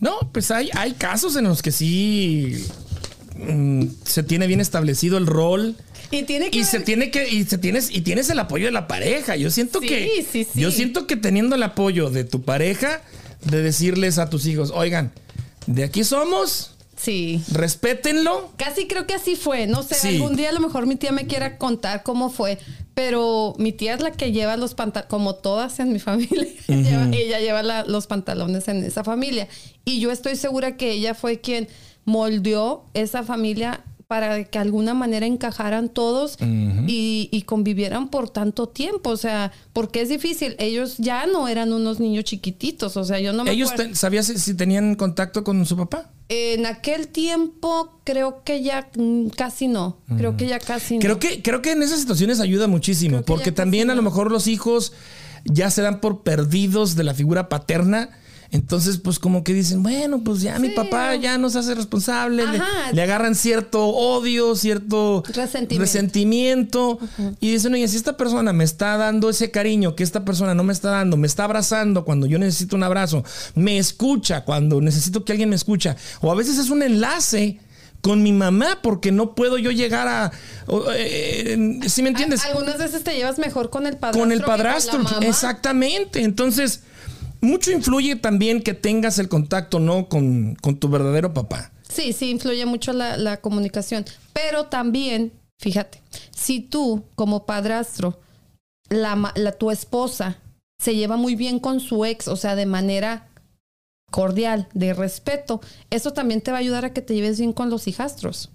No, 0.00 0.12
pues 0.32 0.50
hay, 0.50 0.70
hay 0.72 0.92
casos 0.92 1.36
en 1.36 1.44
los 1.44 1.60
que 1.60 1.70
sí 1.70 2.64
mm, 3.36 3.88
se 4.06 4.22
tiene 4.22 4.46
bien 4.46 4.62
establecido 4.62 5.18
el 5.18 5.26
rol. 5.26 5.76
Y 6.10 6.22
tiene 6.22 6.50
que 6.50 6.60
Y 6.60 6.64
se 6.64 6.80
tiene 6.80 7.10
que, 7.10 7.28
y 7.28 7.44
se 7.44 7.58
tienes, 7.58 7.90
y 7.90 8.00
tienes 8.00 8.30
el 8.30 8.38
apoyo 8.38 8.64
de 8.64 8.72
la 8.72 8.88
pareja. 8.88 9.36
Yo 9.36 9.50
siento 9.50 9.80
Sí, 9.82 9.88
que, 9.88 10.26
sí, 10.32 10.44
sí. 10.50 10.58
yo 10.62 10.70
siento 10.70 11.06
que 11.06 11.16
teniendo 11.16 11.56
el 11.56 11.62
apoyo 11.62 12.08
de 12.08 12.24
tu 12.24 12.40
pareja, 12.40 13.02
de 13.44 13.60
decirles 13.60 14.16
a 14.18 14.30
tus 14.30 14.46
hijos, 14.46 14.72
oigan, 14.74 15.12
de 15.66 15.84
aquí 15.84 16.04
somos, 16.04 16.70
Sí. 16.96 17.42
respétenlo. 17.52 18.50
Casi 18.56 18.86
creo 18.86 19.06
que 19.06 19.14
así 19.14 19.36
fue. 19.36 19.66
No 19.66 19.82
sé, 19.82 19.94
Sí. 19.94 20.08
algún 20.08 20.36
día 20.36 20.50
a 20.50 20.52
lo 20.52 20.60
mejor 20.60 20.86
mi 20.86 20.96
tía 20.96 21.12
me 21.12 21.26
quiera 21.26 21.58
contar 21.58 22.02
cómo 22.02 22.30
fue. 22.30 22.58
Pero 22.94 23.54
mi 23.58 23.72
tía 23.72 23.94
es 23.94 24.00
la 24.00 24.12
que 24.12 24.30
lleva 24.30 24.56
los 24.56 24.74
pantalones, 24.74 25.10
como 25.10 25.34
todas 25.34 25.80
en 25.80 25.92
mi 25.92 25.98
familia. 26.00 26.46
lleva- 26.68 27.08
ella 27.12 27.40
lleva 27.40 27.62
la- 27.62 27.84
los 27.84 28.06
pantalones 28.06 28.68
en 28.68 28.84
esa 28.84 29.02
familia. 29.04 29.48
Y 29.84 29.98
yo 30.00 30.10
estoy 30.12 30.36
segura 30.36 30.76
que 30.76 30.92
ella 30.92 31.14
fue 31.14 31.40
quien 31.40 31.68
moldeó 32.04 32.84
esa 32.94 33.22
familia 33.22 33.82
para 34.14 34.44
que 34.44 34.58
de 34.58 34.62
alguna 34.62 34.94
manera 34.94 35.26
encajaran 35.26 35.88
todos 35.88 36.36
y, 36.86 37.28
y 37.32 37.42
convivieran 37.42 38.10
por 38.10 38.30
tanto 38.30 38.68
tiempo. 38.68 39.10
O 39.10 39.16
sea, 39.16 39.50
porque 39.72 40.02
es 40.02 40.08
difícil. 40.08 40.54
Ellos 40.60 40.98
ya 40.98 41.26
no 41.26 41.48
eran 41.48 41.72
unos 41.72 41.98
niños 41.98 42.22
chiquititos. 42.22 42.96
O 42.96 43.02
sea, 43.04 43.18
yo 43.18 43.32
no 43.32 43.42
me 43.42 43.50
Ellos 43.50 43.72
acuerdo. 43.72 43.90
te- 43.90 43.96
sabías 43.98 44.26
si, 44.26 44.38
si 44.38 44.54
tenían 44.54 44.94
contacto 44.94 45.42
con 45.42 45.66
su 45.66 45.76
papá. 45.76 46.12
En 46.28 46.64
aquel 46.64 47.08
tiempo 47.08 47.98
creo 48.04 48.44
que 48.44 48.62
ya 48.62 48.88
mm, 48.96 49.30
casi 49.30 49.66
no. 49.66 49.96
Creo 50.16 50.36
que 50.36 50.46
ya 50.46 50.60
casi 50.60 50.94
no. 50.94 51.00
Creo 51.00 51.18
que, 51.18 51.42
creo 51.42 51.60
que 51.60 51.72
en 51.72 51.82
esas 51.82 51.98
situaciones 51.98 52.38
ayuda 52.38 52.68
muchísimo, 52.68 53.22
porque 53.22 53.50
también 53.50 53.90
a 53.90 53.96
lo 53.96 54.02
no. 54.02 54.10
mejor 54.10 54.30
los 54.30 54.46
hijos 54.46 54.92
ya 55.44 55.70
se 55.70 55.82
dan 55.82 56.00
por 56.00 56.22
perdidos 56.22 56.94
de 56.94 57.02
la 57.02 57.14
figura 57.14 57.48
paterna. 57.48 58.10
Entonces, 58.54 58.98
pues 58.98 59.18
como 59.18 59.42
que 59.42 59.52
dicen, 59.52 59.82
bueno, 59.82 60.22
pues 60.22 60.40
ya 60.40 60.60
mi 60.60 60.68
papá 60.70 61.16
ya 61.16 61.38
nos 61.38 61.56
hace 61.56 61.74
responsable, 61.74 62.44
le, 62.92 63.02
agarran 63.02 63.34
cierto 63.34 63.84
odio, 63.88 64.54
cierto 64.54 65.24
Resentimiento. 65.26 65.80
resentimiento, 65.80 66.98
y 67.40 67.50
dicen, 67.50 67.74
oye, 67.74 67.88
si 67.88 67.96
esta 67.96 68.16
persona 68.16 68.52
me 68.52 68.62
está 68.62 68.96
dando 68.96 69.28
ese 69.28 69.50
cariño 69.50 69.96
que 69.96 70.04
esta 70.04 70.24
persona 70.24 70.54
no 70.54 70.62
me 70.62 70.72
está 70.72 70.90
dando, 70.90 71.16
me 71.16 71.26
está 71.26 71.42
abrazando 71.44 72.04
cuando 72.04 72.26
yo 72.28 72.38
necesito 72.38 72.76
un 72.76 72.84
abrazo, 72.84 73.24
me 73.56 73.76
escucha 73.76 74.44
cuando 74.44 74.80
necesito 74.80 75.24
que 75.24 75.32
alguien 75.32 75.48
me 75.48 75.56
escucha, 75.56 75.96
o 76.20 76.30
a 76.30 76.36
veces 76.36 76.56
es 76.58 76.70
un 76.70 76.84
enlace 76.84 77.58
con 78.02 78.22
mi 78.22 78.32
mamá 78.32 78.78
porque 78.84 79.10
no 79.10 79.34
puedo 79.34 79.58
yo 79.58 79.72
llegar 79.72 80.06
a... 80.06 80.30
o, 80.68 80.84
eh, 80.94 81.80
¿Sí 81.88 82.02
me 82.04 82.10
entiendes? 82.10 82.44
Al- 82.44 82.52
Algunas 82.52 82.78
veces 82.78 83.02
te 83.02 83.16
llevas 83.16 83.38
mejor 83.38 83.70
con 83.70 83.86
el 83.88 83.96
padrastro. 83.96 84.20
con 84.22 84.30
el 84.32 84.38
que 84.38 84.44
con 84.44 84.50
la 84.52 84.56
padrastro. 84.62 84.98
mamá. 85.00 85.18
Exactamente. 85.26 86.22
Entonces, 86.22 86.82
mucho 87.44 87.70
influye 87.70 88.16
también 88.16 88.62
que 88.62 88.74
tengas 88.74 89.18
el 89.18 89.28
contacto, 89.28 89.78
¿no? 89.80 90.08
Con, 90.08 90.54
con 90.56 90.76
tu 90.78 90.88
verdadero 90.88 91.32
papá. 91.34 91.72
Sí, 91.88 92.12
sí, 92.12 92.30
influye 92.30 92.66
mucho 92.66 92.92
la, 92.92 93.16
la 93.16 93.40
comunicación. 93.40 94.04
Pero 94.32 94.66
también, 94.66 95.32
fíjate, 95.60 96.02
si 96.34 96.60
tú 96.60 97.04
como 97.14 97.46
padrastro, 97.46 98.20
la, 98.88 99.32
la- 99.36 99.52
tu 99.52 99.70
esposa 99.70 100.38
se 100.78 100.94
lleva 100.96 101.16
muy 101.16 101.36
bien 101.36 101.58
con 101.60 101.80
su 101.80 102.04
ex, 102.04 102.28
o 102.28 102.36
sea, 102.36 102.56
de 102.56 102.66
manera 102.66 103.28
cordial, 104.14 104.68
de 104.74 104.94
respeto, 104.94 105.60
eso 105.90 106.12
también 106.12 106.40
te 106.40 106.52
va 106.52 106.58
a 106.58 106.60
ayudar 106.60 106.84
a 106.84 106.92
que 106.92 107.02
te 107.02 107.16
lleves 107.16 107.40
bien 107.40 107.52
con 107.52 107.68
los 107.68 107.88
hijastros. 107.88 108.50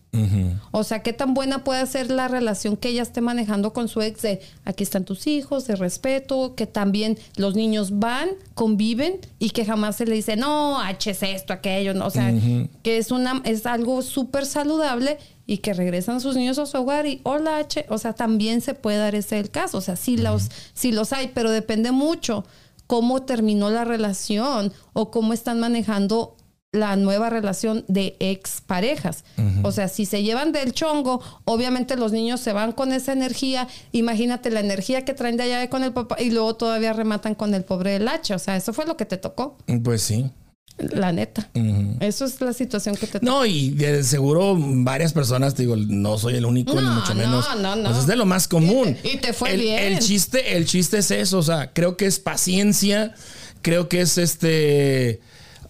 O 0.72 0.86
sea, 0.86 1.04
qué 1.04 1.12
tan 1.12 1.34
buena 1.34 1.66
puede 1.66 1.86
ser 1.86 2.10
la 2.10 2.30
relación 2.30 2.78
que 2.78 2.88
ella 2.88 3.02
esté 3.02 3.20
manejando 3.20 3.74
con 3.74 3.90
su 3.90 4.02
ex 4.02 4.22
de 4.22 4.40
aquí 4.64 4.84
están 4.84 5.04
tus 5.04 5.28
hijos, 5.28 5.68
de 5.68 5.76
respeto, 5.76 6.56
que 6.56 6.66
también 6.66 7.20
los 7.36 7.56
niños 7.56 8.00
van, 8.00 8.30
conviven 8.54 9.18
y 9.38 9.50
que 9.50 9.66
jamás 9.66 9.98
se 9.98 10.06
le 10.06 10.16
dice, 10.16 10.38
no, 10.38 10.80
H 10.80 11.12
es 11.12 11.24
esto, 11.24 11.52
aquello, 11.52 11.94
no. 11.94 12.06
o 12.06 12.10
sea, 12.10 12.34
que 12.82 12.98
es 12.98 13.12
una, 13.12 13.42
es 13.44 13.66
algo 13.66 14.02
súper 14.02 14.46
saludable 14.46 15.18
y 15.46 15.58
que 15.58 15.74
regresan 15.74 16.22
sus 16.22 16.38
niños 16.38 16.58
a 16.58 16.68
su 16.68 16.78
hogar 16.78 17.06
y 17.06 17.20
hola 17.24 17.58
H, 17.58 17.86
o 17.90 17.98
sea, 17.98 18.14
también 18.14 18.62
se 18.62 18.76
puede 18.76 18.98
dar 18.98 19.14
ese 19.14 19.38
el 19.40 19.52
caso, 19.52 19.80
o 19.80 19.82
sea, 19.82 19.98
sí 19.98 20.16
los, 20.16 20.50
sí 20.74 20.94
los 20.94 21.12
hay, 21.12 21.32
pero 21.34 21.52
depende 21.52 21.92
mucho 21.92 22.46
cómo 22.90 23.22
terminó 23.22 23.70
la 23.70 23.86
relación 23.86 24.74
o 24.94 25.12
cómo 25.12 25.34
están 25.34 25.60
manejando 25.60 26.36
la 26.72 26.96
nueva 26.96 27.30
relación 27.30 27.86
de 27.88 28.18
ex 28.20 28.62
parejas. 28.62 29.24
O 29.62 29.72
sea, 29.72 29.88
si 29.90 30.08
se 30.08 30.24
llevan 30.24 30.52
del 30.52 30.74
chongo, 30.74 31.22
obviamente 31.46 31.96
los 31.98 32.12
niños 32.12 32.40
se 32.40 32.52
van 32.52 32.72
con 32.72 32.92
esa 32.92 33.14
energía. 33.14 33.68
Imagínate 33.92 34.50
la 34.50 34.62
energía 34.62 35.06
que 35.06 35.14
traen 35.14 35.38
de 35.38 35.44
allá 35.44 35.70
con 35.70 35.84
el 35.84 35.94
papá 35.94 36.20
y 36.20 36.32
luego 36.32 36.56
todavía 36.56 36.94
rematan 36.94 37.36
con 37.36 37.54
el 37.54 37.64
pobre 37.64 37.92
del 37.92 38.08
H. 38.08 38.34
O 38.34 38.40
sea, 38.40 38.56
eso 38.56 38.74
fue 38.74 38.88
lo 38.88 38.98
que 38.98 39.06
te 39.06 39.18
tocó, 39.18 39.56
Pues 39.84 40.02
sí. 40.02 40.32
La 40.80 41.12
neta. 41.12 41.50
Eso 42.00 42.26
es 42.26 42.40
la 42.42 42.54
situación 42.54 42.96
que 42.96 43.08
te. 43.08 43.20
No, 43.22 43.46
y 43.46 43.70
de 43.72 44.04
seguro 44.04 44.56
varias 44.58 45.14
personas, 45.14 45.56
te 45.56 45.64
digo, 45.64 45.76
no 45.76 46.18
soy 46.18 46.36
el 46.36 46.46
único, 46.46 46.74
ni 46.76 46.82
No, 46.88 46.94
mucho 46.96 47.14
no, 47.14 47.20
menos. 47.20 47.46
no, 47.60 47.76
no. 47.76 47.90
Pues 47.90 48.00
es 48.00 48.08
de 48.08 48.16
lo 48.16 48.26
más 48.26 48.48
común. 48.48 48.90
Y 48.90 48.94
te- 49.02 49.14
y 49.14 49.18
te 49.18 49.34
fue 49.34 49.54
el, 49.54 49.62
bien. 49.62 49.80
El 49.94 50.00
chiste, 50.00 50.56
el 50.58 50.66
chiste 50.66 51.00
es 51.00 51.12
eso. 51.12 51.38
O 51.40 51.44
sea, 51.44 51.72
creo 51.74 51.98
que 51.98 52.06
es 52.06 52.20
paciencia. 52.20 53.14
Creo 53.62 53.90
que 53.90 54.02
es 54.02 54.18
este. 54.18 55.20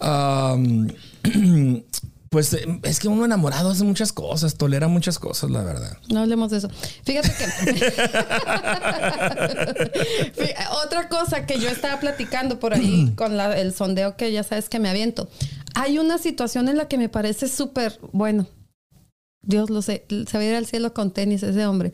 pues 2.30 2.52
eh, 2.54 2.64
es 2.84 3.00
que 3.00 3.08
uno 3.08 3.24
enamorado 3.24 3.70
hace 3.70 3.82
muchas 3.84 4.12
cosas, 4.12 4.54
tolera 4.56 4.86
muchas 4.88 5.18
cosas, 5.18 5.50
la 5.50 5.62
verdad. 5.64 5.98
No 6.08 6.20
hablemos 6.20 6.50
de 6.52 6.58
eso. 6.58 6.70
Fíjate 7.04 7.28
que. 7.28 7.34
Otra 10.84 11.08
cosa 11.08 11.46
que 11.46 11.58
yo 11.58 11.68
estaba 11.68 11.98
platicando 12.00 12.58
por 12.60 12.74
ahí 12.74 13.12
con 13.16 13.36
la- 13.36 13.58
el 13.58 13.74
sondeo 13.74 14.16
que 14.16 14.30
ya 14.32 14.42
sabes 14.44 14.68
que 14.68 14.78
me 14.78 14.88
aviento. 14.88 15.28
Hay 15.74 15.98
una 15.98 16.18
situación 16.18 16.68
en 16.68 16.76
la 16.76 16.86
que 16.88 16.98
me 16.98 17.08
parece 17.08 17.48
súper 17.48 17.98
bueno. 18.12 18.46
Dios 19.42 19.70
lo 19.70 19.82
sé, 19.82 20.04
se 20.08 20.38
va 20.38 20.40
a 20.40 20.44
ir 20.46 20.54
al 20.54 20.66
cielo 20.66 20.92
con 20.94 21.10
tenis 21.12 21.42
ese 21.42 21.66
hombre. 21.66 21.92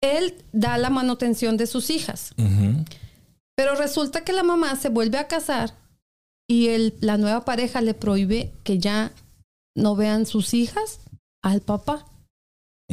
Él 0.00 0.34
da 0.52 0.78
la 0.78 0.88
manutención 0.90 1.56
de 1.56 1.66
sus 1.66 1.90
hijas, 1.90 2.32
pero 3.56 3.74
resulta 3.74 4.22
que 4.22 4.32
la 4.32 4.44
mamá 4.44 4.76
se 4.76 4.88
vuelve 4.88 5.18
a 5.18 5.26
casar 5.26 5.74
y 6.48 6.68
el, 6.68 6.94
la 7.00 7.16
nueva 7.16 7.44
pareja 7.44 7.80
le 7.80 7.94
prohíbe 7.94 8.52
que 8.62 8.78
ya 8.78 9.10
no 9.76 9.94
vean 9.94 10.26
sus 10.26 10.52
hijas 10.52 10.98
al 11.42 11.60
papá 11.60 12.06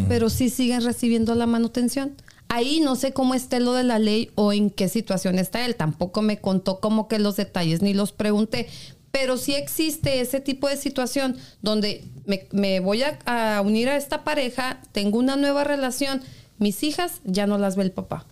pero 0.08 0.30
sí 0.30 0.50
siguen 0.50 0.84
recibiendo 0.84 1.36
la 1.36 1.46
manutención. 1.46 2.16
Ahí 2.50 2.80
no 2.80 2.96
sé 2.96 3.14
cómo 3.14 3.36
esté 3.36 3.60
lo 3.60 3.74
de 3.74 3.84
la 3.84 4.00
ley 4.00 4.32
o 4.36 4.54
en 4.54 4.70
qué 4.70 4.90
situación 4.90 5.40
está 5.40 5.66
él. 5.66 5.76
Tampoco 5.76 6.22
me 6.22 6.40
contó 6.40 6.80
como 6.80 7.08
que 7.08 7.20
los 7.20 7.36
detalles 7.36 7.82
ni 7.82 7.94
los 7.94 8.12
pregunté. 8.12 8.68
Pero 9.12 9.38
sí 9.38 9.54
existe 9.54 10.22
ese 10.22 10.40
tipo 10.40 10.68
de 10.68 10.78
situación 10.78 11.38
donde 11.62 12.04
me, 12.26 12.48
me 12.52 12.80
voy 12.80 13.04
a, 13.04 13.20
a 13.26 13.62
unir 13.62 13.90
a 13.90 13.98
esta 13.98 14.24
pareja, 14.24 14.82
tengo 14.92 15.20
una 15.20 15.36
nueva 15.36 15.64
relación, 15.64 16.22
mis 16.58 16.82
hijas 16.82 17.22
ya 17.24 17.46
no 17.46 17.60
las 17.60 17.76
ve 17.76 17.84
el 17.84 17.92
papá. 17.92 18.26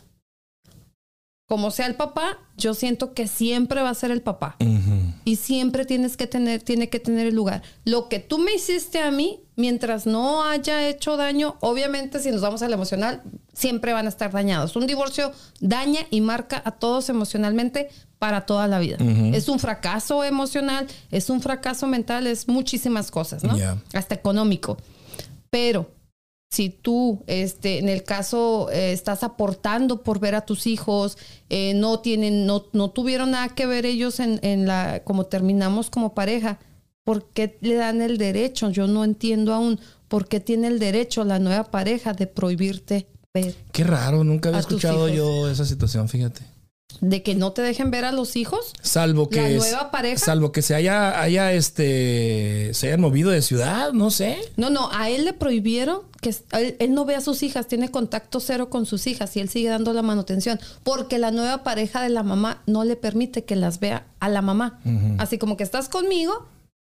Como 1.52 1.70
sea 1.70 1.86
el 1.88 1.96
papá, 1.96 2.38
yo 2.56 2.74
siento 2.74 3.14
que 3.14 3.28
siempre 3.28 3.82
va 3.82 3.90
a 3.90 3.94
ser 3.94 4.10
el 4.10 4.22
papá 4.22 4.56
y 5.26 5.36
siempre 5.36 5.84
tienes 5.84 6.16
que 6.16 6.26
tener, 6.26 6.62
tiene 6.62 6.88
que 6.88 7.02
tener 7.02 7.28
el 7.28 7.36
lugar. 7.36 7.62
Lo 7.84 8.08
que 8.08 8.20
tú 8.20 8.38
me 8.38 8.54
hiciste 8.54 9.00
a 9.00 9.12
mí, 9.12 9.42
mientras 9.58 10.06
no 10.06 10.46
haya 10.46 10.88
hecho 10.88 11.18
daño, 11.18 11.58
obviamente 11.60 12.22
si 12.22 12.32
nos 12.32 12.40
vamos 12.40 12.62
al 12.62 12.72
emocional, 12.72 13.22
siempre 13.52 13.92
van 13.92 14.06
a 14.06 14.08
estar 14.08 14.32
dañados. 14.32 14.78
Un 14.78 14.88
divorcio 14.88 15.34
daña 15.60 16.00
y 16.10 16.22
marca 16.22 16.62
a 16.64 16.72
todos 16.72 17.10
emocionalmente 17.10 17.90
para 18.18 18.46
toda 18.46 18.70
la 18.70 18.80
vida. 18.80 18.96
Es 19.34 19.50
un 19.50 19.60
fracaso 19.60 20.24
emocional, 20.24 20.88
es 21.12 21.30
un 21.30 21.42
fracaso 21.42 21.86
mental, 21.86 22.28
es 22.28 22.48
muchísimas 22.48 23.12
cosas, 23.12 23.44
¿no? 23.44 23.58
Ya. 23.58 23.78
Hasta 23.92 24.16
económico. 24.16 24.78
Pero 25.50 25.92
si 26.52 26.70
tú, 26.70 27.24
este, 27.28 27.80
en 27.80 27.88
el 27.88 28.04
caso, 28.04 28.70
eh, 28.72 28.92
estás 28.92 29.24
aportando 29.24 30.04
por 30.04 30.20
ver 30.20 30.36
a 30.36 30.42
tus 30.42 30.68
hijos, 30.68 31.18
eh, 31.50 31.74
no 31.74 32.00
tienen, 32.00 32.46
no, 32.46 32.66
no 32.74 32.92
tuvieron 32.92 33.32
nada 33.32 33.50
que 33.50 33.66
ver 33.66 33.86
ellos 33.86 34.20
en, 34.20 34.38
en 34.44 34.68
la, 34.68 35.02
como 35.06 35.26
terminamos 35.26 35.90
como 35.90 36.14
pareja, 36.14 36.60
¿por 37.06 37.26
qué 37.30 37.58
le 37.62 37.76
dan 37.76 38.02
el 38.02 38.18
derecho? 38.18 38.70
Yo 38.70 38.88
no 38.88 39.06
entiendo 39.06 39.54
aún 39.54 39.80
por 40.10 40.28
qué 40.28 40.42
tiene 40.42 40.68
el 40.68 40.78
derecho 40.78 41.24
la 41.24 41.40
nueva 41.40 41.72
pareja 41.72 42.12
de 42.14 42.28
prohibirte 42.28 43.08
ver, 43.34 43.56
Qué 43.72 43.86
raro, 43.86 44.26
nunca 44.26 44.50
había 44.50 44.60
escuchado 44.60 45.08
yo 45.08 45.50
esa 45.50 45.64
situación, 45.64 46.10
fíjate. 46.10 46.51
De 47.00 47.24
que 47.24 47.36
no 47.36 47.52
te 47.54 47.62
dejen 47.62 47.90
ver 47.92 48.06
a 48.06 48.12
los 48.12 48.36
hijos. 48.36 48.74
Salvo 48.82 49.30
que 49.30 49.38
La 49.42 49.50
es- 49.50 49.58
nueva 49.58 49.92
pareja. 49.92 50.18
salvo 50.24 50.52
que 50.52 50.62
se 50.62 50.76
haya 50.76 51.20
haya 51.22 51.52
este 51.54 52.72
se 52.74 52.88
hayan 52.88 53.02
movido 53.02 53.30
de 53.32 53.42
ciudad, 53.42 53.94
no 53.94 54.12
sé. 54.12 54.38
No, 54.58 54.70
no, 54.70 54.90
a 54.92 55.10
él 55.10 55.26
le 55.26 55.34
prohibieron 55.34 56.02
que 56.22 56.36
él 56.80 56.94
no 56.94 57.06
ve 57.06 57.16
a 57.16 57.22
sus 57.22 57.42
hijas, 57.42 57.68
tiene 57.68 57.90
contacto 57.90 58.40
cero 58.40 58.70
con 58.70 58.86
sus 58.86 59.08
hijas 59.08 59.36
y 59.36 59.40
él 59.40 59.50
sigue 59.50 59.70
dando 59.70 59.94
la 59.94 60.02
manutención 60.04 60.60
porque 60.84 61.18
la 61.18 61.32
nueva 61.32 61.64
pareja 61.64 62.02
de 62.04 62.10
la 62.10 62.22
mamá 62.24 62.62
no 62.68 62.84
le 62.84 62.96
permite 62.96 63.44
que 63.46 63.56
las 63.56 63.80
vea 63.80 64.06
a 64.20 64.30
la 64.30 64.42
mamá. 64.42 64.80
Así 65.18 65.38
como 65.38 65.58
que 65.58 65.64
estás 65.64 65.90
conmigo 65.90 66.48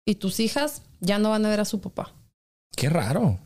y 0.07 0.17
tus 0.17 0.39
hijas 0.39 0.83
ya 1.01 1.19
no 1.19 1.31
van 1.31 1.45
a 1.45 1.49
ver 1.49 1.61
a 1.61 1.65
su 1.65 1.81
papá. 1.81 2.13
Qué 2.77 2.89
raro. 2.89 3.39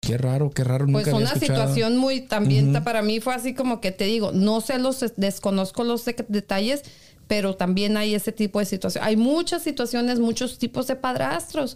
Qué 0.00 0.16
raro, 0.16 0.50
qué 0.50 0.64
raro. 0.64 0.86
Pues 0.86 1.06
Nunca 1.06 1.10
había 1.10 1.26
una 1.26 1.34
escuchado. 1.34 1.60
situación 1.60 1.96
muy 1.96 2.20
también 2.22 2.72
para 2.84 3.02
mí 3.02 3.20
fue 3.20 3.34
así 3.34 3.54
como 3.54 3.80
que 3.80 3.92
te 3.92 4.04
digo, 4.04 4.32
no 4.32 4.60
sé 4.60 4.78
los 4.78 5.04
desconozco 5.16 5.84
los 5.84 6.04
de- 6.04 6.24
detalles, 6.28 6.82
pero 7.28 7.54
también 7.54 7.96
hay 7.96 8.14
ese 8.14 8.32
tipo 8.32 8.58
de 8.58 8.64
situación. 8.64 9.04
Hay 9.04 9.16
muchas 9.16 9.62
situaciones, 9.62 10.18
muchos 10.18 10.58
tipos 10.58 10.86
de 10.86 10.96
padrastros. 10.96 11.74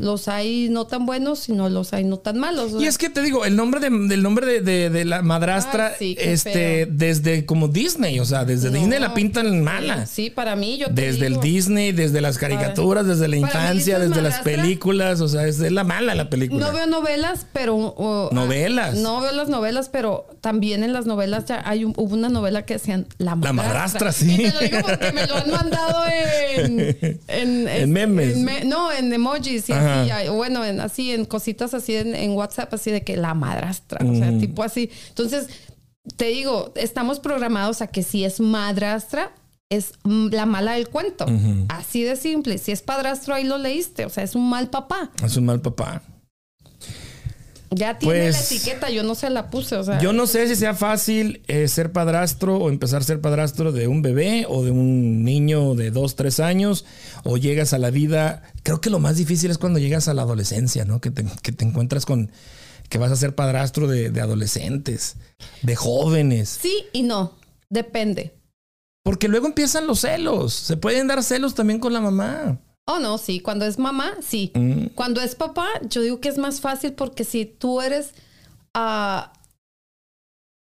Los 0.00 0.28
hay 0.28 0.68
no 0.68 0.86
tan 0.86 1.06
buenos, 1.06 1.38
sino 1.38 1.68
los 1.68 1.92
hay 1.92 2.04
no 2.04 2.18
tan 2.18 2.38
malos. 2.38 2.72
Y 2.80 2.86
es 2.86 2.98
que 2.98 3.08
te 3.08 3.22
digo, 3.22 3.44
el 3.44 3.54
nombre 3.56 3.80
de, 3.80 3.90
del 3.90 4.22
nombre 4.22 4.44
de, 4.46 4.60
de- 4.60 4.90
de 4.90 5.04
la 5.04 5.22
madrastra, 5.22 5.88
Ay, 5.88 5.94
sí, 5.98 6.14
qué 6.16 6.32
este, 6.32 6.52
feo. 6.52 6.86
desde 6.90 7.46
como 7.46 7.68
Disney, 7.68 8.18
o 8.20 8.24
sea, 8.24 8.44
desde 8.44 8.70
No. 8.70 8.78
Disney 8.78 8.98
la 8.98 9.14
pintan 9.14 9.62
mala. 9.62 10.04
Sí, 10.06 10.30
para 10.30 10.56
mí 10.56 10.76
yo 10.78 10.86
te 10.88 11.00
Desde 11.00 11.26
el 11.26 11.40
Disney, 11.40 11.92
desde 11.92 12.20
las 12.20 12.36
caricaturas, 12.38 13.06
desde 13.06 13.28
la 13.28 13.36
infancia, 13.36 13.98
desde 14.00 14.20
las 14.20 14.38
madrastra. 14.40 14.44
películas, 14.62 15.20
o 15.20 15.28
sea, 15.28 15.46
es 15.46 15.58
la 15.60 15.84
mala 15.84 16.14
la 16.16 16.28
película. 16.28 16.66
No 16.66 16.72
veo 16.72 16.86
novelas, 16.86 17.46
pero... 17.52 18.28
¿Novelas? 18.32 18.94
ah, 18.96 19.00
no 19.00 19.20
veo 19.20 19.32
las 19.32 19.48
novelas, 19.48 19.88
pero 19.88 20.26
también 20.40 20.82
en 20.82 20.92
las 20.92 21.06
novelas 21.06 21.44
ya 21.46 21.62
hay 21.64 21.84
un- 21.84 21.94
hubo 21.96 22.14
una 22.14 22.28
novela 22.28 22.62
que 22.62 22.74
decían 22.74 23.06
La 23.18 23.36
La 23.36 23.52
Madrastra. 23.52 24.08
Madrastra, 24.08 24.12
sí. 24.12 24.32
Y 24.34 24.50
te 24.50 24.52
lo 24.52 24.60
digo 24.60 24.87
porque 24.88 25.12
me 25.12 25.26
lo 25.26 25.36
han 25.36 25.50
mandado 25.50 26.04
en... 26.56 26.80
En, 27.28 27.68
En 27.68 27.92
memes. 27.92 28.36
en 28.36 28.44
me- 28.44 28.64
no, 28.64 28.92
en 28.92 29.12
emojis 29.12 29.68
y 29.68 29.72
así. 29.72 30.28
Bueno, 30.30 30.64
en, 30.64 30.80
así, 30.80 31.12
en 31.12 31.24
cositas 31.24 31.74
así 31.74 31.94
en, 31.96 32.30
WhatsApp, 32.32 32.72
así 32.74 32.90
de 32.90 33.02
que 33.04 33.16
La 33.16 33.34
Madrastra. 33.34 34.04
O 34.04 34.14
sea, 34.14 34.30
Mm. 34.30 34.40
tipo 34.40 34.62
así. 34.62 34.90
Entonces, 35.10 35.48
te 36.16 36.26
digo, 36.26 36.72
estamos 36.76 37.20
programados 37.20 37.82
a 37.82 37.86
que 37.88 38.02
si 38.02 38.24
es 38.24 38.40
madrastra... 38.40 39.32
Es 39.70 39.92
la 40.04 40.46
mala 40.46 40.72
del 40.72 40.88
cuento. 40.88 41.26
Así 41.68 42.02
de 42.02 42.16
simple. 42.16 42.56
Si 42.56 42.72
es 42.72 42.80
padrastro, 42.80 43.34
ahí 43.34 43.44
lo 43.44 43.58
leíste. 43.58 44.06
O 44.06 44.08
sea, 44.08 44.24
es 44.24 44.34
un 44.34 44.48
mal 44.48 44.70
papá. 44.70 45.10
Es 45.22 45.36
un 45.36 45.44
mal 45.44 45.60
papá. 45.60 46.00
Ya 47.70 47.98
tiene 47.98 48.30
la 48.30 48.38
Pues, 48.38 48.50
etiqueta, 48.52 48.90
yo 48.90 49.02
no 49.02 49.14
se 49.14 49.28
la 49.30 49.50
puse, 49.50 49.76
o 49.76 49.84
sea. 49.84 49.98
Yo 50.00 50.12
no 50.12 50.26
sé 50.26 50.48
si 50.48 50.56
sea 50.56 50.74
fácil 50.74 51.42
eh, 51.48 51.68
ser 51.68 51.92
padrastro 51.92 52.56
o 52.56 52.70
empezar 52.70 53.02
a 53.02 53.04
ser 53.04 53.20
padrastro 53.20 53.72
de 53.72 53.88
un 53.88 54.00
bebé 54.02 54.46
o 54.48 54.64
de 54.64 54.70
un 54.70 55.22
niño 55.24 55.74
de 55.74 55.90
dos, 55.90 56.16
tres 56.16 56.40
años 56.40 56.84
o 57.24 57.36
llegas 57.36 57.72
a 57.72 57.78
la 57.78 57.90
vida. 57.90 58.42
Creo 58.62 58.80
que 58.80 58.90
lo 58.90 58.98
más 59.00 59.16
difícil 59.16 59.50
es 59.50 59.58
cuando 59.58 59.78
llegas 59.78 60.08
a 60.08 60.14
la 60.14 60.22
adolescencia, 60.22 60.84
¿no? 60.84 61.00
Que 61.00 61.10
te, 61.10 61.24
que 61.42 61.52
te 61.52 61.64
encuentras 61.64 62.06
con 62.06 62.30
que 62.88 62.96
vas 62.98 63.12
a 63.12 63.16
ser 63.16 63.34
padrastro 63.34 63.86
de, 63.86 64.10
de 64.10 64.20
adolescentes, 64.22 65.16
de 65.60 65.76
jóvenes. 65.76 66.58
Sí 66.62 66.86
y 66.94 67.02
no, 67.02 67.34
depende. 67.68 68.34
Porque 69.02 69.28
luego 69.28 69.46
empiezan 69.46 69.86
los 69.86 70.00
celos. 70.00 70.54
Se 70.54 70.76
pueden 70.78 71.06
dar 71.06 71.22
celos 71.22 71.54
también 71.54 71.80
con 71.80 71.92
la 71.92 72.00
mamá. 72.00 72.58
Oh, 72.90 72.98
no, 73.00 73.18
sí, 73.18 73.40
cuando 73.40 73.66
es 73.66 73.78
mamá, 73.78 74.14
sí. 74.26 74.50
Mm. 74.54 74.86
Cuando 74.94 75.20
es 75.20 75.34
papá, 75.34 75.68
yo 75.90 76.00
digo 76.00 76.20
que 76.20 76.28
es 76.30 76.38
más 76.38 76.60
fácil 76.62 76.92
porque 76.94 77.24
si 77.24 77.44
tú 77.44 77.80
eres... 77.82 78.14
ah, 78.74 79.32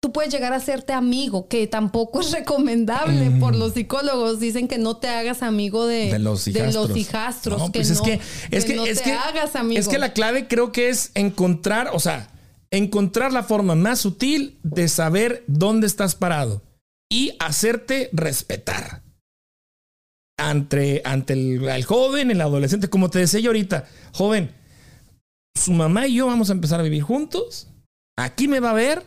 tú 0.03 0.13
puedes 0.13 0.33
llegar 0.33 0.53
a 0.53 0.57
hacerte 0.57 0.93
amigo, 0.93 1.49
que 1.49 1.67
tampoco 1.67 2.21
es 2.21 2.31
recomendable 2.33 3.31
Mm. 3.31 3.41
por 3.41 3.57
los 3.57 3.73
psicólogos. 3.75 4.39
Dicen 4.41 4.69
que 4.69 4.79
no 4.79 4.97
te 4.99 5.09
hagas 5.09 5.43
amigo 5.43 5.87
de, 5.87 6.13
De 6.13 6.19
los 6.19 6.47
hijastros. 6.47 6.75
los 6.89 6.97
hijastros, 6.97 7.59
No, 7.59 7.67
que 7.73 7.79
pues 7.81 7.91
es 7.91 7.99
no, 7.99 8.05
que, 8.05 8.21
es 8.51 8.65
que, 8.65 8.75
no 8.77 8.87
es 8.87 8.99
te 8.99 9.05
que, 9.05 9.13
hagas 9.13 9.57
amigo. 9.57 9.81
es 9.81 9.89
que 9.89 9.99
la 9.99 10.13
clave 10.13 10.47
creo 10.49 10.71
que 10.73 10.89
es 10.91 11.11
encontrar, 11.15 11.91
o 11.93 11.99
sea, 12.01 12.29
encontrar 12.71 13.33
la 13.33 13.43
forma 13.43 13.75
más 13.75 13.99
sutil 14.01 14.59
de 14.63 14.89
saber 14.89 15.45
dónde 15.47 15.87
estás 15.87 16.15
parado 16.15 16.63
y 17.09 17.33
hacerte 17.41 18.11
respetar 18.13 19.03
ante, 20.37 21.03
ante 21.05 21.33
el, 21.33 21.69
el 21.69 21.85
joven, 21.85 22.31
el 22.31 22.41
adolescente. 22.41 22.89
Como 22.89 23.11
te 23.11 23.21
decía 23.21 23.41
yo 23.41 23.51
ahorita, 23.51 23.87
joven, 24.13 24.55
su 25.55 25.73
mamá 25.73 26.07
y 26.07 26.15
yo 26.15 26.27
vamos 26.27 26.51
a 26.51 26.53
empezar 26.53 26.81
a 26.81 26.85
vivir 26.85 27.03
juntos. 27.03 27.69
Aquí 28.19 28.49
me 28.49 28.61
va 28.61 28.71
a 28.71 28.75
ver 28.75 29.03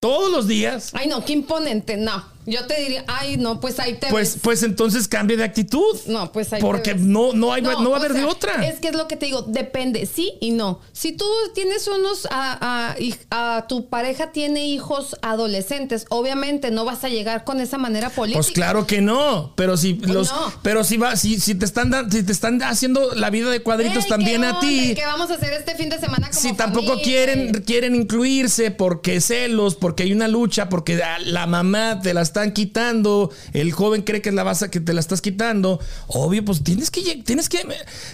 todos 0.00 0.30
los 0.30 0.46
días. 0.46 0.92
Ay, 0.94 1.08
no, 1.08 1.24
qué 1.24 1.32
imponente, 1.32 1.96
no. 1.96 2.37
Yo 2.48 2.66
te 2.66 2.80
diría, 2.80 3.04
ay, 3.06 3.36
no, 3.36 3.60
pues 3.60 3.78
ahí 3.78 3.94
te 3.94 4.08
Pues, 4.08 4.34
ves. 4.34 4.40
pues 4.42 4.62
entonces 4.62 5.06
cambie 5.08 5.36
de 5.36 5.44
actitud. 5.44 5.96
No, 6.06 6.32
pues 6.32 6.52
ahí 6.52 6.60
te 6.60 6.66
Porque 6.66 6.94
ves. 6.94 7.02
no, 7.02 7.32
no, 7.34 7.52
hay, 7.52 7.62
no, 7.62 7.90
va 7.90 7.96
a 7.96 8.00
haber 8.00 8.14
de 8.14 8.24
otra. 8.24 8.66
Es 8.66 8.80
que 8.80 8.88
es 8.88 8.94
lo 8.96 9.06
que 9.06 9.16
te 9.16 9.26
digo, 9.26 9.42
depende, 9.42 10.06
sí 10.06 10.32
y 10.40 10.50
no. 10.52 10.80
Si 10.92 11.12
tú 11.12 11.24
tienes 11.54 11.86
unos, 11.88 12.26
a, 12.30 12.94
a- 13.30 13.66
tu 13.68 13.88
pareja 13.88 14.32
tiene 14.32 14.66
hijos 14.66 15.16
adolescentes, 15.22 16.06
obviamente 16.10 16.70
no 16.70 16.84
vas 16.84 17.04
a 17.04 17.08
llegar 17.08 17.44
con 17.44 17.60
esa 17.60 17.78
manera 17.78 18.10
política. 18.10 18.38
Pues 18.40 18.50
claro 18.52 18.86
que 18.86 19.00
no, 19.00 19.52
pero 19.56 19.76
si 19.76 19.94
Pues 19.94 20.10
los, 20.10 20.32
no. 20.32 20.52
pero 20.62 20.84
si 20.84 20.96
va, 20.96 21.16
si, 21.16 21.38
si 21.40 21.54
te 21.54 21.64
están 21.64 21.90
dan- 21.90 22.10
si 22.10 22.22
te 22.22 22.32
están 22.32 22.62
haciendo 22.62 23.14
la 23.14 23.30
vida 23.30 23.50
de 23.50 23.60
cuadritos 23.60 24.04
Ey, 24.04 24.08
también 24.10 24.40
¿qué 24.42 24.46
a 24.48 24.60
ti, 24.60 24.94
¿Qué 24.94 25.04
vamos 25.06 25.30
a 25.30 25.34
hacer 25.34 25.52
este 25.52 25.74
fin 25.74 25.88
de 25.88 25.98
semana 25.98 26.28
como 26.30 26.40
si 26.40 26.52
tampoco 26.54 26.86
familia? 26.88 27.04
quieren 27.04 27.52
quieren 27.64 27.94
incluirse 27.94 28.70
porque 28.70 29.20
celos, 29.20 29.74
porque 29.74 30.04
hay 30.04 30.12
una 30.12 30.28
lucha, 30.28 30.68
porque 30.68 31.00
la 31.24 31.46
mamá 31.46 32.00
te 32.00 32.14
la 32.14 32.22
están 32.38 32.52
quitando, 32.52 33.32
el 33.52 33.72
joven 33.72 34.02
cree 34.02 34.22
que 34.22 34.30
la 34.30 34.44
vas 34.44 34.62
a 34.62 34.70
que 34.70 34.78
te 34.78 34.92
la 34.92 35.00
estás 35.00 35.20
quitando, 35.20 35.80
obvio, 36.06 36.44
pues 36.44 36.62
tienes 36.62 36.90
que 36.90 37.02
tienes 37.24 37.48
que 37.48 37.58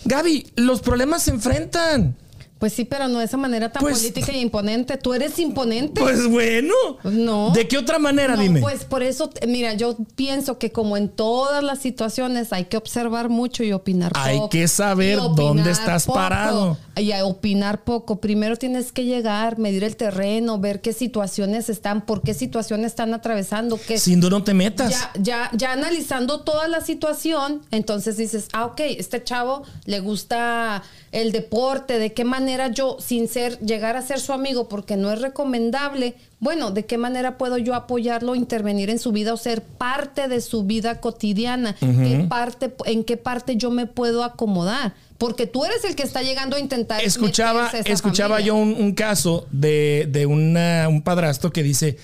Gaby, 0.06 0.52
los 0.56 0.80
problemas 0.80 1.24
se 1.24 1.30
enfrentan. 1.32 2.16
Pues 2.58 2.72
sí, 2.72 2.84
pero 2.84 3.08
no 3.08 3.18
de 3.18 3.26
esa 3.26 3.36
manera 3.36 3.70
tan 3.70 3.82
Pues- 3.82 3.98
política 3.98 4.32
y 4.32 4.40
imponente. 4.40 4.96
Tú 4.96 5.12
eres 5.12 5.38
imponente. 5.38 6.00
Pues 6.00 6.26
bueno. 6.28 6.72
No. 7.02 7.50
¿De 7.50 7.68
qué 7.68 7.76
otra 7.76 7.98
manera, 7.98 8.36
No, 8.36 8.42
dime? 8.42 8.60
Pues 8.60 8.84
por 8.84 9.02
eso, 9.02 9.30
mira, 9.46 9.74
yo 9.74 9.96
pienso 10.16 10.58
que 10.58 10.72
como 10.72 10.96
en 10.96 11.08
todas 11.08 11.62
las 11.62 11.80
situaciones 11.80 12.52
hay 12.52 12.66
que 12.66 12.76
observar 12.76 13.28
mucho 13.28 13.64
y 13.64 13.72
opinar 13.72 14.12
poco. 14.12 14.24
Hay 14.24 14.40
que 14.50 14.66
saber 14.68 15.18
dónde 15.18 15.70
estás 15.70 16.06
parado. 16.06 16.78
Y 16.96 17.10
a 17.12 17.24
opinar 17.26 17.82
poco. 17.84 18.20
Primero 18.20 18.56
tienes 18.56 18.92
que 18.92 19.04
llegar, 19.04 19.58
medir 19.58 19.82
el 19.84 19.96
terreno, 19.96 20.58
ver 20.58 20.80
qué 20.80 20.92
situaciones 20.92 21.68
están, 21.68 22.06
por 22.06 22.22
qué 22.22 22.34
situaciones 22.34 22.86
están 22.86 23.12
atravesando, 23.14 23.78
qué, 23.84 23.98
si 23.98 24.14
no, 24.16 24.30
no 24.30 24.44
te 24.44 24.54
metas. 24.54 24.90
ya, 24.90 25.10
ya, 25.20 25.50
ya 25.54 25.72
analizando 25.72 26.40
toda 26.42 26.68
la 26.68 26.80
situación, 26.80 27.62
entonces 27.72 28.16
dices, 28.16 28.48
ah, 28.52 28.66
ok, 28.66 28.80
este 28.80 29.22
chavo 29.24 29.64
le 29.86 30.00
gusta 30.00 30.82
el 31.14 31.32
deporte, 31.32 31.98
de 31.98 32.12
qué 32.12 32.24
manera 32.24 32.68
yo, 32.68 32.96
sin 33.00 33.28
ser, 33.28 33.58
llegar 33.60 33.96
a 33.96 34.02
ser 34.02 34.18
su 34.20 34.32
amigo, 34.32 34.68
porque 34.68 34.96
no 34.96 35.12
es 35.12 35.20
recomendable, 35.20 36.14
bueno, 36.40 36.70
de 36.72 36.84
qué 36.86 36.98
manera 36.98 37.38
puedo 37.38 37.56
yo 37.56 37.74
apoyarlo, 37.74 38.34
intervenir 38.34 38.90
en 38.90 38.98
su 38.98 39.12
vida 39.12 39.32
o 39.32 39.36
ser 39.36 39.62
parte 39.62 40.26
de 40.28 40.40
su 40.40 40.64
vida 40.64 41.00
cotidiana, 41.00 41.76
¿Qué 41.78 42.26
parte, 42.28 42.74
en 42.86 43.04
qué 43.04 43.16
parte 43.16 43.56
yo 43.56 43.70
me 43.70 43.86
puedo 43.86 44.24
acomodar. 44.24 44.94
Porque 45.16 45.46
tú 45.46 45.64
eres 45.64 45.84
el 45.84 45.94
que 45.94 46.02
está 46.02 46.22
llegando 46.22 46.56
a 46.56 46.60
intentar. 46.60 47.02
escuchaba, 47.02 47.66
meterse 47.66 47.76
a 47.76 47.80
esa 47.82 47.92
escuchaba 47.92 48.34
familia. 48.36 48.46
yo 48.48 48.54
un, 48.56 48.74
un 48.74 48.92
caso 48.94 49.46
de, 49.52 50.08
de 50.10 50.26
una- 50.26 50.88
un 50.88 51.02
padrastro 51.02 51.52
que 51.52 51.62
dice, 51.62 51.96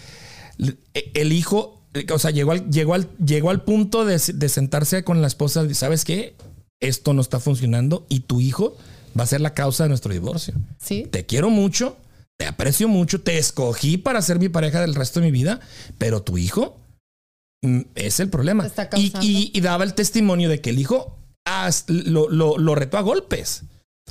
"Le- 0.57 0.77
el 1.15 1.33
hijo, 1.33 1.83
o 2.15 2.19
sea, 2.21 2.31
llegó 2.31 2.53
al, 2.53 2.71
llegó 2.71 2.95
al, 2.95 3.09
llegó 3.19 3.51
al 3.51 3.63
punto 3.63 4.05
de, 4.05 4.21
de 4.35 4.49
sentarse 4.49 5.03
con 5.03 5.21
la 5.21 5.27
esposa 5.27 5.65
y 5.69 5.75
¿sabes 5.75 6.05
qué? 6.05 6.35
Esto 6.79 7.13
no 7.13 7.21
está 7.21 7.41
funcionando 7.41 8.07
y 8.09 8.21
tu 8.21 8.41
hijo 8.41 8.77
va 9.19 9.25
a 9.25 9.27
ser 9.27 9.41
la 9.41 9.55
causa 9.55 9.85
de 9.85 9.89
nuestro 9.89 10.13
divorcio. 10.13 10.55
Sí. 10.79 11.07
Te 11.11 11.27
quiero 11.27 11.51
mucho, 11.51 11.97
te 12.39 12.47
aprecio 12.47 12.89
mucho, 12.89 13.21
te 13.21 13.39
escogí 13.39 13.97
para 13.99 14.23
ser 14.23 14.39
mi 14.39 14.49
pareja 14.49 14.81
del 14.81 14.95
resto 14.95 15.21
de 15.21 15.27
mi 15.27 15.33
vida, 15.33 15.61
pero 15.99 16.23
tu 16.23 16.39
hijo 16.39 16.77
mm, 17.63 17.81
es 17.95 18.21
el 18.21 18.29
problema. 18.31 18.67
Está 18.67 18.85
Y, 18.85 19.11
causando. 19.11 19.21
y- 19.27 19.51
y 19.55 19.61
daba 19.61 19.85
el 19.85 19.95
testimonio 19.95 20.49
de 20.49 20.61
que 20.61 20.71
el 20.71 20.79
hijo 20.79 21.19
as- 21.45 21.85
lo, 21.89 22.29
lo- 22.31 22.57
lo 22.59 22.75
retó 22.75 22.97
a 22.99 23.03
golpes. 23.03 23.63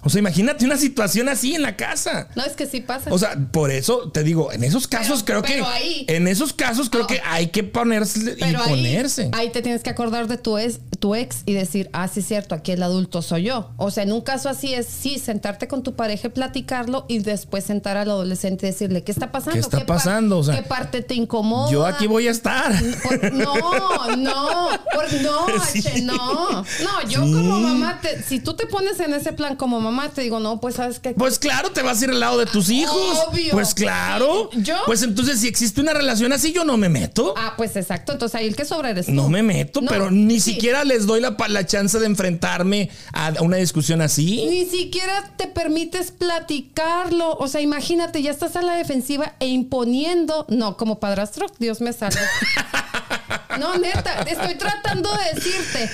O 0.01 0.09
sea, 0.09 0.19
imagínate 0.19 0.63
una 0.63 0.77
situación 0.77 1.27
así 1.27 1.55
en 1.55 1.61
la 1.61 1.75
casa. 1.75 2.29
No, 2.35 2.45
es 2.45 2.53
que 2.53 2.65
sí 2.65 2.79
pasa. 2.79 3.11
O 3.13 3.17
sea, 3.19 3.37
por 3.51 3.69
eso 3.69 4.09
te 4.11 4.23
digo, 4.23 4.53
en 4.53 4.63
esos 4.63 4.87
casos 4.87 5.23
Pero- 5.23 5.41
creo 5.41 5.55
pero 5.57 5.65
que 5.65 5.71
ahí- 5.77 6.05
en 6.07 6.29
esos 6.29 6.53
casos 6.53 6.89
creo 6.89 7.01
No. 7.01 7.07
que 7.07 7.21
hay 7.25 7.47
que 7.47 7.63
ponerse 7.65 8.19
y 8.31 8.35
Pero 8.39 8.63
ponerse. 8.63 9.29
ahí 9.33 9.49
te 9.49 9.61
tienes 9.61 9.83
que 9.83 9.89
acordar 9.89 10.27
de 10.29 10.37
tu 10.37 10.57
ex, 10.57 10.79
tu 10.99 11.15
ex 11.15 11.39
y 11.45 11.53
decir, 11.53 11.89
ah, 11.91 12.07
sí 12.07 12.21
es 12.21 12.27
cierto, 12.27 12.55
aquí 12.55 12.71
el 12.71 12.81
adulto 12.81 13.21
soy 13.21 13.43
yo. 13.43 13.71
O 13.75 13.91
sea, 13.91 14.03
en 14.03 14.13
un 14.13 14.21
caso 14.21 14.47
así 14.47 14.73
es, 14.73 14.87
sí, 14.87 15.19
sentarte 15.19 15.67
con 15.67 15.83
tu 15.83 15.93
pareja 15.97 16.27
y 16.27 16.31
platicarlo 16.31 17.05
y 17.09 17.19
después 17.19 17.65
sentar 17.65 17.97
al 17.97 18.09
adolescente 18.09 18.67
y 18.67 18.71
decirle, 18.71 19.03
¿qué 19.03 19.11
está 19.11 19.33
pasando? 19.33 19.55
¿Qué 19.55 19.59
está 19.59 19.85
pasando? 19.85 20.37
O 20.37 20.43
sea, 20.45 20.55
¿Qué 20.55 20.61
parte 20.63 21.01
te 21.01 21.15
incomoda? 21.15 21.71
Yo 21.73 21.85
aquí 21.85 22.07
voy 22.07 22.29
a 22.29 22.31
estar. 22.31 22.71
Por- 23.03 23.33
no, 23.33 23.53
no, 24.15 24.69
por- 24.93 25.13
no, 25.21 25.45
Sí. 25.73 25.79
H, 25.85 26.01
no. 26.03 26.15
No, 26.61 27.01
yo 27.09 27.25
Sí. 27.25 27.33
como 27.33 27.59
mamá, 27.59 27.99
te- 28.01 28.23
si 28.23 28.39
tú 28.39 28.53
te 28.55 28.65
pones 28.65 28.97
en 29.01 29.13
ese 29.13 29.33
plan 29.33 29.57
como 29.57 29.78
mamá, 29.79 30.09
te 30.09 30.21
digo, 30.21 30.39
no, 30.39 30.59
pues 30.59 30.75
sabes 30.75 30.99
que 30.99 31.11
Pues 31.11 31.39
claro, 31.39 31.71
te 31.71 31.81
vas 31.81 32.01
a 32.01 32.05
ir 32.05 32.11
al 32.11 32.19
lado 32.19 32.37
de 32.37 32.45
tus 32.45 32.69
hijos. 32.69 33.19
Obvio. 33.27 33.51
Pues 33.51 33.73
claro. 33.73 34.49
Yo- 34.53 34.75
Pues 34.85 35.03
entonces, 35.03 35.39
si 35.39 35.47
existe 35.47 35.81
una 35.81 35.93
relación 35.93 36.31
así, 36.33 36.51
yo 36.51 36.63
no 36.63 36.77
me 36.77 36.89
meto. 36.89 37.33
Ah, 37.37 37.53
pues 37.57 37.75
exacto. 37.75 38.11
Entonces 38.13 38.35
ahí 38.39 38.47
el 38.47 38.55
que 38.55 38.65
sobra 38.65 38.89
eres 38.91 39.05
tú. 39.07 39.11
No 39.13 39.29
me 39.29 39.43
meto, 39.43 39.81
No, 39.81 39.87
pero 39.89 40.11
ni 40.11 40.39
sí. 40.39 40.53
siquiera 40.53 40.83
les 40.83 41.05
doy 41.05 41.21
la, 41.21 41.35
la 41.47 41.65
chance 41.65 41.99
de 41.99 42.05
enfrentarme 42.05 42.89
a 43.13 43.33
una 43.41 43.57
discusión 43.57 44.01
así. 44.01 44.45
Ni 44.49 44.65
siquiera 44.65 45.31
te 45.37 45.47
permites 45.47 46.11
platicarlo. 46.11 47.33
O 47.37 47.47
sea, 47.47 47.61
imagínate, 47.61 48.21
ya 48.21 48.31
estás 48.31 48.55
a 48.55 48.61
la 48.61 48.73
defensiva 48.75 49.35
e 49.39 49.47
imponiendo. 49.47 50.45
No, 50.49 50.77
como 50.77 50.99
padrastro, 50.99 51.45
Dios 51.59 51.81
me 51.81 51.93
salve. 51.93 52.19
No, 53.59 53.77
neta, 53.77 54.21
estoy 54.21 54.55
tratando 54.55 55.09
de 55.11 55.33
decirte 55.39 55.89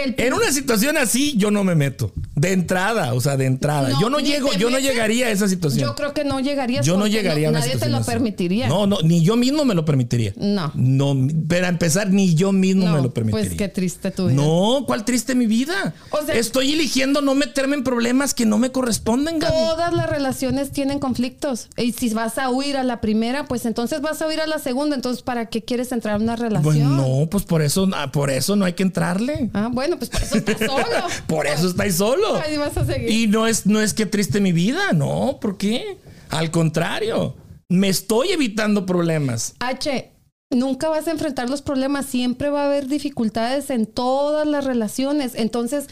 el 0.00 0.14
En 0.18 0.32
una 0.32 0.50
situación 0.52 0.96
así, 0.96 1.34
yo 1.36 1.50
no 1.50 1.64
me 1.64 1.74
meto. 1.74 2.12
De 2.34 2.52
entrada, 2.52 3.14
o 3.14 3.20
sea, 3.20 3.36
de 3.36 3.46
entrada. 3.46 3.90
No, 3.90 4.00
yo 4.00 4.10
no 4.10 4.18
llego, 4.18 4.52
yo 4.54 4.70
no 4.70 4.78
llegaría 4.78 5.26
a 5.26 5.30
esa 5.30 5.48
situación. 5.48 5.88
Yo 5.88 5.94
creo 5.94 6.14
que 6.14 6.24
no 6.24 6.40
llegarías. 6.40 6.84
Yo 6.86 6.96
no 6.96 7.06
llegaría 7.06 7.48
a 7.48 7.50
una 7.50 7.60
Nadie 7.60 7.76
te 7.76 7.88
lo 7.88 7.98
así. 7.98 8.10
permitiría. 8.10 8.68
No, 8.68 8.86
no, 8.86 8.98
ni 9.02 9.22
yo 9.22 9.36
mismo 9.36 9.64
me 9.64 9.74
lo 9.74 9.84
permitiría. 9.84 10.32
No. 10.36 10.72
No, 10.74 11.16
para 11.48 11.68
empezar, 11.68 12.10
ni 12.10 12.34
yo 12.34 12.52
mismo 12.52 12.86
No, 12.86 12.96
me 12.96 13.02
lo 13.02 13.12
permitiría. 13.12 13.48
Pues 13.48 13.58
qué 13.58 13.68
triste 13.68 14.10
tu 14.10 14.28
vida. 14.28 14.42
No, 14.42 14.84
¿cuál 14.86 15.04
triste 15.04 15.34
mi 15.34 15.46
vida? 15.46 15.94
O 16.10 16.24
sea- 16.24 16.34
Estoy 16.34 16.72
eligiendo 16.72 17.20
no 17.20 17.34
meterme 17.34 17.76
en 17.76 17.84
problemas 17.84 18.34
que 18.34 18.46
no 18.46 18.58
me 18.58 18.72
corresponden, 18.72 19.38
Gaby. 19.38 19.52
Todas 19.52 19.92
las 19.92 20.08
relaciones 20.08 20.70
tienen 20.72 20.98
conflictos. 20.98 21.68
Y 21.76 21.92
si 21.92 22.08
vas 22.14 22.38
a 22.38 22.50
huir 22.50 22.76
a 22.76 22.82
la 22.84 23.00
primera, 23.00 23.44
pues 23.44 23.66
entonces 23.66 24.00
vas 24.00 24.22
a 24.22 24.26
huir 24.26 24.40
a 24.40 24.46
la 24.46 24.58
segunda. 24.58 24.96
Entonces, 24.96 25.22
¿para 25.22 25.46
qué 25.46 25.62
quieres 25.62 25.92
entrar 25.92 26.16
en 26.16 26.22
una 26.22 26.36
relación? 26.36 26.62
Pues 26.62 26.78
no, 26.78 27.26
pues 27.30 27.44
por 27.44 27.62
eso, 27.62 27.88
ah, 27.94 28.10
por 28.10 28.30
eso 28.30 28.56
no 28.56 28.64
hay 28.64 28.72
que 28.72 28.82
entrarle. 28.82 29.50
Ah, 29.52 29.68
bueno, 29.72 29.81
pues 29.96 30.10
por 30.10 30.22
eso 30.22 30.36
estás 30.36 30.58
solo. 30.66 31.06
Por 31.26 31.46
eso 31.46 31.68
estáis 31.68 31.96
solo. 31.96 32.36
Ahí 32.36 32.56
vas 32.56 32.76
a 32.76 32.84
seguir. 32.84 33.10
Y 33.10 33.26
no 33.26 33.46
es, 33.46 33.66
no 33.66 33.80
es 33.80 33.94
que 33.94 34.06
triste 34.06 34.40
mi 34.40 34.52
vida, 34.52 34.92
no, 34.92 35.38
¿por 35.40 35.58
qué? 35.58 35.98
Al 36.30 36.50
contrario, 36.50 37.36
me 37.68 37.88
estoy 37.88 38.30
evitando 38.30 38.86
problemas. 38.86 39.54
H, 39.60 40.12
nunca 40.50 40.88
vas 40.88 41.08
a 41.08 41.10
enfrentar 41.10 41.50
los 41.50 41.62
problemas, 41.62 42.06
siempre 42.06 42.50
va 42.50 42.62
a 42.62 42.66
haber 42.66 42.86
dificultades 42.86 43.70
en 43.70 43.86
todas 43.86 44.46
las 44.46 44.64
relaciones. 44.64 45.34
Entonces, 45.34 45.88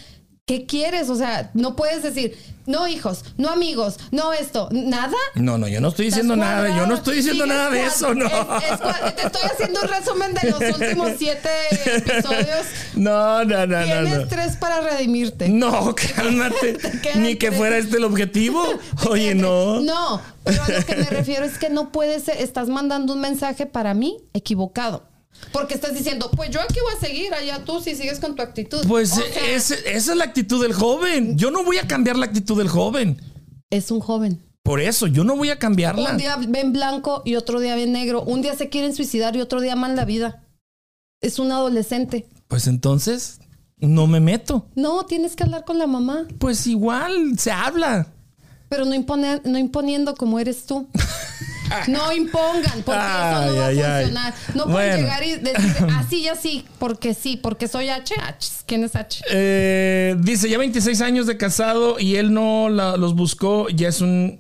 ¿qué 0.51 0.67
quieres? 0.67 1.09
O 1.11 1.15
sea, 1.15 1.53
no 1.55 1.77
puedes 1.77 2.03
decir, 2.03 2.37
no 2.67 2.89
hijos, 2.89 3.25
no 3.37 3.51
amigos, 3.51 4.01
no 4.11 4.33
esto, 4.33 4.69
nada. 4.73 5.15
No, 5.37 5.59
no, 5.59 5.69
yo 5.69 5.81
no 5.81 5.89
estoy 5.91 6.07
diciendo 6.07 6.35
nada, 6.35 6.77
yo 6.77 6.87
no 6.89 6.97
estoy 6.97 7.19
diciendo 7.19 7.47
nada 7.47 7.71
de 7.71 7.85
eso, 7.85 8.13
no. 8.17 8.27
es- 8.27 8.33
es 8.33 8.81
cua- 8.81 9.15
te 9.15 9.27
estoy 9.27 9.43
haciendo 9.49 9.81
un 9.81 9.89
resumen 9.89 10.35
de 10.35 10.51
los 10.51 10.61
últimos 10.81 11.11
siete 11.19 11.49
episodios. 11.95 12.67
No, 12.97 13.45
no, 13.45 13.65
no, 13.69 13.79
no, 13.79 13.85
Tienes 13.85 14.19
no. 14.19 14.27
tres 14.27 14.57
para 14.57 14.81
redimirte. 14.81 15.49
No, 15.49 15.95
cálmate. 16.17 16.79
Ni 17.15 17.37
que 17.37 17.47
tres. 17.49 17.59
fuera 17.59 17.79
este 17.79 17.99
el 17.99 18.05
objetivo. 18.05 18.61
Oye, 19.09 19.37
no. 19.37 19.79
No, 19.81 20.21
pero 20.43 20.65
a 20.65 20.69
lo 20.69 20.85
que 20.85 20.97
me 20.97 21.05
refiero 21.05 21.45
es 21.45 21.59
que 21.59 21.71
no 21.71 21.93
puedes, 21.93 22.27
estás 22.27 22.69
mandando 22.69 23.13
un 23.13 23.21
mensaje 23.21 23.67
para 23.67 23.95
mí 23.95 24.19
equivocado. 24.33 25.05
Porque 25.53 25.75
estás 25.75 25.95
diciendo, 25.95 26.31
pues 26.37 26.51
yo 26.51 26.61
aquí 26.61 26.79
voy 26.83 26.93
a 26.97 27.01
seguir, 27.01 27.35
allá 27.35 27.65
tú 27.65 27.81
si 27.81 27.95
sigues 27.97 28.21
con 28.21 28.37
tu 28.37 28.43
actitud. 28.43 28.85
Pues 28.87 29.13
O 29.13 29.17
sea, 29.17 29.25
ese- 29.55 29.81
esa 29.93 30.13
es 30.13 30.17
la 30.17 30.25
actitud 30.25 30.63
del 30.63 30.73
joven. 30.73 31.37
Yo 31.37 31.51
no 31.51 31.65
voy 31.65 31.79
a 31.79 31.87
cambiar 31.89 32.17
la 32.17 32.27
actitud 32.27 32.57
del 32.59 32.69
joven. 32.69 33.21
es 33.71 33.91
un 33.91 34.01
joven. 34.01 34.43
Por 34.63 34.81
eso, 34.81 35.07
yo 35.07 35.25
no 35.25 35.37
voy 35.37 35.51
a 35.51 35.59
cambiarla. 35.59 36.11
Un 36.13 36.19
día 36.19 36.37
ven 36.37 36.73
blanco 36.73 37.23
y 37.25 37.37
otro 37.37 37.61
día 37.61 37.75
ven 37.77 37.93
negro. 37.93 38.23
Un 38.23 38.43
día 38.43 38.55
se 38.57 38.69
quieren 38.69 38.95
suicidar 38.95 39.35
y 39.37 39.41
otro 39.41 39.61
día 39.61 39.73
aman 39.73 39.97
la 39.97 40.05
vida. 40.05 40.45
Es 41.21 41.39
un 41.39 41.51
adolescente. 41.51 42.27
Pues 42.49 42.67
entonces, 42.67 43.39
no 43.79 44.07
me 44.07 44.21
meto. 44.21 44.67
No, 44.75 45.07
tienes 45.07 45.35
que 45.37 45.45
hablar 45.45 45.65
con 45.65 45.79
la 45.79 45.87
mamá, 45.87 46.27
Pues 46.39 46.67
igual, 46.67 47.39
se 47.39 47.51
habla. 47.53 48.09
pero 48.69 48.85
no, 48.85 48.95
impone- 48.95 49.41
no 49.45 49.57
imponiendo 49.59 50.15
como 50.15 50.39
eres 50.39 50.67
tú. 50.67 50.89
No 51.89 52.13
impongan, 52.13 52.83
porque 52.85 53.01
eso 53.01 53.47
no 53.47 53.57
va 53.57 53.67
Ay, 53.67 53.79
ay, 53.79 53.81
a 53.81 53.97
ay. 53.97 54.05
funcionar. 54.05 54.35
No 54.55 54.65
Bueno. 54.67 54.73
pueden 54.73 55.01
llegar 55.01 55.23
y 55.25 55.37
decir 55.37 55.87
así 55.97 56.17
y 56.21 56.29
así, 56.29 56.65
porque 56.79 57.15
sí, 57.15 57.37
porque 57.37 57.69
soy 57.69 57.89
H. 57.89 58.15
H. 58.21 58.49
¿Quién 58.67 58.85
es 58.85 58.97
H? 58.97 59.23
Eh, 59.31 60.17
dice, 60.19 60.49
ya 60.49 60.59
26 60.59 61.01
años 61.01 61.27
de 61.27 61.37
casado 61.37 61.99
y 61.99 62.17
él 62.17 62.33
no 62.33 62.69
la- 62.69 62.97
los 62.97 63.15
buscó, 63.15 63.69
ya 63.69 63.89
es 63.89 64.01
un... 64.01 64.39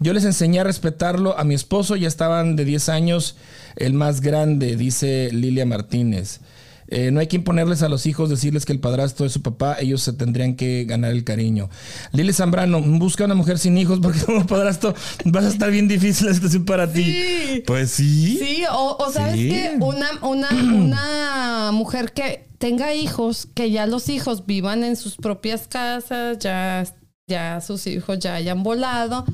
Yo 0.00 0.12
les 0.12 0.24
enseñé 0.24 0.60
a 0.60 0.64
respetarlo 0.64 1.38
a 1.38 1.44
mi 1.44 1.54
esposo, 1.54 1.94
ya 1.96 2.08
estaban 2.08 2.56
de 2.56 2.64
10 2.64 2.88
años, 2.88 3.36
el 3.76 3.94
más 3.94 4.20
grande, 4.20 4.76
dice 4.76 5.30
Lilia 5.32 5.64
Martínez. 5.66 6.40
Eh, 6.88 7.10
no 7.10 7.20
hay 7.20 7.26
que 7.26 7.36
imponerles 7.36 7.82
a 7.82 7.88
los 7.88 8.06
hijos, 8.06 8.28
decirles 8.30 8.64
que 8.66 8.72
el 8.72 8.80
padrastro 8.80 9.24
es 9.26 9.32
su 9.32 9.42
papá, 9.42 9.76
ellos 9.80 10.02
se 10.02 10.12
tendrían 10.12 10.54
que 10.56 10.84
ganar 10.84 11.12
el 11.12 11.24
cariño. 11.24 11.70
Lilia 12.12 12.32
Zambrano, 12.32 12.80
busca 12.82 13.24
una 13.24 13.34
mujer 13.34 13.58
sin 13.58 13.76
hijos 13.78 14.00
porque 14.02 14.20
como 14.20 14.46
padrastro 14.46 14.94
vas 15.24 15.44
a 15.44 15.48
estar 15.48 15.70
bien 15.70 15.88
difícil 15.88 16.26
la 16.26 16.34
situación 16.34 16.64
para 16.64 16.92
ti. 16.92 17.62
Pues 17.66 17.90
sí. 17.90 18.38
Sí, 18.38 18.62
o, 18.70 18.96
o 18.98 19.10
sabes 19.12 19.34
Sí. 19.34 19.48
que 19.48 19.76
una, 19.80 20.06
una, 20.22 20.48
una 20.74 21.70
mujer 21.72 22.12
que 22.12 22.46
tenga 22.58 22.94
hijos, 22.94 23.48
que 23.54 23.70
ya 23.70 23.86
los 23.86 24.08
hijos 24.08 24.46
vivan 24.46 24.84
en 24.84 24.96
sus 24.96 25.16
propias 25.16 25.66
casas, 25.68 26.38
ya, 26.38 26.84
ya 27.26 27.60
sus 27.60 27.86
hijos 27.86 28.18
ya 28.18 28.34
hayan 28.34 28.62
volado 28.62 29.24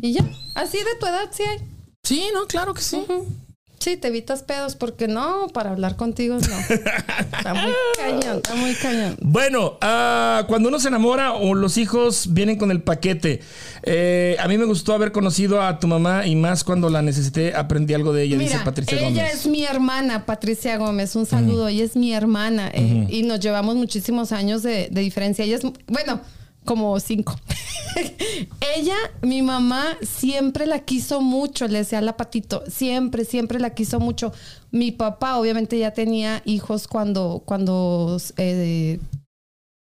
y 0.00 0.12
ya, 0.12 0.24
así 0.54 0.78
de 0.78 0.84
tu 1.00 1.06
edad 1.06 1.28
sí 1.30 1.42
hay. 1.44 1.58
Sí, 2.04 2.28
no, 2.34 2.46
claro 2.46 2.74
que 2.74 2.82
sí. 2.82 2.98
Sí, 3.78 3.96
te 3.96 4.08
evitas 4.08 4.42
pedos 4.42 4.74
porque 4.74 5.06
no, 5.06 5.48
para 5.52 5.70
hablar 5.70 5.96
contigo 5.96 6.36
no. 6.36 6.58
Está 7.38 7.54
muy 7.54 7.72
cañón, 7.96 8.36
está 8.36 8.54
muy 8.56 8.74
cañón. 8.74 9.16
Bueno, 9.20 9.78
ah, 9.80 10.44
cuando 10.48 10.68
uno 10.70 10.80
se 10.80 10.88
enamora 10.88 11.34
o 11.34 11.54
los 11.54 11.76
hijos 11.76 12.32
vienen 12.32 12.56
con 12.56 12.70
el 12.70 12.82
paquete. 12.82 13.40
Eh, 13.82 14.36
a 14.40 14.48
mí 14.48 14.58
me 14.58 14.64
gustó 14.64 14.94
haber 14.94 15.12
conocido 15.12 15.62
a 15.62 15.78
tu 15.78 15.86
mamá 15.86 16.26
y 16.26 16.34
más 16.34 16.64
cuando 16.64 16.88
la 16.90 17.02
necesité 17.02 17.54
aprendí 17.54 17.94
algo 17.94 18.12
de 18.12 18.24
ella, 18.24 18.38
dice 18.38 18.54
Mira, 18.54 18.64
Patricia 18.64 18.98
ella 18.98 19.08
Gómez. 19.08 19.34
es 19.34 19.46
mi 19.46 19.64
hermana, 19.64 20.26
Patricia 20.26 20.76
Gómez. 20.78 21.14
Un 21.14 21.26
saludo. 21.26 21.68
Ella 21.68 21.84
es 21.84 21.94
mi 21.96 22.12
hermana 22.12 22.70
eh, 22.72 23.06
y 23.08 23.22
nos 23.22 23.40
llevamos 23.40 23.76
muchísimos 23.76 24.32
años 24.32 24.62
de, 24.62 24.88
de 24.90 25.00
diferencia. 25.00 25.44
Ella 25.44 25.56
es, 25.56 25.62
bueno, 25.86 26.20
como 26.66 27.00
cinco. 27.00 27.34
ella, 28.76 28.96
mi 29.22 29.40
mamá, 29.40 29.96
siempre 30.02 30.66
la 30.66 30.80
quiso 30.80 31.22
mucho, 31.22 31.66
le 31.66 31.78
decía 31.78 32.02
la 32.02 32.18
patito, 32.18 32.62
siempre, 32.68 33.24
siempre 33.24 33.58
la 33.58 33.70
quiso 33.70 34.00
mucho. 34.00 34.32
Mi 34.70 34.92
papá, 34.92 35.38
obviamente, 35.38 35.78
ya 35.78 35.92
tenía 35.92 36.42
hijos 36.44 36.86
cuando, 36.86 37.42
cuando 37.46 38.18
eh, 38.36 39.00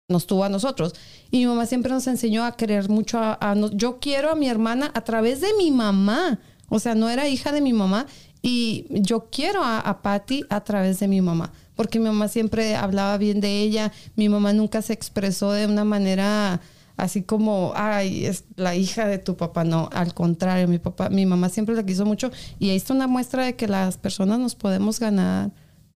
nos 0.07 0.27
tuvo 0.27 0.45
a 0.45 0.49
nosotros. 0.49 0.93
Y 1.31 1.39
mi 1.39 1.47
mamá 1.47 1.65
siempre 1.65 1.91
nos 1.91 2.07
enseñó 2.07 2.45
a 2.45 2.55
querer 2.55 2.89
mucho 2.89 3.19
a, 3.19 3.37
a 3.41 3.55
Yo 3.73 3.99
quiero 3.99 4.31
a 4.31 4.35
mi 4.35 4.47
hermana 4.47 4.91
a 4.93 5.01
través 5.01 5.41
de 5.41 5.53
mi 5.57 5.71
mamá. 5.71 6.39
O 6.69 6.79
sea, 6.79 6.95
no 6.95 7.09
era 7.09 7.27
hija 7.27 7.51
de 7.51 7.61
mi 7.61 7.73
mamá. 7.73 8.05
Y 8.41 8.85
yo 8.89 9.27
quiero 9.31 9.63
a, 9.63 9.79
a 9.79 10.01
Patty 10.01 10.45
a 10.49 10.63
través 10.63 10.99
de 10.99 11.07
mi 11.07 11.19
mamá. 11.19 11.51
Porque 11.75 11.99
mi 11.99 12.05
mamá 12.05 12.27
siempre 12.27 12.75
hablaba 12.75 13.17
bien 13.17 13.41
de 13.41 13.59
ella. 13.61 13.91
Mi 14.15 14.29
mamá 14.29 14.53
nunca 14.53 14.81
se 14.81 14.93
expresó 14.93 15.51
de 15.51 15.65
una 15.65 15.83
manera 15.83 16.61
así 16.97 17.23
como, 17.23 17.73
ay, 17.75 18.25
es 18.25 18.45
la 18.55 18.75
hija 18.75 19.07
de 19.07 19.17
tu 19.17 19.37
papá. 19.37 19.63
No, 19.63 19.89
al 19.93 20.13
contrario, 20.13 20.67
mi 20.67 20.79
papá, 20.79 21.09
mi 21.09 21.25
mamá 21.25 21.49
siempre 21.49 21.75
la 21.75 21.85
quiso 21.85 22.05
mucho. 22.05 22.31
Y 22.59 22.69
ahí 22.69 22.77
está 22.77 22.93
una 22.93 23.07
muestra 23.07 23.45
de 23.45 23.55
que 23.55 23.67
las 23.67 23.97
personas 23.97 24.39
nos 24.39 24.55
podemos 24.55 24.99
ganar 24.99 25.51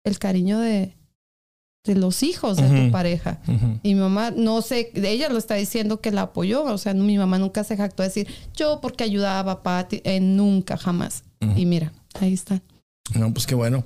el 0.05 0.19
cariño 0.19 0.59
de, 0.61 0.97
de 1.85 1.95
los 1.95 2.23
hijos 2.23 2.57
de 2.57 2.69
tu 2.69 2.91
pareja. 2.91 3.41
Y 3.83 3.95
mi 3.95 4.01
mamá, 4.01 4.31
no 4.31 4.63
sé, 4.63 4.91
ella 4.95 5.29
lo 5.29 5.39
está 5.39 5.55
diciendo 5.55 6.01
que 6.01 6.11
la 6.11 6.23
apoyó. 6.23 6.65
O 6.65 6.79
sea, 6.79 6.95
mi 6.95 7.19
mamá 7.19 7.39
nunca 7.39 7.65
se 7.65 7.77
jactó 7.77 8.03
de 8.03 8.09
decir, 8.09 8.29
yo 8.55 8.81
porque 8.81 9.05
ayudaba 9.05 9.53
a 9.53 9.63
Pati, 9.63 10.01
eh, 10.05 10.21
nunca, 10.21 10.77
jamás. 10.77 11.25
Y 11.57 11.67
mira, 11.67 11.93
ahí 12.21 12.33
está. 12.33 12.61
No, 13.15 13.33
pues 13.33 13.47
qué 13.47 13.55
bueno. 13.55 13.85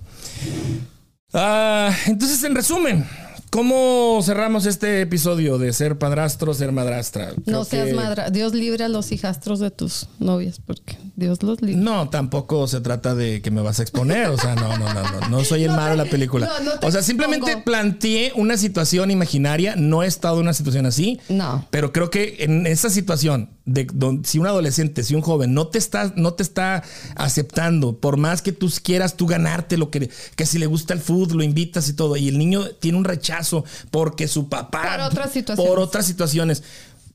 Ah, 1.32 1.94
entonces, 2.06 2.42
en 2.42 2.54
resumen, 2.54 3.06
¿Cómo 3.50 4.20
cerramos 4.22 4.64
este 4.64 5.00
episodio 5.00 5.58
de 5.58 5.72
ser 5.72 5.98
padrastro, 5.98 6.54
ser 6.54 6.70
madrastra? 6.70 7.30
Creo 7.44 7.58
No 7.58 7.64
seas 7.64 7.88
que- 7.88 7.94
madra. 7.94 8.30
Dios 8.30 8.54
libre 8.54 8.84
a 8.84 8.88
los 8.88 9.10
hijastros 9.10 9.58
de 9.58 9.72
tus 9.72 10.06
novias, 10.20 10.60
porque 10.64 10.96
Dios 11.16 11.42
los 11.42 11.60
libre. 11.60 11.82
No, 11.82 12.08
tampoco 12.10 12.68
se 12.68 12.80
trata 12.80 13.16
de 13.16 13.42
que 13.42 13.50
me 13.50 13.60
vas 13.60 13.80
a 13.80 13.82
exponer. 13.82 14.28
O 14.28 14.38
sea, 14.38 14.54
no, 14.54 14.78
no, 14.78 14.94
no, 14.94 15.02
no. 15.02 15.28
No 15.28 15.44
soy 15.44 15.64
el 15.64 15.70
No 15.72 15.76
malo 15.78 15.90
de 15.90 15.96
la 15.96 16.04
película. 16.04 16.46
no, 16.62 16.64
no 16.64 16.70
o 16.80 16.90
sea, 16.92 17.02
simplemente 17.02 17.56
planteé 17.56 18.32
una 18.36 18.56
situación 18.56 19.10
imaginaria. 19.10 19.74
No 19.74 20.04
he 20.04 20.06
estado 20.06 20.36
en 20.36 20.42
una 20.42 20.54
situación 20.54 20.86
así. 20.86 21.18
No. 21.28 21.66
Pero 21.70 21.92
creo 21.92 22.08
que 22.08 22.36
en 22.44 22.68
esa 22.68 22.88
situación 22.88 23.50
de 23.72 23.86
don- 23.92 24.24
si 24.24 24.38
un 24.38 24.46
adolescente, 24.46 25.02
si 25.04 25.14
un 25.14 25.20
joven 25.22 25.54
no 25.54 25.68
te 25.68 25.78
está, 25.78 26.12
no 26.16 26.34
te 26.34 26.42
está 26.42 26.82
aceptando, 27.16 27.96
por 27.96 28.16
más 28.16 28.42
que 28.42 28.52
tú 28.52 28.70
quieras 28.82 29.16
tú 29.16 29.26
ganarte 29.26 29.76
lo 29.76 29.90
que, 29.90 30.10
que 30.36 30.46
si 30.46 30.58
le 30.58 30.66
gusta 30.66 30.94
el 30.94 31.00
fútbol, 31.00 31.38
lo 31.38 31.42
invitas 31.44 31.88
y 31.88 31.92
todo, 31.94 32.16
y 32.16 32.28
el 32.28 32.38
niño 32.38 32.66
tiene 32.80 32.98
un 32.98 33.04
rechazo 33.04 33.64
porque 33.90 34.28
su 34.28 34.48
papá. 34.48 34.96
Por 34.96 35.00
otras 35.06 35.32
situaciones. 35.32 35.70
Por 35.70 35.78
otras 35.80 36.06
situaciones. 36.06 36.62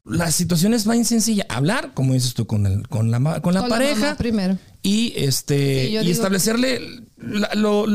La 0.05 0.29
situación 0.31 0.75
es 0.75 0.87
bien 0.87 1.03
sencilla. 1.03 1.47
Hablar, 1.49 1.91
como 1.95 2.13
dices 2.13 2.35
tú, 2.35 2.45
con, 2.45 2.67
el, 2.67 2.87
con, 2.87 3.09
la, 3.09 3.17
con 3.19 3.33
la 3.33 3.41
Con 3.41 3.53
la 3.55 3.67
pareja. 3.67 3.99
mamá 4.01 4.17
primero. 4.17 4.57
Y 4.83 5.13
este 5.17 5.87
Sí, 5.87 5.97
y 6.07 6.11
establecerle 6.11 6.79
la- 7.28 7.49
lo- 7.55 7.86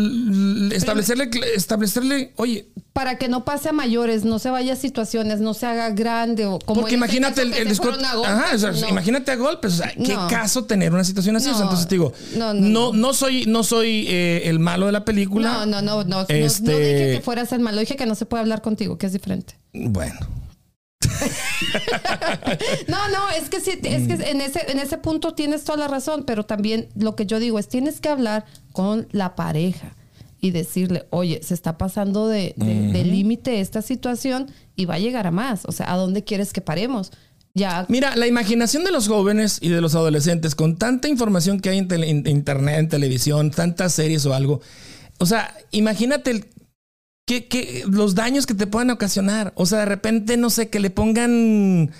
establecerle 0.73 1.31
establecerle, 1.55 2.33
oye, 2.37 2.69
Para 2.93 3.17
que 3.19 3.29
no 3.29 3.45
pase 3.45 3.69
a 3.69 3.73
mayores, 3.73 4.25
no 4.25 4.39
se 4.39 4.51
vaya 4.51 4.73
a 4.73 4.77
situaciones, 4.77 5.41
no 5.41 5.55
se 5.55 5.67
haga 5.67 5.91
grande 5.91 6.47
o 6.47 6.59
como 6.59 6.81
porque 6.83 6.95
este 6.95 6.97
imagínate 6.97 7.43
el, 7.43 7.53
el 7.55 7.69
a 7.69 7.75
golpes, 7.75 8.05
ajá, 8.31 8.55
o 8.55 8.59
sea, 8.59 8.73
no. 8.73 8.89
imagínate 8.89 9.31
a 9.31 9.37
golpes, 9.37 9.75
o 9.75 9.77
sea, 9.77 9.93
qué 9.95 10.15
No. 10.15 10.27
caso 10.29 10.65
tener 10.65 10.93
una 10.93 11.05
situación 11.05 11.37
así, 11.37 11.49
O 11.49 11.55
sea, 11.55 11.63
entonces 11.63 11.87
te 11.87 11.95
digo, 11.95 12.13
no, 12.37 12.53
no, 12.53 12.61
no, 12.61 12.69
no, 12.69 12.93
no. 12.93 13.13
soy 13.15 13.47
no 13.47 13.63
soy 13.63 14.07
eh, 14.09 14.43
el 14.47 14.59
malo 14.59 14.87
de 14.87 14.93
la 14.93 15.05
película. 15.05 15.53
No, 15.53 15.67
no, 15.67 15.83
no, 15.83 16.03
no, 16.03 16.05
no, 16.05 16.21
Este- 16.29 16.63
no 16.73 16.79
dije 16.79 17.13
que 17.17 17.21
fueras 17.25 17.53
el 17.53 17.61
malo, 17.61 17.81
dije 17.81 17.97
que 17.97 18.07
no 18.07 18.15
se 18.15 18.27
puede 18.27 18.41
hablar 18.43 18.61
contigo, 18.63 18.99
que 18.99 19.07
es 19.07 19.13
diferente. 19.13 19.55
Bueno, 19.73 20.19
No, 22.89 23.09
no, 23.09 23.31
es 23.39 23.49
que 23.49 23.61
sí, 23.61 23.73
es 23.83 24.07
que 24.09 24.31
en 24.31 24.41
ese, 24.41 24.71
en 24.71 24.79
ese 24.79 24.99
punto 24.99 25.35
tienes 25.35 25.65
toda 25.65 25.79
la 25.79 25.89
razón, 25.89 26.25
pero 26.27 26.45
también 26.45 26.89
lo 26.97 27.17
que 27.17 27.27
yo 27.27 27.39
digo 27.39 27.59
es 27.59 27.69
tienes 27.69 28.01
que 28.01 28.09
hablar 28.09 28.45
con 28.73 29.09
la 29.13 29.35
pareja 29.37 29.95
y 30.41 30.51
decirle, 30.53 31.07
oye, 31.11 31.41
se 31.43 31.55
está 31.55 31.77
pasando 31.79 32.27
de, 32.29 32.55
de- 32.57 32.93
de 32.93 33.05
límite 33.05 33.61
esta 33.61 33.83
situación 33.83 34.51
y 34.75 34.87
va 34.87 34.95
a 34.95 34.99
llegar 34.99 35.27
a 35.27 35.31
más. 35.31 35.63
O 35.67 35.73
sea, 35.73 35.93
¿a 35.93 35.97
dónde 35.97 36.25
quieres 36.25 36.53
que 36.53 36.61
paremos? 36.63 37.13
Ya. 37.53 37.85
Mira, 37.89 38.17
la 38.17 38.27
imaginación 38.27 38.85
de 38.85 38.93
los 38.93 39.09
jóvenes 39.09 39.59
y 39.61 39.69
de 39.69 39.81
los 39.81 39.95
adolescentes, 39.95 40.55
con 40.55 40.77
tanta 40.79 41.09
información 41.09 41.61
que 41.61 41.69
hay 41.71 41.79
en, 41.79 41.89
tele- 41.89 42.09
en 42.09 42.27
internet, 42.27 42.79
en 42.79 42.89
televisión, 42.89 43.51
tantas 43.51 43.93
series 43.93 44.25
o 44.25 44.33
algo, 44.35 44.61
o 45.19 45.27
sea, 45.27 45.55
imagínate 45.73 46.31
el- 46.31 46.47
que, 47.31 47.85
los 47.89 48.15
daños 48.15 48.47
que 48.47 48.55
te 48.55 48.67
puedan 48.67 48.91
ocasionar. 48.91 49.53
O 49.55 49.67
sea, 49.67 49.81
de 49.81 49.85
repente, 49.87 50.37
no 50.37 50.51
sé, 50.51 50.69
que 50.69 50.81
le 50.81 50.91
pongan 50.91 51.91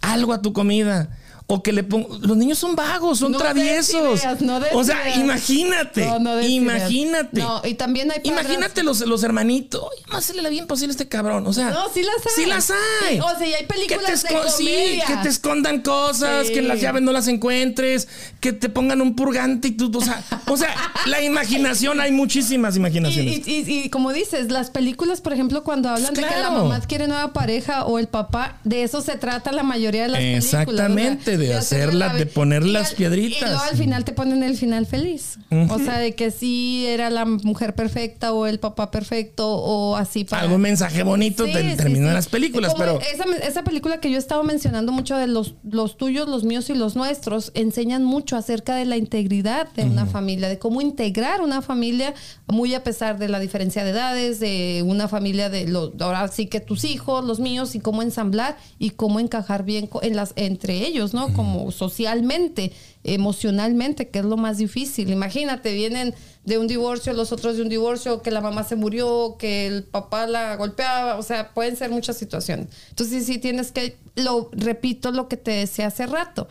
algo 0.00 0.32
a 0.32 0.42
tu 0.42 0.52
comida. 0.52 1.08
O 1.46 1.62
que 1.62 1.72
le 1.74 1.84
pongan... 1.84 2.22
Los 2.22 2.38
niños 2.38 2.56
son 2.58 2.74
vagos, 2.74 3.18
son 3.18 3.32
No 3.32 3.38
traviesos. 3.38 4.20
ideas, 4.20 4.40
no 4.40 4.60
des 4.60 4.70
o 4.72 4.82
sea, 4.82 5.14
imagínate. 5.18 6.06
No, 6.18 6.40
imagínate. 6.40 7.40
No, 7.40 7.60
y 7.64 7.74
también 7.74 8.10
hay 8.10 8.20
padres- 8.20 8.32
Imagínate 8.46 8.82
los, 8.82 9.00
los 9.00 9.22
hermanitos. 9.22 9.82
Oye, 9.82 10.02
más 10.10 10.24
se 10.24 10.32
le 10.32 10.42
da 10.42 10.48
bien 10.48 10.66
posible 10.66 10.92
a 10.92 10.94
este 10.94 11.06
cabrón. 11.06 11.46
O 11.46 11.52
sea, 11.52 11.68
No, 11.70 11.88
sí 11.92 12.02
las 12.02 12.16
hay. 12.16 12.32
Sí 12.44 12.46
las 12.46 12.70
hay. 12.70 12.76
Sí, 13.16 13.20
o 13.20 13.38
sea, 13.38 13.46
y 13.46 13.52
hay 13.54 13.66
películas 13.66 14.22
que 14.22 14.28
te 14.28 14.34
de 14.42 14.50
sí, 14.50 15.00
que 15.06 15.16
te 15.22 15.28
escondan 15.28 15.82
cosas, 15.82 16.46
Sí. 16.46 16.54
que 16.54 16.62
las 16.62 16.80
llaves 16.80 17.02
no 17.02 17.12
las 17.12 17.28
encuentres, 17.28 18.08
que 18.40 18.54
te 18.54 18.70
pongan 18.70 19.02
un 19.02 19.14
purgante 19.14 19.68
y 19.68 19.72
tú, 19.72 19.90
o 19.94 20.00
sea, 20.00 20.24
o 20.46 20.56
sea, 20.56 20.74
la 21.06 21.20
imaginación, 21.22 22.00
hay 22.00 22.10
muchísimas 22.10 22.74
imaginaciones. 22.76 23.46
y- 23.46 23.50
y- 23.66 23.80
y 23.84 23.90
como 23.90 24.14
dices, 24.14 24.50
las 24.50 24.70
películas, 24.70 25.20
por 25.20 25.34
ejemplo, 25.34 25.62
cuando 25.62 25.90
hablan 25.90 26.14
de 26.14 26.22
que 26.22 26.26
la 26.30 26.36
Claro. 26.48 26.52
mamá 26.64 26.80
quiere 26.80 27.06
nueva 27.06 27.34
pareja 27.34 27.84
o 27.84 27.98
el 27.98 28.08
papá, 28.08 28.58
de 28.64 28.82
eso 28.82 29.02
se 29.02 29.16
trata 29.16 29.52
la 29.52 29.62
mayoría 29.62 30.02
de 30.04 30.08
las 30.08 30.20
películas. 30.20 30.44
Exactamente, 30.44 31.33
de 31.36 31.54
hacerla- 31.54 32.08
la- 32.08 32.14
de 32.14 32.26
poner 32.26 32.64
y 32.64 32.72
las 32.72 32.90
al- 32.90 32.96
piedritas. 32.96 33.40
Y 33.42 33.44
luego 33.44 33.62
al 33.70 33.76
final 33.76 34.04
te 34.04 34.12
ponen 34.12 34.42
el 34.42 34.56
final 34.56 34.86
feliz. 34.86 35.38
O 35.70 35.78
sea, 35.78 35.98
de 35.98 36.14
que 36.14 36.30
sí 36.30 36.84
era 36.86 37.10
la 37.10 37.24
mujer 37.24 37.74
perfecta 37.74 38.32
o 38.32 38.46
el 38.46 38.58
papá 38.58 38.90
perfecto 38.90 39.48
o 39.48 39.96
así 39.96 40.24
para... 40.24 40.42
Algún 40.42 40.60
mensaje 40.60 41.02
bonito 41.02 41.46
Sí, 41.46 41.52
te- 41.52 41.70
sí, 41.70 41.76
terminó 41.76 42.06
en 42.06 42.12
sí. 42.12 42.14
las 42.14 42.28
películas, 42.28 42.72
Como 42.74 42.84
pero 42.84 43.00
Esa, 43.00 43.24
esa 43.46 43.64
película 43.64 43.98
que 44.00 44.10
yo 44.10 44.18
estaba 44.18 44.42
mencionando 44.42 44.92
mucho 44.92 45.16
de 45.16 45.26
los, 45.26 45.54
los 45.68 45.96
tuyos, 45.96 46.28
los 46.28 46.44
míos 46.44 46.68
y 46.70 46.74
los 46.74 46.96
nuestros, 46.96 47.50
enseñan 47.54 48.04
mucho 48.04 48.36
acerca 48.36 48.74
de 48.76 48.84
la 48.84 48.96
integridad 48.96 49.68
de 49.72 49.84
una 49.84 50.06
familia, 50.06 50.48
de 50.48 50.58
cómo 50.58 50.80
integrar 50.80 51.40
una 51.40 51.62
familia, 51.62 52.14
muy 52.46 52.74
a 52.74 52.82
pesar 52.84 53.18
de 53.18 53.28
la 53.28 53.38
diferencia 53.40 53.84
de 53.84 53.90
edades, 53.90 54.40
de 54.40 54.82
una 54.86 55.08
familia 55.08 55.50
de 55.50 55.66
los, 55.68 55.92
ahora 56.00 56.26
sí 56.28 56.46
que 56.46 56.60
tus 56.60 56.84
hijos, 56.84 57.24
los 57.24 57.40
míos, 57.40 57.74
y 57.74 57.80
cómo 57.80 58.02
ensamblar 58.02 58.56
y 58.78 58.90
cómo 58.90 59.20
encajar 59.20 59.64
bien 59.64 59.86
co- 59.86 60.02
en 60.02 60.16
las, 60.16 60.32
entre 60.36 60.86
ellos, 60.86 61.14
¿no? 61.14 61.23
Como 61.32 61.70
socialmente, 61.70 62.72
emocionalmente, 63.02 64.08
que 64.08 64.18
es 64.18 64.24
lo 64.24 64.36
más 64.36 64.58
difícil. 64.58 65.10
Imagínate, 65.10 65.72
vienen 65.72 66.14
de 66.44 66.58
un 66.58 66.66
divorcio, 66.66 67.12
los 67.12 67.32
otros 67.32 67.56
de 67.56 67.62
un 67.62 67.68
divorcio, 67.68 68.22
que 68.22 68.30
la 68.30 68.40
mamá 68.40 68.64
se 68.64 68.76
murió, 68.76 69.36
que 69.38 69.66
el 69.66 69.84
papá 69.84 70.26
la 70.26 70.56
golpeaba, 70.56 71.16
o 71.16 71.22
sea, 71.22 71.54
pueden 71.54 71.76
ser 71.76 71.90
muchas 71.90 72.16
situaciones. 72.16 72.68
Entonces 72.90 73.26
sí 73.26 73.38
tienes 73.38 73.72
que, 73.72 73.96
lo 74.14 74.50
repito 74.52 75.10
lo 75.10 75.28
que 75.28 75.36
te 75.36 75.52
decía 75.52 75.86
hace 75.86 76.06
rato, 76.06 76.48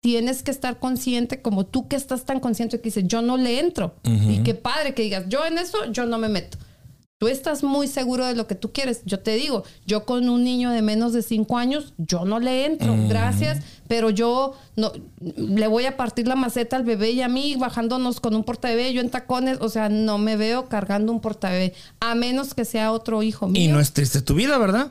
tienes 0.00 0.42
que 0.42 0.50
estar 0.50 0.80
consciente 0.80 1.40
como 1.40 1.64
tú 1.64 1.86
que 1.86 1.96
estás 1.96 2.24
tan 2.24 2.40
consciente 2.40 2.78
que 2.78 2.84
dices, 2.84 3.04
yo 3.06 3.22
no 3.22 3.36
le 3.36 3.60
entro. 3.60 3.94
Y 4.04 4.42
qué 4.42 4.54
padre 4.54 4.94
que 4.94 5.02
digas, 5.02 5.24
yo 5.28 5.46
en 5.46 5.58
eso, 5.58 5.90
yo 5.92 6.06
no 6.06 6.18
me 6.18 6.28
meto. 6.28 6.58
Tú 7.22 7.28
estás 7.28 7.62
muy 7.62 7.86
seguro 7.86 8.26
de 8.26 8.34
lo 8.34 8.48
que 8.48 8.56
tú 8.56 8.72
quieres. 8.72 9.02
Yo 9.04 9.20
te 9.20 9.36
digo, 9.36 9.62
yo 9.86 10.04
con 10.04 10.28
un 10.28 10.42
niño 10.42 10.72
de 10.72 10.82
menos 10.82 11.12
de 11.12 11.22
cinco 11.22 11.56
años, 11.56 11.94
yo 11.96 12.24
no 12.24 12.40
le 12.40 12.66
entro, 12.66 12.96
gracias, 13.08 13.62
pero 13.86 14.10
yo 14.10 14.54
no 14.74 14.90
le 15.20 15.68
voy 15.68 15.84
a 15.84 15.96
partir 15.96 16.26
la 16.26 16.34
maceta 16.34 16.74
al 16.74 16.82
bebé 16.82 17.12
y 17.12 17.22
a 17.22 17.28
mí 17.28 17.54
bajándonos 17.54 18.18
con 18.18 18.34
un 18.34 18.42
portabebé, 18.42 18.92
yo 18.92 19.00
en 19.00 19.08
tacones, 19.08 19.58
o 19.60 19.68
sea, 19.68 19.88
no 19.88 20.18
me 20.18 20.34
veo 20.34 20.68
cargando 20.68 21.12
un 21.12 21.20
portabebé, 21.20 21.74
a 22.00 22.16
menos 22.16 22.54
que 22.54 22.64
sea 22.64 22.90
otro 22.90 23.22
hijo 23.22 23.46
mío. 23.46 23.62
y 23.62 23.68
no 23.68 23.78
es 23.78 23.92
triste 23.92 24.20
tu 24.20 24.34
vida, 24.34 24.58
¿verdad? 24.58 24.90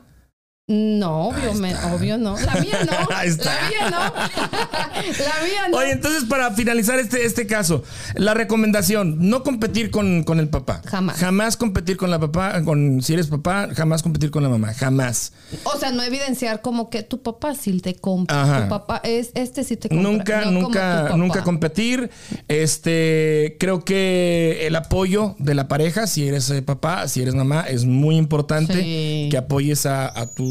No, 0.71 1.27
obvio, 1.27 1.53
me- 1.55 1.75
obvio 1.93 2.17
no. 2.17 2.39
La 2.39 2.55
mía 2.55 2.79
no. 2.89 3.07
Ahí 3.15 3.27
está. 3.29 3.51
La 3.53 3.69
mía 3.69 3.89
no. 3.91 3.97
la 4.95 5.45
mía 5.45 5.67
no. 5.69 5.77
Oye, 5.77 5.91
entonces 5.91 6.23
para 6.25 6.51
finalizar 6.51 6.97
este, 6.99 7.25
este 7.25 7.45
caso, 7.45 7.83
la 8.15 8.33
recomendación, 8.33 9.17
no 9.29 9.43
competir 9.43 9.91
con, 9.91 10.23
con 10.23 10.39
el 10.39 10.47
papá. 10.47 10.81
Jamás. 10.85 11.17
Jamás 11.17 11.57
competir 11.57 11.97
con 11.97 12.09
la 12.09 12.19
papá, 12.19 12.61
con 12.63 13.01
si 13.01 13.13
eres 13.13 13.27
papá, 13.27 13.69
jamás 13.75 14.01
competir 14.03 14.31
con 14.31 14.43
la 14.43 14.49
mamá, 14.49 14.73
jamás. 14.73 15.33
O 15.63 15.77
sea, 15.77 15.91
no 15.91 16.03
evidenciar 16.03 16.61
como 16.61 16.89
que 16.89 17.03
tu 17.03 17.21
papá 17.21 17.53
sí 17.55 17.79
te 17.81 17.95
compra. 17.95 18.41
Ajá. 18.43 18.63
Tu 18.63 18.69
papá 18.69 19.01
es 19.03 19.31
este 19.35 19.63
sí 19.63 19.75
te 19.77 19.89
compra. 19.89 20.09
Nunca, 20.11 20.45
no 20.45 20.51
nunca, 20.51 21.09
nunca 21.17 21.43
competir. 21.43 22.09
Este, 22.47 23.57
creo 23.59 23.83
que 23.83 24.67
el 24.67 24.75
apoyo 24.75 25.35
de 25.39 25.55
la 25.55 25.67
pareja, 25.67 26.07
si 26.07 26.27
eres 26.27 26.49
eh, 26.51 26.61
papá, 26.61 27.07
si 27.07 27.21
eres 27.21 27.35
mamá, 27.35 27.61
es 27.67 27.85
muy 27.85 28.15
importante 28.17 28.73
Sí. 28.81 29.27
que 29.31 29.37
apoyes 29.37 29.85
a, 29.85 30.07
a 30.07 30.27
tu, 30.27 30.45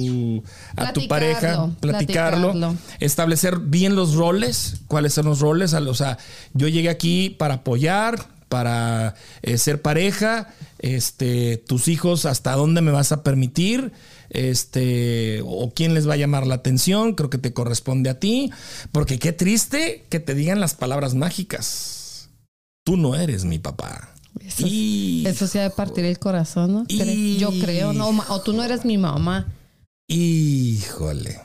a 0.76 0.92
tu 0.92 1.06
pareja, 1.08 1.68
platicarlo, 1.80 2.52
platicarlo. 2.52 2.76
establecer 3.00 3.58
bien 3.58 3.94
los 3.96 4.14
roles, 4.14 4.82
cuáles 4.86 5.14
son 5.14 5.26
los 5.26 5.40
roles. 5.40 5.72
O 5.74 5.94
sea, 5.94 6.18
yo 6.54 6.68
llegué 6.68 6.88
aquí 6.88 7.30
para 7.30 7.54
apoyar, 7.54 8.26
para 8.48 9.14
eh, 9.42 9.58
ser 9.58 9.80
pareja, 9.80 10.48
este, 10.80 11.56
tus 11.56 11.88
hijos, 11.88 12.26
hasta 12.26 12.52
dónde 12.56 12.80
me 12.80 12.90
vas 12.90 13.12
a 13.12 13.22
permitir, 13.22 13.92
este, 14.30 15.40
o 15.44 15.72
quién 15.74 15.94
les 15.94 16.08
va 16.08 16.14
a 16.14 16.16
llamar 16.16 16.46
la 16.46 16.56
atención, 16.56 17.14
creo 17.14 17.30
que 17.30 17.38
te 17.38 17.52
corresponde 17.52 18.10
a 18.10 18.18
ti, 18.18 18.50
porque 18.92 19.18
qué 19.18 19.32
triste 19.32 20.04
que 20.08 20.20
te 20.20 20.34
digan 20.34 20.60
las 20.60 20.74
palabras 20.74 21.14
mágicas. 21.14 22.28
Tú 22.84 22.96
no 22.96 23.14
eres 23.14 23.44
mi 23.44 23.58
papá. 23.58 24.14
Eso, 24.40 24.64
Y- 24.66 25.24
eso 25.26 25.46
sí 25.46 25.58
ha 25.58 25.62
de 25.62 25.70
partir 25.70 26.04
el 26.04 26.18
corazón, 26.18 26.72
¿no? 26.72 26.84
Y- 26.88 27.36
Yo 27.38 27.50
creo, 27.60 27.92
¿no? 27.92 28.08
O 28.28 28.40
tú 28.40 28.52
no 28.52 28.62
eres 28.64 28.84
mi 28.84 28.98
mamá. 28.98 29.46
Híjole. 30.14 31.38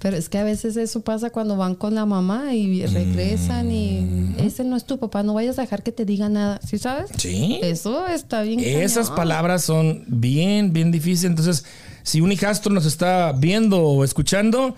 Pero 0.00 0.16
es 0.18 0.28
que 0.28 0.36
a 0.36 0.44
veces 0.44 0.76
eso 0.76 1.00
pasa 1.00 1.30
cuando 1.30 1.56
van 1.56 1.74
con 1.76 1.94
la 1.94 2.04
mamá 2.04 2.52
y 2.54 2.84
regresan 2.84 3.68
Mm. 3.68 3.70
y 3.70 4.34
ese 4.44 4.62
no 4.64 4.76
es 4.76 4.84
tu 4.84 4.98
papá, 4.98 5.22
no 5.22 5.32
vayas 5.32 5.58
a 5.58 5.62
dejar 5.62 5.82
que 5.82 5.92
te 5.92 6.04
diga 6.04 6.28
nada, 6.28 6.60
¿sí 6.66 6.76
sabes? 6.76 7.10
Sí. 7.16 7.58
Eso 7.62 8.06
está 8.08 8.42
bien. 8.42 8.60
Esas 8.60 9.06
cañón. 9.06 9.16
palabras 9.16 9.64
son 9.64 10.04
bien, 10.06 10.74
bien 10.74 10.90
difíciles. 10.92 11.30
Entonces, 11.30 11.64
si 12.02 12.20
un 12.20 12.32
hijastro 12.32 12.70
nos 12.74 12.84
está 12.84 13.32
viendo 13.32 13.80
o 13.80 14.04
escuchando, 14.04 14.74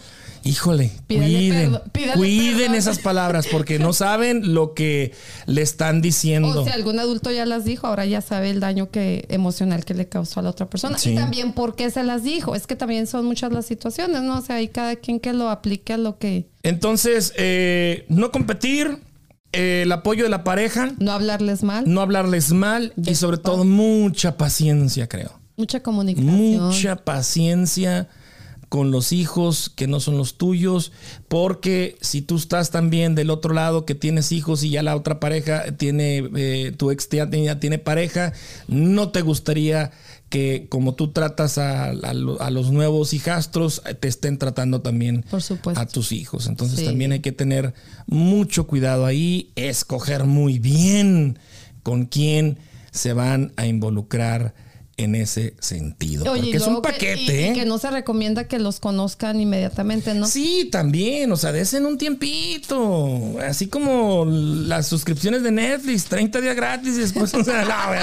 híjole, 0.47 0.91
Pídale 1.07 1.27
cuiden, 1.35 1.73
perdo- 1.73 1.83
pídale 1.93 2.15
cuiden 2.17 2.57
perdón. 2.59 2.75
esas 2.77 2.99
palabras 3.01 3.47
porque 3.51 3.79
no 3.79 3.93
saben 4.05 4.55
lo 4.55 4.75
que 4.75 5.13
le 5.47 5.63
están 5.63 6.01
diciendo. 6.01 6.63
O 6.63 6.65
si 6.65 6.71
algún 6.71 6.99
adulto 6.99 7.31
ya 7.31 7.45
las 7.47 7.65
dijo, 7.65 7.87
ahora 7.87 8.07
ya 8.07 8.21
sabe 8.21 8.51
el 8.51 8.61
daño 8.61 8.91
que 8.91 9.27
emocional 9.29 9.85
que 9.85 9.95
le 9.95 10.09
causó 10.09 10.41
a 10.41 10.43
la 10.45 10.51
otra 10.51 10.67
persona. 10.71 10.99
Sí. 10.99 11.11
Y 11.13 11.15
también 11.17 11.53
por 11.53 11.75
qué 11.77 11.91
se 11.91 12.03
las 12.05 12.23
dijo. 12.23 12.55
Es 12.55 12.67
que 12.67 12.77
también 12.77 13.07
son 13.07 13.25
muchas 13.27 13.53
las 13.53 13.67
situaciones, 13.67 14.23
¿no? 14.23 14.39
O 14.39 14.43
sea, 14.43 14.57
hay 14.57 14.69
cada 14.69 14.97
quien 14.97 15.21
que 15.21 15.33
lo 15.33 15.51
aplique 15.51 15.93
a 15.93 15.99
lo 15.99 16.19
que... 16.19 16.49
Entonces, 16.63 17.33
eh, 17.37 18.05
no 18.09 18.31
competir, 18.33 18.99
eh, 19.53 19.83
el 19.85 19.93
apoyo 19.93 20.25
de 20.25 20.31
la 20.31 20.45
pareja, 20.45 20.93
No 20.99 21.13
hablarles 21.13 21.63
mal. 21.63 21.85
no 21.87 22.01
hablarles 22.01 22.53
mal 22.53 22.93
y 22.97 23.15
sobre 23.15 23.39
todo 23.39 23.65
mucha 23.65 24.37
paciencia, 24.37 25.09
creo. 25.09 25.39
Mucha 25.57 25.83
comunicación. 25.83 26.35
mucha 26.35 26.97
paciencia 26.97 28.09
con 28.69 28.91
los 28.91 29.13
hijos 29.13 29.71
que 29.75 29.87
no 29.87 30.01
son 30.01 30.17
los 30.19 30.39
tuyos, 30.39 30.91
porque 31.29 31.97
si 32.01 32.21
tú 32.23 32.37
estás 32.37 32.71
también 32.71 33.15
del 33.15 33.31
otro 33.31 33.55
lado 33.55 33.85
que 33.87 33.95
tienes 33.95 34.33
hijos 34.33 34.63
y 34.65 34.71
ya 34.71 34.83
la 34.83 34.97
otra 34.97 35.21
pareja 35.21 35.77
tiene, 35.77 36.29
eh, 36.37 36.73
tu 36.77 36.91
ex 36.91 37.09
ya 37.09 37.31
tiene, 37.31 37.47
ya 37.47 37.61
tiene 37.61 37.79
pareja, 37.79 38.33
no 38.69 39.11
te 39.11 39.23
gustaría 39.23 39.93
que 40.29 40.67
como 40.69 40.95
tú 40.97 41.13
tratas 41.13 41.57
a, 41.59 41.91
a 41.91 42.13
lo- 42.15 42.41
a 42.43 42.51
los 42.51 42.73
nuevos 42.73 43.13
hijastros, 43.15 43.83
eh, 43.87 43.95
te 43.95 44.09
estén 44.09 44.39
tratando 44.39 44.81
también 44.81 45.25
Por 45.31 45.41
supuesto. 45.43 45.81
a 45.81 45.87
tus 45.87 46.11
hijos. 46.11 46.49
Entonces 46.49 46.81
Sí. 46.81 46.85
también 46.85 47.13
hay 47.13 47.21
que 47.21 47.31
tener 47.33 47.73
mucho 48.07 48.67
cuidado 48.67 49.07
ahí, 49.07 49.53
escoger 49.55 50.25
muy 50.25 50.59
bien 50.59 51.39
con 51.85 52.07
quién 52.07 52.59
se 52.91 53.13
van 53.13 53.53
a 53.57 53.67
involucrar 53.67 54.55
en 54.99 55.15
ese 55.15 55.55
sentido. 55.61 56.33
Oye, 56.33 56.41
porque 56.45 56.57
es 56.57 56.67
un 56.67 56.77
que- 56.77 56.81
paquete, 56.81 57.21
y- 57.41 57.45
y 57.45 57.49
¿eh? 57.49 57.53
que 57.55 57.65
no 57.67 57.77
se 57.77 57.91
recomienda 57.91 58.49
que 58.49 58.59
los 58.59 58.81
conozcan 58.81 59.39
inmediatamente, 59.39 60.15
¿no? 60.15 60.27
Sí, 60.27 60.69
también, 60.73 61.31
o 61.33 61.37
sea, 61.37 61.53
desen 61.53 61.85
un 61.85 61.99
tiempito, 61.99 63.37
así 63.47 63.67
como 63.67 64.25
las 64.27 64.87
suscripciones 64.87 65.43
de 65.43 65.51
Netflix, 65.51 66.05
30 66.07 66.41
días 66.41 66.57
gratis 66.57 66.95
y 66.97 67.01
después, 67.01 67.33
o 67.35 67.45
sea, 67.45 67.65
no, 67.65 67.89
güey. 67.89 68.01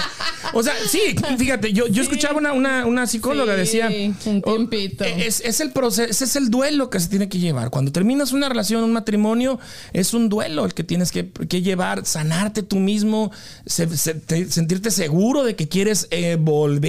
o 0.53 0.61
sea, 0.63 0.73
sí, 0.87 0.99
fíjate, 1.37 1.73
yo, 1.73 1.87
yo 1.87 2.03
escuchaba 2.03 2.37
una, 2.37 2.53
una, 2.53 2.85
una 2.85 3.07
psicóloga, 3.07 3.53
Sí, 3.53 3.59
decía, 3.59 3.89
un 4.25 4.41
o- 4.45 4.53
tiempito. 4.55 5.03
es, 5.03 5.41
es 5.41 5.59
el 5.61 5.71
proceso, 5.71 6.09
ese 6.09 6.25
es 6.25 6.35
el 6.35 6.49
duelo 6.51 6.89
que 6.91 6.99
se 6.99 7.07
tiene 7.07 7.27
que 7.27 7.39
llevar. 7.39 7.71
Cuando 7.71 7.91
terminas 7.91 8.33
una 8.33 8.49
relación, 8.49 8.83
un 8.83 8.93
matrimonio, 8.93 9.59
es 9.93 10.13
un 10.13 10.29
duelo 10.29 10.65
el 10.65 10.73
que 10.75 10.83
tienes 10.83 11.11
que, 11.11 11.29
que 11.31 11.61
llevar, 11.63 12.05
sanarte 12.05 12.61
tú 12.61 12.75
mismo, 12.75 13.31
se- 13.65 13.97
se- 13.97 14.13
te- 14.13 14.51
sentirte 14.51 14.91
seguro 14.91 15.43
de 15.43 15.55
que 15.55 15.67
quieres 15.67 16.07
eh, 16.11 16.37
volver 16.39 16.82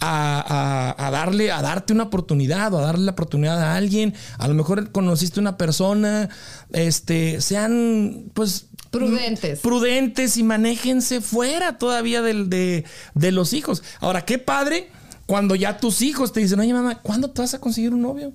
a, 0.00 0.94
a- 0.98 1.06
a 1.06 1.10
darle, 1.10 1.50
a 1.50 1.62
darte 1.62 1.92
una 1.92 2.04
oportunidad 2.04 2.72
o 2.74 2.78
a 2.78 2.82
darle 2.82 3.04
la 3.06 3.12
oportunidad 3.12 3.60
a 3.60 3.76
alguien. 3.76 4.14
A 4.38 4.48
lo 4.48 4.54
mejor 4.54 4.92
conociste 4.92 5.40
una 5.40 5.56
persona, 5.56 6.28
este, 6.72 7.40
sean, 7.40 8.30
pues, 8.34 8.66
Prudentes. 8.90 9.60
prudentes 9.60 10.36
y 10.36 10.42
manéjense 10.42 11.20
fuera 11.20 11.78
todavía 11.78 12.22
del, 12.22 12.50
de, 12.50 12.84
de 13.14 13.32
los 13.32 13.52
hijos. 13.52 13.82
Ahora, 14.00 14.24
qué 14.24 14.38
padre 14.38 14.88
cuando 15.26 15.54
ya 15.54 15.76
tus 15.78 16.02
hijos 16.02 16.32
te 16.32 16.40
dicen, 16.40 16.58
oye 16.58 16.72
mamá, 16.72 17.00
¿cuándo 17.00 17.30
te 17.30 17.40
vas 17.40 17.54
a 17.54 17.60
conseguir 17.60 17.94
un 17.94 18.02
novio? 18.02 18.32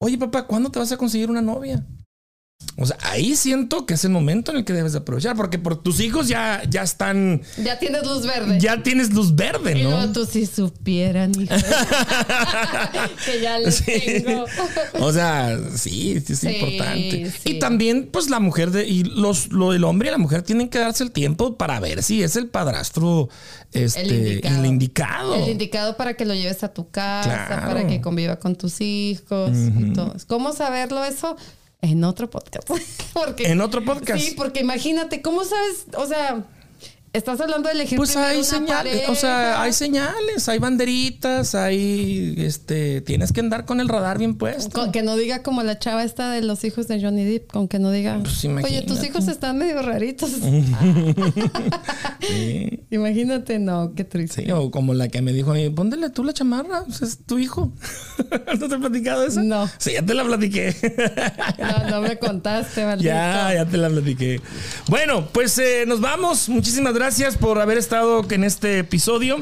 Oye 0.00 0.18
papá, 0.18 0.46
¿cuándo 0.48 0.70
te 0.70 0.80
vas 0.80 0.90
a 0.90 0.96
conseguir 0.96 1.30
una 1.30 1.40
novia? 1.40 1.86
O 2.78 2.84
sea, 2.84 2.96
ahí 3.02 3.36
siento 3.36 3.86
que 3.86 3.94
es 3.94 4.04
el 4.04 4.10
momento 4.10 4.50
en 4.50 4.58
el 4.58 4.64
que 4.64 4.72
debes 4.74 4.92
de 4.92 4.98
aprovechar, 4.98 5.34
porque 5.36 5.58
por 5.58 5.82
tus 5.82 5.98
hijos 6.00 6.28
ya, 6.28 6.62
ya 6.68 6.82
están, 6.82 7.40
Ya 7.62 7.78
tienes 7.78 8.04
luz 8.06 8.26
verde. 8.26 8.58
ya 8.60 8.82
tienes 8.82 9.12
luz 9.14 9.34
verde, 9.34 9.78
Y 9.78 9.82
¿no? 9.84 9.90
luego 9.90 10.12
tú 10.12 10.26
si 10.26 10.44
supieran, 10.46 11.32
hijo. 11.40 11.54
que 13.24 13.40
ya 13.40 13.58
les 13.58 13.76
Sí. 13.76 13.84
tengo. 14.24 14.44
O 15.00 15.12
sea, 15.12 15.58
sí, 15.74 16.20
sí 16.20 16.32
es 16.32 16.38
Sí, 16.40 16.48
importante. 16.48 17.30
sí. 17.30 17.50
Y 17.50 17.58
también, 17.58 18.08
pues 18.12 18.28
la 18.30 18.40
mujer 18.40 18.70
de, 18.70 18.86
y 18.86 19.04
los, 19.04 19.52
lo 19.52 19.72
del 19.72 19.84
hombre 19.84 20.08
y 20.08 20.12
la 20.12 20.18
mujer 20.18 20.42
tienen 20.42 20.68
que 20.68 20.78
darse 20.78 21.02
el 21.04 21.12
tiempo 21.12 21.56
para 21.56 21.80
ver 21.80 22.02
si 22.02 22.22
es 22.22 22.36
el 22.36 22.48
padrastro 22.48 23.28
este, 23.72 24.00
El 24.02 24.12
indicado. 24.12 24.58
el 24.60 24.66
indicado. 24.66 25.34
El 25.34 25.48
indicado 25.50 25.96
para 25.96 26.14
que 26.14 26.24
lo 26.24 26.34
lleves 26.34 26.62
a 26.62 26.72
tu 26.72 26.90
casa, 26.90 27.46
Claro. 27.46 27.66
para 27.68 27.86
que 27.86 28.00
conviva 28.00 28.36
con 28.38 28.54
tus 28.56 28.80
hijos 28.80 29.50
y 29.54 29.92
todo. 29.92 30.14
¿Cómo 30.26 30.52
saberlo 30.52 31.04
eso? 31.04 31.36
En 31.82 32.04
otro 32.04 32.28
podcast. 32.30 32.68
porque, 33.14 33.48
En 33.48 33.60
otro 33.60 33.84
podcast. 33.84 34.20
Sí, 34.20 34.34
porque 34.36 34.60
imagínate, 34.60 35.22
¿cómo 35.22 35.44
sabes? 35.44 35.86
O 35.96 36.06
sea, 36.06 36.44
estás 37.16 37.40
hablando 37.40 37.68
de 37.68 37.74
elegir 37.74 37.96
Pues 37.96 38.16
hay 38.16 38.44
señales, 38.44 39.08
o 39.08 39.14
sea, 39.14 39.62
hay 39.62 39.72
señales, 39.72 40.48
hay 40.48 40.58
banderitas, 40.58 41.54
hay, 41.54 42.34
este, 42.38 43.00
tienes 43.00 43.32
que 43.32 43.40
andar 43.40 43.64
con 43.64 43.80
el 43.80 43.88
radar 43.88 44.18
bien 44.18 44.36
puesto. 44.36 44.78
Con 44.78 44.92
que 44.92 45.02
no 45.02 45.16
diga 45.16 45.42
como 45.42 45.62
la 45.62 45.78
chava 45.78 46.04
esta 46.04 46.30
de 46.30 46.42
los 46.42 46.64
hijos 46.64 46.88
de 46.88 47.00
Johnny 47.00 47.24
Depp, 47.24 47.50
con 47.50 47.68
que 47.68 47.78
no 47.78 47.90
diga, 47.90 48.20
Pues 48.22 48.44
oye, 48.44 48.82
tus 48.82 49.02
hijos 49.04 49.28
están 49.28 49.58
medio 49.58 49.80
raritos. 49.82 50.30
Sí, 52.20 52.80
Imagínate, 52.90 53.58
no, 53.58 53.92
qué 53.94 54.02
triste. 54.02 54.44
sí, 54.44 54.50
o 54.50 54.70
como 54.70 54.94
la 54.94 55.08
que 55.08 55.22
me 55.22 55.32
dijo 55.32 55.52
a 55.52 55.54
mí, 55.54 55.70
póndele 55.70 56.10
tú 56.10 56.24
la 56.24 56.32
chamarra, 56.32 56.84
pues, 56.84 57.02
es 57.02 57.18
tu 57.24 57.38
hijo. 57.38 57.72
¿No 58.60 58.68
te 58.68 58.74
he 58.74 58.78
platicado 58.78 59.24
eso? 59.24 59.42
No. 59.42 59.68
Sí, 59.78 59.92
ya 59.92 60.02
te 60.02 60.14
la 60.14 60.24
platiqué. 60.24 60.74
No, 61.58 61.90
no 61.90 62.00
me 62.00 62.18
contaste, 62.18 62.84
maldito. 62.86 63.08
Ya, 63.08 63.54
ya 63.54 63.64
te 63.66 63.76
la 63.76 63.88
platiqué. 63.88 64.40
Bueno, 64.88 65.28
pues 65.32 65.56
eh, 65.58 65.84
nos 65.86 66.00
vamos. 66.00 66.48
Muchísimas 66.48 66.94
gracias 66.94 67.05
por 67.38 67.60
haber 67.60 67.78
estado 67.78 68.26
en 68.28 68.42
este 68.42 68.80
episodio. 68.80 69.36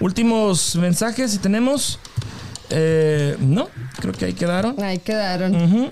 Últimos 0.00 0.76
mensajes, 0.76 1.30
si 1.30 1.38
tenemos. 1.38 1.98
Eh, 2.68 3.38
no, 3.40 3.68
creo 3.98 4.12
que 4.12 4.26
ahí 4.26 4.34
quedaron. 4.34 4.82
Ahí 4.82 4.98
quedaron. 4.98 5.54
Ujú. 5.54 5.90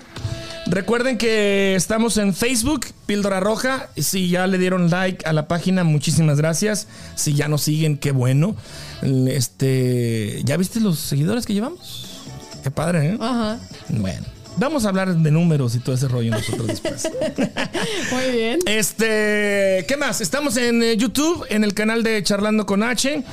Recuerden 0.67 1.17
que 1.17 1.73
estamos 1.73 2.17
en 2.17 2.35
Facebook, 2.35 2.85
Píldora 3.07 3.39
Roja. 3.39 3.89
Si 3.97 4.29
ya 4.29 4.45
le 4.45 4.59
dieron 4.59 4.91
like 4.91 5.27
a 5.27 5.33
la 5.33 5.47
página, 5.47 5.83
muchísimas 5.83 6.37
gracias. 6.37 6.87
Si 7.15 7.33
ya 7.33 7.47
nos 7.47 7.63
siguen, 7.63 7.97
qué 7.97 8.11
bueno. 8.11 8.55
Este, 9.01 10.43
¿ya 10.43 10.57
viste 10.57 10.79
los 10.79 10.99
seguidores 10.99 11.47
que 11.47 11.55
llevamos? 11.55 12.21
Qué 12.61 12.69
padre, 12.69 13.13
¿eh? 13.13 13.17
Ajá. 13.19 13.57
Bueno, 13.89 14.25
vamos 14.57 14.85
a 14.85 14.89
hablar 14.89 15.15
de 15.15 15.31
números 15.31 15.75
y 15.75 15.79
todo 15.79 15.95
ese 15.95 16.07
rollo 16.07 16.31
nosotros 16.31 16.67
después. 16.67 17.09
Muy 18.11 18.31
bien. 18.37 18.59
Este, 18.65 19.85
¿qué 19.87 19.95
más? 19.97 20.21
Estamos 20.21 20.57
en 20.57 20.81
eh, 20.83 20.97
YouTube, 20.97 21.45
en 21.49 21.63
el 21.63 21.73
canal 21.73 22.03
de 22.03 22.21
Charlando 22.23 22.65
con 22.65 22.83
H. 22.83 23.23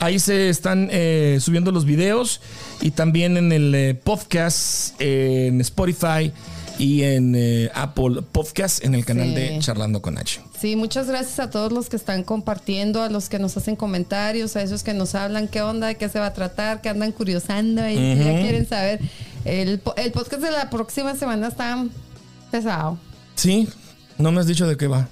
Ahí 0.00 0.18
se 0.18 0.48
están 0.48 0.88
eh, 0.90 1.38
subiendo 1.40 1.72
los 1.72 1.84
videos 1.84 2.40
y 2.80 2.90
también 2.92 3.36
en 3.36 3.52
el 3.52 3.74
eh, 3.74 3.94
podcast, 3.94 4.94
eh, 5.00 5.48
en 5.48 5.60
Spotify 5.60 6.32
y 6.78 7.02
en 7.02 7.34
eh, 7.36 7.70
Apple 7.74 8.22
Podcast, 8.32 8.82
en 8.82 8.94
el 8.94 9.04
canal 9.04 9.28
Sí. 9.28 9.34
de 9.34 9.58
Charlando 9.58 10.00
con 10.00 10.16
H. 10.16 10.40
Sí, 10.58 10.76
muchas 10.76 11.06
gracias 11.08 11.38
a 11.38 11.50
todos 11.50 11.72
los 11.72 11.90
que 11.90 11.96
están 11.96 12.22
compartiendo, 12.22 13.02
a 13.02 13.10
los 13.10 13.28
que 13.28 13.38
nos 13.38 13.54
hacen 13.58 13.76
comentarios, 13.76 14.56
a 14.56 14.62
esos 14.62 14.82
que 14.82 14.94
nos 14.94 15.14
hablan 15.14 15.48
qué 15.48 15.60
onda, 15.60 15.88
de 15.88 15.96
qué 15.96 16.08
se 16.08 16.18
va 16.18 16.26
a 16.26 16.32
tratar, 16.32 16.80
que 16.80 16.88
andan 16.88 17.12
curiosando 17.12 17.86
y 17.86 17.96
si 17.96 18.24
ya 18.24 18.40
quieren 18.40 18.66
saber. 18.66 19.00
El, 19.44 19.80
el 19.96 20.12
podcast 20.12 20.42
de 20.42 20.50
la 20.50 20.70
próxima 20.70 21.14
semana 21.16 21.48
está 21.48 21.84
pesado. 22.50 22.98
Sí, 23.34 23.68
no 24.18 24.32
me 24.32 24.40
has 24.40 24.46
dicho 24.46 24.66
de 24.66 24.76
qué 24.76 24.86
va. 24.86 25.08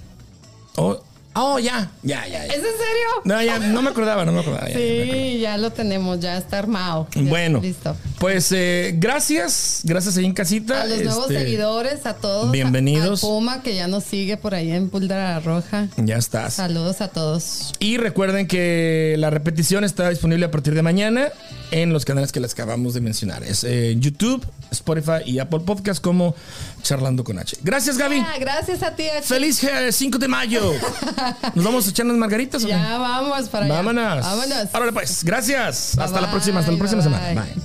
Oh, 0.75 0.99
oh, 1.35 1.59
ya, 1.59 1.91
ya, 2.03 2.25
ya. 2.27 2.45
ya. 2.45 2.45
¿Es 2.45 2.55
en 2.55 2.61
serio? 2.61 3.09
No, 3.23 3.41
ya, 3.41 3.59
no 3.59 3.81
me 3.81 3.89
acordaba, 3.89 4.25
no 4.25 4.31
me 4.31 4.39
acordaba. 4.39 4.67
ya, 4.69 4.75
me. 4.77 5.03
Sí, 5.33 5.39
ya 5.39 5.57
lo 5.57 5.71
tenemos, 5.71 6.19
ya 6.19 6.37
está 6.37 6.59
armado. 6.59 7.07
Ya, 7.15 7.21
Bueno, 7.23 7.59
Listo. 7.61 7.95
pues 8.19 8.51
eh, 8.51 8.95
gracias, 8.97 9.81
gracias 9.83 10.17
ahí 10.17 10.25
en 10.25 10.33
casita. 10.33 10.81
A 10.81 10.85
los 10.85 11.01
nuevos 11.01 11.29
Este, 11.29 11.43
seguidores, 11.43 12.05
a 12.05 12.15
todos. 12.15 12.51
bienvenidos. 12.51 13.23
A, 13.23 13.27
Puma, 13.27 13.61
que 13.63 13.75
ya 13.75 13.87
nos 13.87 14.03
sigue 14.03 14.37
por 14.37 14.55
ahí 14.55 14.71
en 14.71 14.89
Púldara 14.89 15.39
Roja. 15.39 15.87
Ya 15.97 16.17
estás. 16.17 16.53
Saludos 16.55 17.01
a 17.01 17.07
todos. 17.09 17.73
Y 17.79 17.97
recuerden 17.97 18.47
que 18.47 19.15
la 19.17 19.29
repetición 19.29 19.83
está 19.83 20.09
disponible 20.09 20.45
a 20.45 20.51
partir 20.51 20.73
de 20.73 20.81
mañana 20.81 21.29
en 21.71 21.93
los 21.93 22.03
canales 22.05 22.31
que 22.31 22.39
les 22.39 22.53
acabamos 22.53 22.93
de 22.93 23.01
mencionar. 23.01 23.43
Es 23.43 23.63
eh, 23.63 23.95
YouTube, 23.99 24.45
Spotify 24.71 25.21
y 25.25 25.39
Apple 25.39 25.59
Podcast 25.65 26.01
como 26.03 26.35
Charlando 26.81 27.23
con 27.23 27.37
H. 27.39 27.57
Gracias, 27.61 27.97
Gaby. 27.97 28.19
Ah, 28.19 28.37
gracias 28.39 28.83
a 28.83 28.95
ti, 28.95 29.07
H. 29.07 29.23
Feliz 29.23 29.63
eh, 29.63 29.91
5 29.91 30.17
de 30.17 30.27
mayo. 30.27 30.73
¿Nos 31.55 31.65
vamos 31.65 31.87
a 31.87 31.89
echar 31.89 32.05
unas 32.05 32.17
margaritas? 32.17 32.63
Ya 32.63 32.97
vamos 32.97 33.49
para 33.49 33.65
allá. 33.65 33.75
Vámonos. 33.75 34.23
Vámonos. 34.25 34.67
Árale, 34.73 34.93
pues. 34.93 35.23
Gracias. 35.23 35.93
Bye, 35.95 36.05
hasta 36.05 36.21
la 36.21 36.31
próxima. 36.31 36.59
Hasta 36.59 36.71
la 36.71 36.77
bye, 36.77 36.87
próxima 36.89 37.01
bye, 37.01 37.11
semana. 37.19 37.41
bye. 37.43 37.53
Bye. 37.53 37.63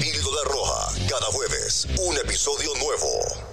Píldora 0.00 0.42
Roja, 0.44 0.92
cada 1.08 1.26
jueves, 1.32 1.86
un 1.98 2.16
episodio 2.16 2.70
nuevo. 2.74 3.47